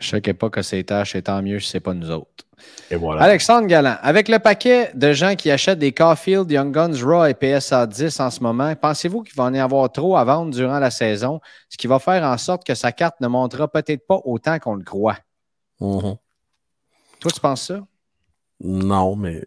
[0.00, 2.44] Chaque époque a ses tâches et tant mieux si ce n'est pas nous autres.
[2.90, 3.22] Et voilà.
[3.22, 7.34] Alexandre Galland, avec le paquet de gens qui achètent des Caulfield, Young Guns, Raw et
[7.34, 10.78] PSA 10 en ce moment, pensez-vous qu'il va en y avoir trop à vendre durant
[10.78, 11.40] la saison,
[11.70, 14.74] ce qui va faire en sorte que sa carte ne montera peut-être pas autant qu'on
[14.74, 15.16] le croit?
[15.80, 16.16] Mm-hmm.
[17.20, 17.80] Toi, tu penses ça?
[18.60, 19.42] Non, mais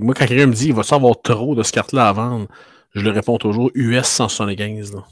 [0.00, 2.46] moi, quand quelqu'un me dit qu'il va y avoir trop de ce carte-là à vendre,
[2.94, 4.94] je lui réponds toujours US 175.
[4.94, 5.04] Là.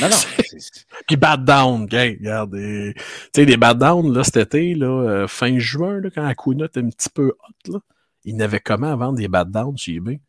[0.00, 0.16] Non, non.
[1.06, 2.52] Puis Bad Down, okay, regarde.
[2.52, 2.94] Tu
[3.34, 6.80] sais, les Bad Down, là, cet été, là, euh, fin juin, là, quand Akuna était
[6.80, 7.78] un petit peu hot, là,
[8.24, 10.20] il n'avait comment à vendre des Bad Down chez eBay?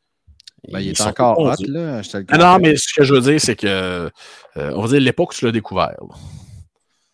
[0.72, 2.02] Ben, il est encore hot, là.
[2.30, 4.10] ah non, mais ce que je veux dire, c'est que, euh,
[4.56, 5.96] on va dire l'époque où tu l'as découvert.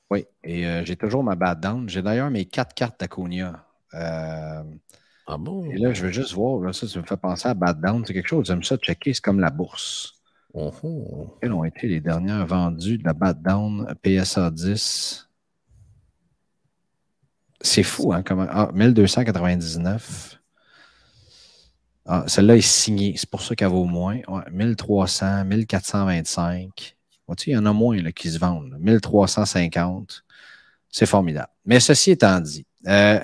[0.10, 1.88] Oui, et euh, j'ai toujours ma Bad Down.
[1.90, 3.66] J'ai d'ailleurs mes quatre cartes d'Acuna.
[3.94, 4.64] ah
[5.38, 5.66] bon?
[5.72, 8.04] Et là, je veux juste voir, là, ça, ça me fait penser à Bad Down.
[8.06, 10.15] C'est quelque chose, j'aime ça checker, c'est comme la bourse.
[11.42, 15.28] Quelles ont été les dernières vendues de la Bad Down PSA 10?
[17.60, 18.24] C'est fou, hein?
[18.50, 20.40] Ah, 1299.
[22.06, 23.16] Ah, celle-là est signée.
[23.18, 24.22] C'est pour ça qu'elle vaut moins.
[24.50, 26.96] 1300, 1425.
[27.48, 28.78] il y en a moins qui se vendent.
[28.80, 30.24] 1350.
[30.90, 31.52] C'est formidable.
[31.66, 33.20] Mais ceci étant dit, euh,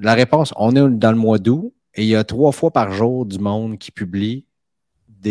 [0.00, 2.92] la réponse, on est dans le mois d'août et il y a trois fois par
[2.92, 4.46] jour du monde qui publie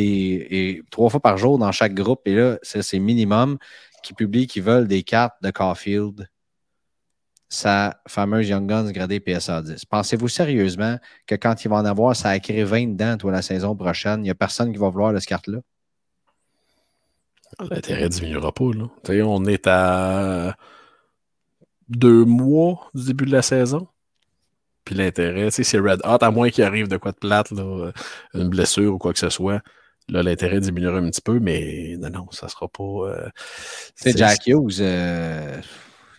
[0.01, 3.57] et trois fois par jour dans chaque groupe, et là, c'est minimum,
[4.03, 6.27] qui publient qu'ils veulent des cartes de Caulfield,
[7.49, 9.85] sa fameuse Young Guns gradée PSA 10.
[9.85, 10.97] Pensez-vous sérieusement
[11.27, 14.19] que quand il va en avoir, ça a créé 20 dedans, toi, la saison prochaine,
[14.21, 15.59] il n'y a personne qui va vouloir cette carte-là?
[17.69, 18.71] L'intérêt diminuera pas.
[18.73, 18.87] Là.
[19.25, 20.55] on est à
[21.87, 23.87] deux mois du début de la saison.
[24.83, 27.51] Puis l'intérêt, c'est Red Hot, à moins qu'il arrive de quoi de plate,
[28.33, 29.61] une blessure ou quoi que ce soit.
[30.09, 32.83] Là, l'intérêt diminuera un petit peu, mais non, non, ça sera pas.
[32.83, 33.29] Euh,
[33.95, 34.79] c'est Jack Hughes.
[34.81, 35.61] Euh,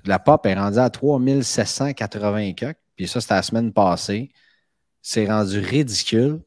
[0.05, 2.53] la pop est rendue à 3780
[2.97, 4.31] Puis ça, c'était la semaine passée.
[5.03, 6.41] C'est rendu ridicule.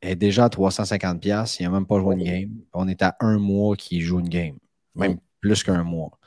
[0.00, 1.30] Elle est déjà à 350 Il
[1.62, 2.50] n'a même pas joué une game.
[2.72, 4.56] On est à un mois qu'il joue une game.
[4.94, 6.18] Même plus qu'un mois.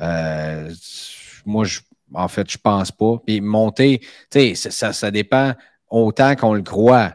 [0.00, 0.72] Euh,
[1.44, 1.80] moi, je,
[2.14, 3.18] en fait, je pense pas.
[3.24, 4.00] Puis monter,
[4.30, 5.54] tu sais, ça, ça, dépend
[5.88, 7.14] autant qu'on le croit.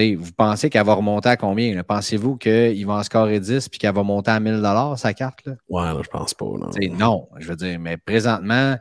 [0.00, 1.82] Sais, vous pensez qu'elle va remonter à combien?
[1.82, 4.62] Pensez-vous qu'il va en scorer 10 puis qu'elle va monter à 1000
[4.96, 5.44] sa carte?
[5.44, 5.54] Là?
[5.68, 6.44] Ouais, là, je pense pas.
[6.44, 6.70] Non.
[6.92, 8.76] non, je veux dire, mais présentement,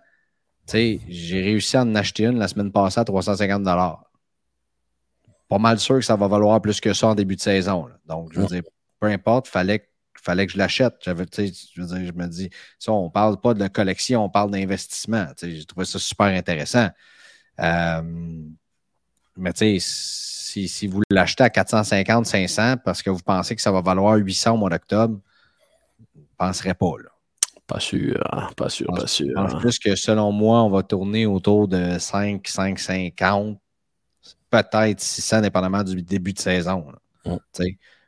[0.74, 3.64] j'ai réussi à en acheter une la semaine passée à 350
[5.50, 7.88] Pas mal sûr que ça va valoir plus que ça en début de saison.
[8.06, 8.64] Donc, je veux dire,
[9.00, 9.88] peu importe, il fallait
[10.22, 10.96] fallait que je l'achète.
[11.04, 14.30] Je, veux dire, je me dis, ça, on ne parle pas de la collection, on
[14.30, 15.26] parle d'investissement.
[15.42, 16.90] J'ai trouvé ça super intéressant.
[17.60, 18.44] Euh,
[19.38, 23.62] mais tu sais, si, si, vous l'achetez à 450, 500 parce que vous pensez que
[23.62, 25.20] ça va valoir 800 au mois d'octobre,
[26.16, 26.94] je ne penserais pas.
[27.02, 27.10] Là.
[27.68, 29.28] Pas sûr, hein, pas sûr, pas sûr.
[29.30, 33.58] Je pense plus que selon moi, on va tourner autour de 5, 5, 50,
[34.50, 36.86] peut-être 600, dépendamment du début de saison.
[37.26, 37.38] Là,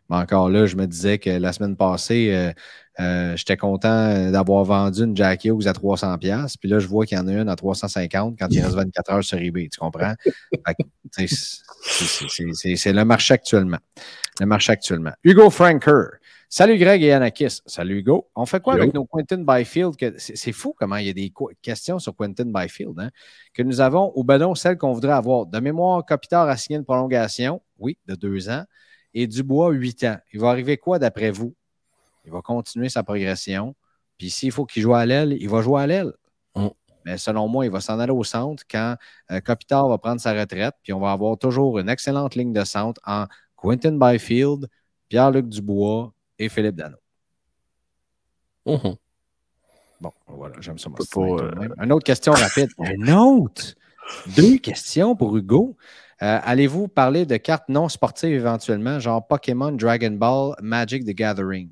[0.10, 2.52] mais encore là, je me disais que la semaine passée, euh,
[3.00, 6.56] euh, j'étais content d'avoir vendu une Jack Hughes à 300$.
[6.60, 9.12] Puis là, je vois qu'il y en a une à 350 quand il reste 24
[9.12, 9.70] heures sur eBay.
[9.70, 10.14] Tu comprends?
[11.12, 13.80] C'est le marché actuellement.
[14.40, 15.12] Le marché actuellement.
[15.24, 16.18] Hugo Franker.
[16.50, 17.62] Salut Greg et Anakis.
[17.66, 18.30] Salut Hugo.
[18.36, 19.96] On fait quoi avec nos Quentin Byfield?
[20.18, 21.34] C'est fou comment il y a des
[21.64, 23.00] questions sur Quentin Byfield.
[23.00, 23.10] Hein?
[23.56, 25.48] Que nous avons, ou ben non, celle qu'on voudrait avoir.
[25.48, 28.66] De mémoire, Kopitar a signé une prolongation, oui, de deux ans
[29.14, 30.18] et Dubois, 8 ans.
[30.34, 31.56] Il va arriver quoi d'après vous?
[32.26, 33.76] Il va continuer sa progression.
[34.18, 36.14] Puis s'il faut qu'il joue à l'aile, il va jouer à l'aile.
[36.56, 36.68] Mm.
[37.06, 38.96] Mais selon moi, il va s'en aller au centre quand
[39.32, 40.76] euh, Kopitar va prendre sa retraite.
[40.84, 43.26] Puis on va avoir toujours une excellente ligne de centre en
[43.56, 44.68] Quentin Byfield,
[45.10, 46.98] Pierre-Luc Dubois et Philippe Dano.
[48.66, 48.96] Mm-hmm.
[50.02, 50.90] Bon, voilà, j'aime ça.
[51.18, 51.52] Euh,
[51.82, 52.70] Une autre question rapide.
[52.80, 53.76] Une autre!
[54.36, 55.78] Deux questions pour Hugo.
[56.22, 61.70] Euh, allez-vous parler de cartes non sportives éventuellement, genre Pokémon, Dragon Ball, Magic the Gathering?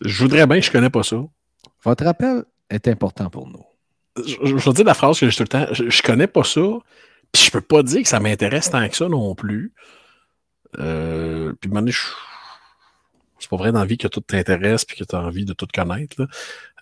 [0.00, 1.16] Je voudrais bien, je ne connais pas ça.
[1.84, 3.64] Votre appel est important pour nous.
[4.24, 5.66] Je, veux dire la phrase que j'ai tout le temps.
[5.72, 6.60] Je, ne connais pas ça,
[7.32, 9.72] puis je peux pas dire que ça m'intéresse tant que ça non plus.
[10.78, 12.00] Euh, puis, je
[13.38, 15.52] c'est pas vrai dans la vie que tout t'intéresse puis que tu as envie de
[15.52, 16.26] tout connaître.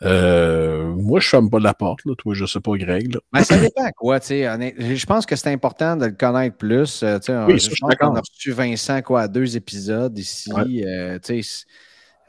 [0.02, 2.05] Euh, moi, je ferme pas la porte.
[2.05, 2.14] Là.
[2.16, 3.16] Toi, je sais pas, Greg.
[3.32, 4.18] Mais ça dépend quoi.
[4.20, 7.02] Je pense que c'est important de le connaître plus.
[7.02, 7.18] Euh,
[7.48, 10.51] oui, je pense qu'on a reçu Vincent quoi, à deux épisodes ici.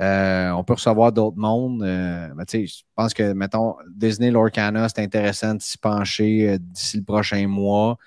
[0.01, 1.81] Euh, on peut recevoir d'autres mondes.
[1.81, 7.47] mais je pense que, mettons, Disney Lorcana, c'est intéressant de s'y pencher d'ici le prochain
[7.47, 7.97] mois.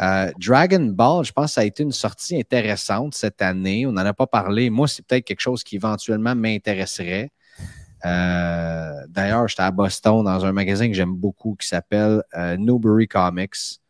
[0.00, 3.86] Euh, Dragon Ball, je pense que ça a été une sortie intéressante cette année.
[3.86, 4.70] On n'en a pas parlé.
[4.70, 7.30] Moi, c'est peut-être quelque chose qui éventuellement m'intéresserait.
[8.06, 13.08] Euh, d'ailleurs, j'étais à Boston dans un magasin que j'aime beaucoup qui s'appelle euh, Newbury
[13.08, 13.80] Comics.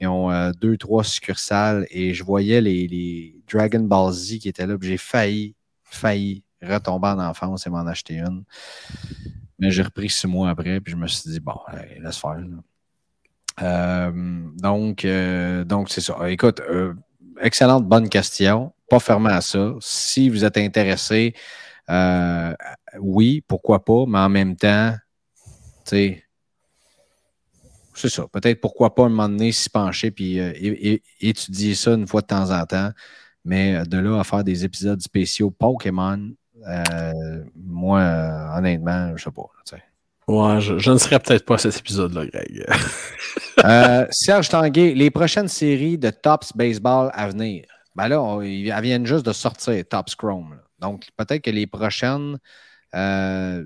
[0.00, 4.76] Ils ont deux, trois succursales et je voyais les, Dragon Ball Z qui étaient là.
[4.80, 5.54] J'ai failli,
[5.84, 8.44] failli retomber en enfance et m'en acheter une.
[9.58, 11.54] Mais j'ai repris six mois après, puis je me suis dit, bon,
[12.00, 12.30] laisse faire.
[12.30, 12.56] Euh,
[13.62, 16.16] donc, euh, donc c'est ça.
[16.30, 16.94] Écoute, euh,
[17.40, 18.72] excellente, bonne question.
[18.88, 19.74] Pas fermé à ça.
[19.80, 21.34] Si vous êtes intéressé,
[23.00, 24.94] oui, pourquoi pas, mais en même temps,
[25.84, 26.24] tu sais,
[27.94, 28.26] c'est ça.
[28.32, 30.38] Peut-être pourquoi pas un moment donné s'y pencher puis
[31.20, 32.90] étudier ça une fois de temps en temps.
[33.44, 36.30] Mais de là à faire des épisodes spéciaux Pokémon,
[37.56, 38.00] moi,
[38.56, 39.50] honnêtement, je sais pas.
[40.28, 42.64] Ouais, je, ne serais peut-être pas à cet épisode-là, Greg.
[43.64, 47.64] Euh, Serge Tanguay, les prochaines séries de Tops Baseball à venir?
[47.94, 50.56] Ben là, elles viennent juste de sortir, Tops Chrome.
[50.80, 52.38] Donc, peut-être que les prochaines,
[52.96, 53.64] euh,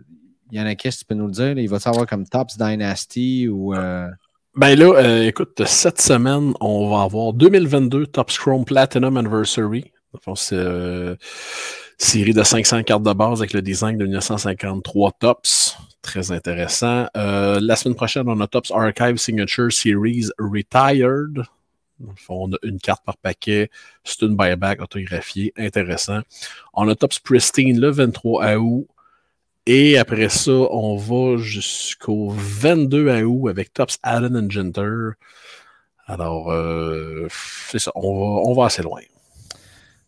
[0.50, 2.58] il y en a qui, tu peux nous le dire, il va savoir comme Tops
[2.58, 3.74] Dynasty ou.
[3.74, 4.08] Euh,
[4.54, 9.92] ben là, écoute, cette semaine, on va avoir 2022 Tops Chrome Platinum Anniversary.
[10.34, 10.56] C'est
[11.98, 15.76] série de 500 cartes de base avec le design de 1953 Tops.
[16.06, 17.08] Très intéressant.
[17.16, 21.42] Euh, la semaine prochaine, on a Tops Archive Signature Series Retired.
[22.28, 23.70] On a une carte par paquet.
[24.04, 25.52] C'est une buyback autographiée.
[25.56, 26.20] Intéressant.
[26.74, 28.86] On a Tops Pristine le 23 août.
[29.66, 35.16] Et après ça, on va jusqu'au 22 août avec Tops Allen and Genter.
[36.06, 37.26] Alors, euh,
[37.68, 37.90] c'est ça.
[37.96, 39.00] On va, assez loin.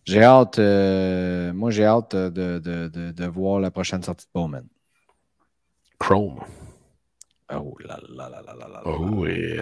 [0.04, 4.64] J'ai hâte, euh, moi j'ai hâte de, de, voir la prochaine sortie de Bowman.
[5.98, 6.40] Chrome.
[7.52, 8.82] Oh là là là là là là.
[8.84, 9.58] Oh oui.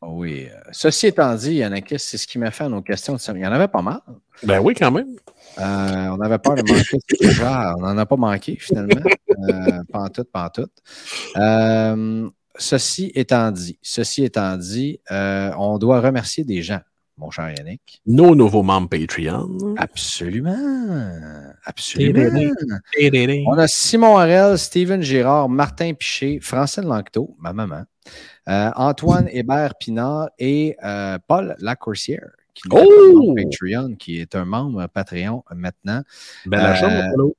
[0.00, 0.48] Oh oui.
[0.70, 3.16] Ceci étant dit, Yannick, c'est ce qui m'a fait à nos questions.
[3.16, 4.00] Il y en avait pas mal.
[4.44, 5.16] Ben oui, quand même.
[5.58, 7.74] Euh, on avait peur de manquer ce genre.
[7.78, 9.02] On n'en a pas manqué finalement.
[9.48, 10.68] euh, pas en tout, pas en tout.
[11.36, 16.80] Euh, ceci étant dit, ceci étant dit, euh, on doit remercier des gens
[17.18, 18.00] mon cher Yannick.
[18.06, 19.74] Nos nouveaux membres Patreon.
[19.76, 21.54] Absolument.
[21.64, 22.52] Absolument.
[23.46, 27.84] On a Simon Harel, Steven Girard, Martin Piché, Francine Lanctot, ma maman,
[28.48, 32.30] euh, Antoine Hébert Pinard et euh, Paul Lacourcière.
[32.54, 33.36] Qui oh!
[33.36, 36.02] Patreon, qui est un membre Patreon maintenant.
[36.46, 37.30] Bel achat, euh,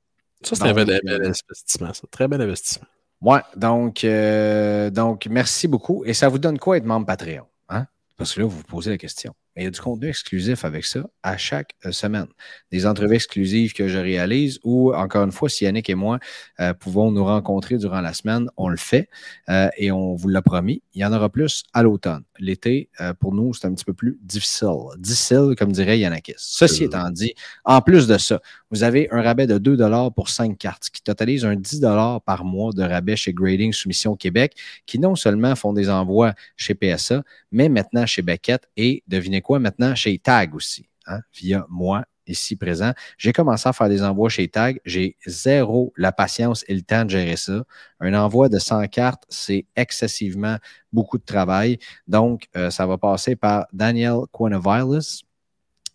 [0.42, 1.92] Ça, c'est un bel, bel, investissement.
[1.92, 2.06] Ça.
[2.10, 2.86] Très bel investissement.
[3.20, 6.04] Ouais, donc, euh, donc, merci beaucoup.
[6.06, 7.44] Et ça vous donne quoi être membre Patreon?
[7.68, 7.86] Hein?
[8.16, 9.34] Parce que là, vous vous posez la question.
[9.54, 12.26] Mais il y a du contenu exclusif avec ça à chaque euh, semaine.
[12.70, 16.18] Des entrevues exclusives que je réalise ou, encore une fois, si Yannick et moi
[16.60, 19.08] euh, pouvons nous rencontrer durant la semaine, on le fait
[19.48, 20.82] euh, et on vous l'a promis.
[20.94, 22.22] Il y en aura plus à l'automne.
[22.40, 24.68] L'été, euh, pour nous, c'est un petit peu plus difficile.
[24.98, 26.34] Difficile, comme dirait Yannakis.
[26.38, 27.34] Ceci étant dit,
[27.64, 28.40] en plus de ça,
[28.70, 29.76] vous avez un rabais de 2
[30.14, 31.80] pour 5 cartes, ce qui totalise un 10
[32.24, 34.56] par mois de rabais chez Grading Soumission Québec,
[34.86, 37.22] qui non seulement font des envois chez PSA,
[37.52, 42.56] mais maintenant chez Beckett et devinez quoi, maintenant chez Tag aussi, hein, via moi ici
[42.56, 42.92] présent.
[43.18, 44.80] J'ai commencé à faire des envois chez Tag.
[44.84, 47.64] J'ai zéro la patience et le temps de gérer ça.
[48.00, 50.56] Un envoi de 100 cartes, c'est excessivement
[50.92, 51.78] beaucoup de travail.
[52.08, 55.24] Donc, euh, ça va passer par Daniel Quinovilis,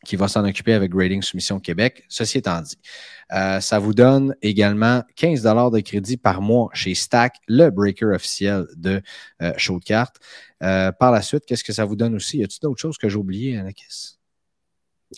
[0.06, 2.06] qui va s'en occuper avec Grading Soumission Québec.
[2.08, 2.78] Ceci étant dit,
[3.34, 8.68] euh, ça vous donne également 15 de crédit par mois chez Stack, le breaker officiel
[8.78, 9.02] de
[9.42, 10.18] euh, Show de cartes.
[10.64, 12.38] Euh, par la suite, qu'est-ce que ça vous donne aussi?
[12.38, 14.15] Y a-t-il d'autres choses que j'ai oubliées, Anakis?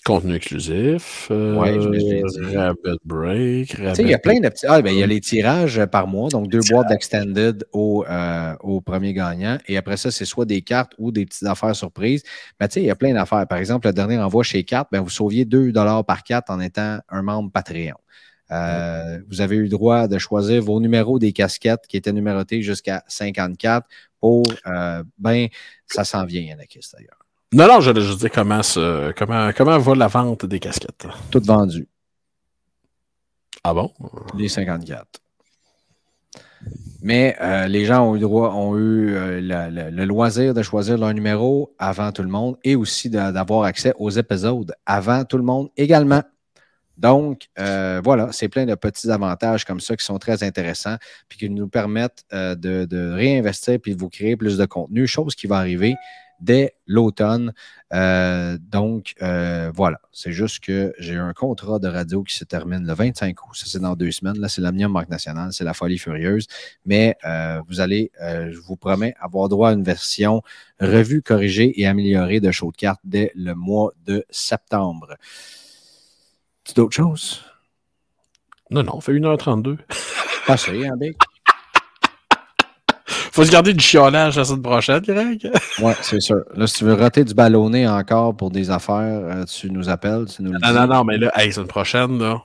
[0.03, 1.27] Contenu exclusif.
[1.31, 3.77] Euh, ouais, je Rabbit Break.
[3.99, 4.65] Il y a plein de petits.
[4.67, 8.55] Ah, ben, il y a les tirages par mois, donc deux boîtes d'Extended au, euh,
[8.61, 9.57] au premier gagnant.
[9.67, 12.23] Et après ça, c'est soit des cartes ou des petites affaires surprises.
[12.59, 13.47] Mais il y a plein d'affaires.
[13.47, 15.71] Par exemple, le dernier envoi chez 4, ben, vous sauviez 2
[16.07, 17.95] par carte en étant un membre Patreon.
[18.51, 22.61] Euh, vous avez eu le droit de choisir vos numéros des casquettes qui étaient numérotés
[22.61, 23.87] jusqu'à 54
[24.19, 25.47] pour, euh, ben,
[25.85, 27.26] ça s'en vient, Yannick, d'ailleurs.
[27.53, 28.61] Non, non, je veux dire comment,
[29.15, 31.07] comment, comment va la vente des casquettes.
[31.31, 31.87] Toutes vendues.
[33.63, 33.91] Ah bon?
[34.35, 35.05] Les 54.
[37.01, 40.97] Mais euh, les gens ont eu droit, ont eu euh, le, le, loisir de choisir
[40.97, 45.43] leur numéro avant tout le monde et aussi d'avoir accès aux épisodes avant tout le
[45.43, 46.23] monde également.
[46.97, 50.97] Donc, euh, voilà, c'est plein de petits avantages comme ça qui sont très intéressants
[51.29, 55.35] puis qui nous permettent de, de, réinvestir puis de vous créer plus de contenu, chose
[55.35, 55.95] qui va arriver
[56.39, 57.53] dès l'automne.
[57.93, 59.99] Euh, donc, euh, voilà.
[60.11, 63.55] C'est juste que j'ai un contrat de radio qui se termine le 25 août.
[63.55, 64.39] Ça, c'est dans deux semaines.
[64.39, 65.53] Là, c'est l'Omnium Marque Nationale.
[65.53, 66.47] C'est la folie furieuse.
[66.85, 70.41] Mais euh, vous allez, je vous promets, avoir droit à une version
[70.79, 75.15] revue, corrigée et améliorée de show de cartes dès le mois de septembre.
[76.63, 77.43] Tu d'autres choses?
[78.69, 79.77] Non, non, on fait 1h32.
[80.45, 81.15] Passé, hein, Big?
[83.37, 85.51] Faut se garder du chiolage la semaine prochaine, Greg.
[85.83, 86.43] Oui, c'est sûr.
[86.55, 90.41] Là, si tu veux rater du ballonné encore pour des affaires, tu nous appelles, tu
[90.41, 90.73] nous le Non, dis.
[90.75, 92.41] non, non, mais là, hey, semaine prochaine, là,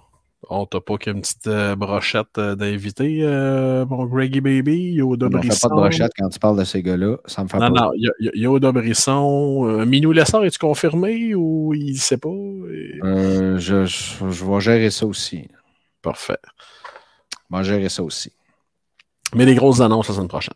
[0.50, 5.30] on t'a pas qu'une petite euh, brochette euh, d'invité, euh, mon Greggy Baby, Yoda On
[5.30, 5.50] Brisson.
[5.54, 7.16] fait pas de brochette quand tu parles de ces gars-là.
[7.24, 7.84] Ça me fait Non, pas.
[7.86, 7.90] non,
[8.34, 9.64] Yoda Brisson.
[9.66, 12.28] Euh, Minou Lessard, es-tu confirmé ou il sait pas?
[12.28, 13.00] Et...
[13.02, 15.48] Euh, je, je, je vais gérer ça aussi.
[16.02, 16.36] Parfait.
[17.50, 18.30] Je vais gérer ça aussi.
[19.34, 20.52] Mais des grosses annonces la semaine prochaine.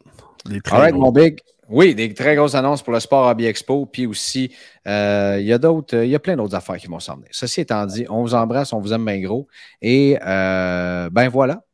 [0.48, 1.40] Des très All right, mon big.
[1.68, 3.86] Oui, des très grosses annonces pour le Sport Hobby Expo.
[3.86, 4.52] Puis aussi,
[4.86, 7.28] euh, il y a d'autres, il y a plein d'autres affaires qui vont s'en venir.
[7.32, 9.48] Ceci étant dit, on vous embrasse, on vous aime bien gros.
[9.82, 11.64] Et euh, ben voilà,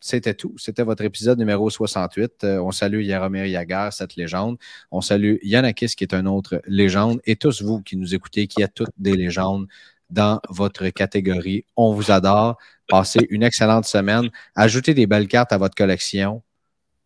[0.00, 0.54] c'était tout.
[0.56, 2.44] C'était votre épisode numéro 68.
[2.44, 4.56] Euh, on salue Yaromir Yagar, cette légende.
[4.90, 7.20] On salue Yanakis, qui est un autre légende.
[7.24, 9.68] Et tous vous qui nous écoutez, qui êtes toutes des légendes
[10.10, 11.64] dans votre catégorie.
[11.76, 12.56] On vous adore.
[12.88, 14.30] Passez une excellente semaine.
[14.56, 16.42] Ajoutez des belles cartes à votre collection.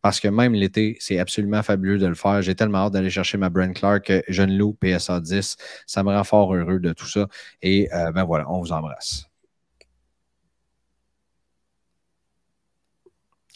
[0.03, 2.43] Parce que même l'été, c'est absolument fabuleux de le faire.
[2.43, 5.57] J'ai tellement hâte d'aller chercher ma Brand Clark Jeune Loup PSA 10.
[5.87, 7.29] Ça me rend fort heureux de tout ça.
[7.63, 9.27] Et euh, ben voilà, on vous embrasse.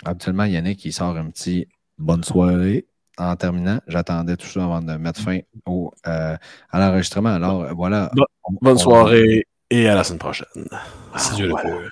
[0.05, 1.67] Habituellement, Yannick, il sort un petit
[1.99, 2.87] bonne soirée.
[3.19, 6.39] en terminant, j'attendais tout ça avant de mettre fin au, à
[6.73, 7.35] l'enregistrement.
[7.35, 8.13] Alors voilà.
[8.61, 10.47] bonne soirée et à la semaine prochaine.
[11.17, 11.91] Si Dieu le veut.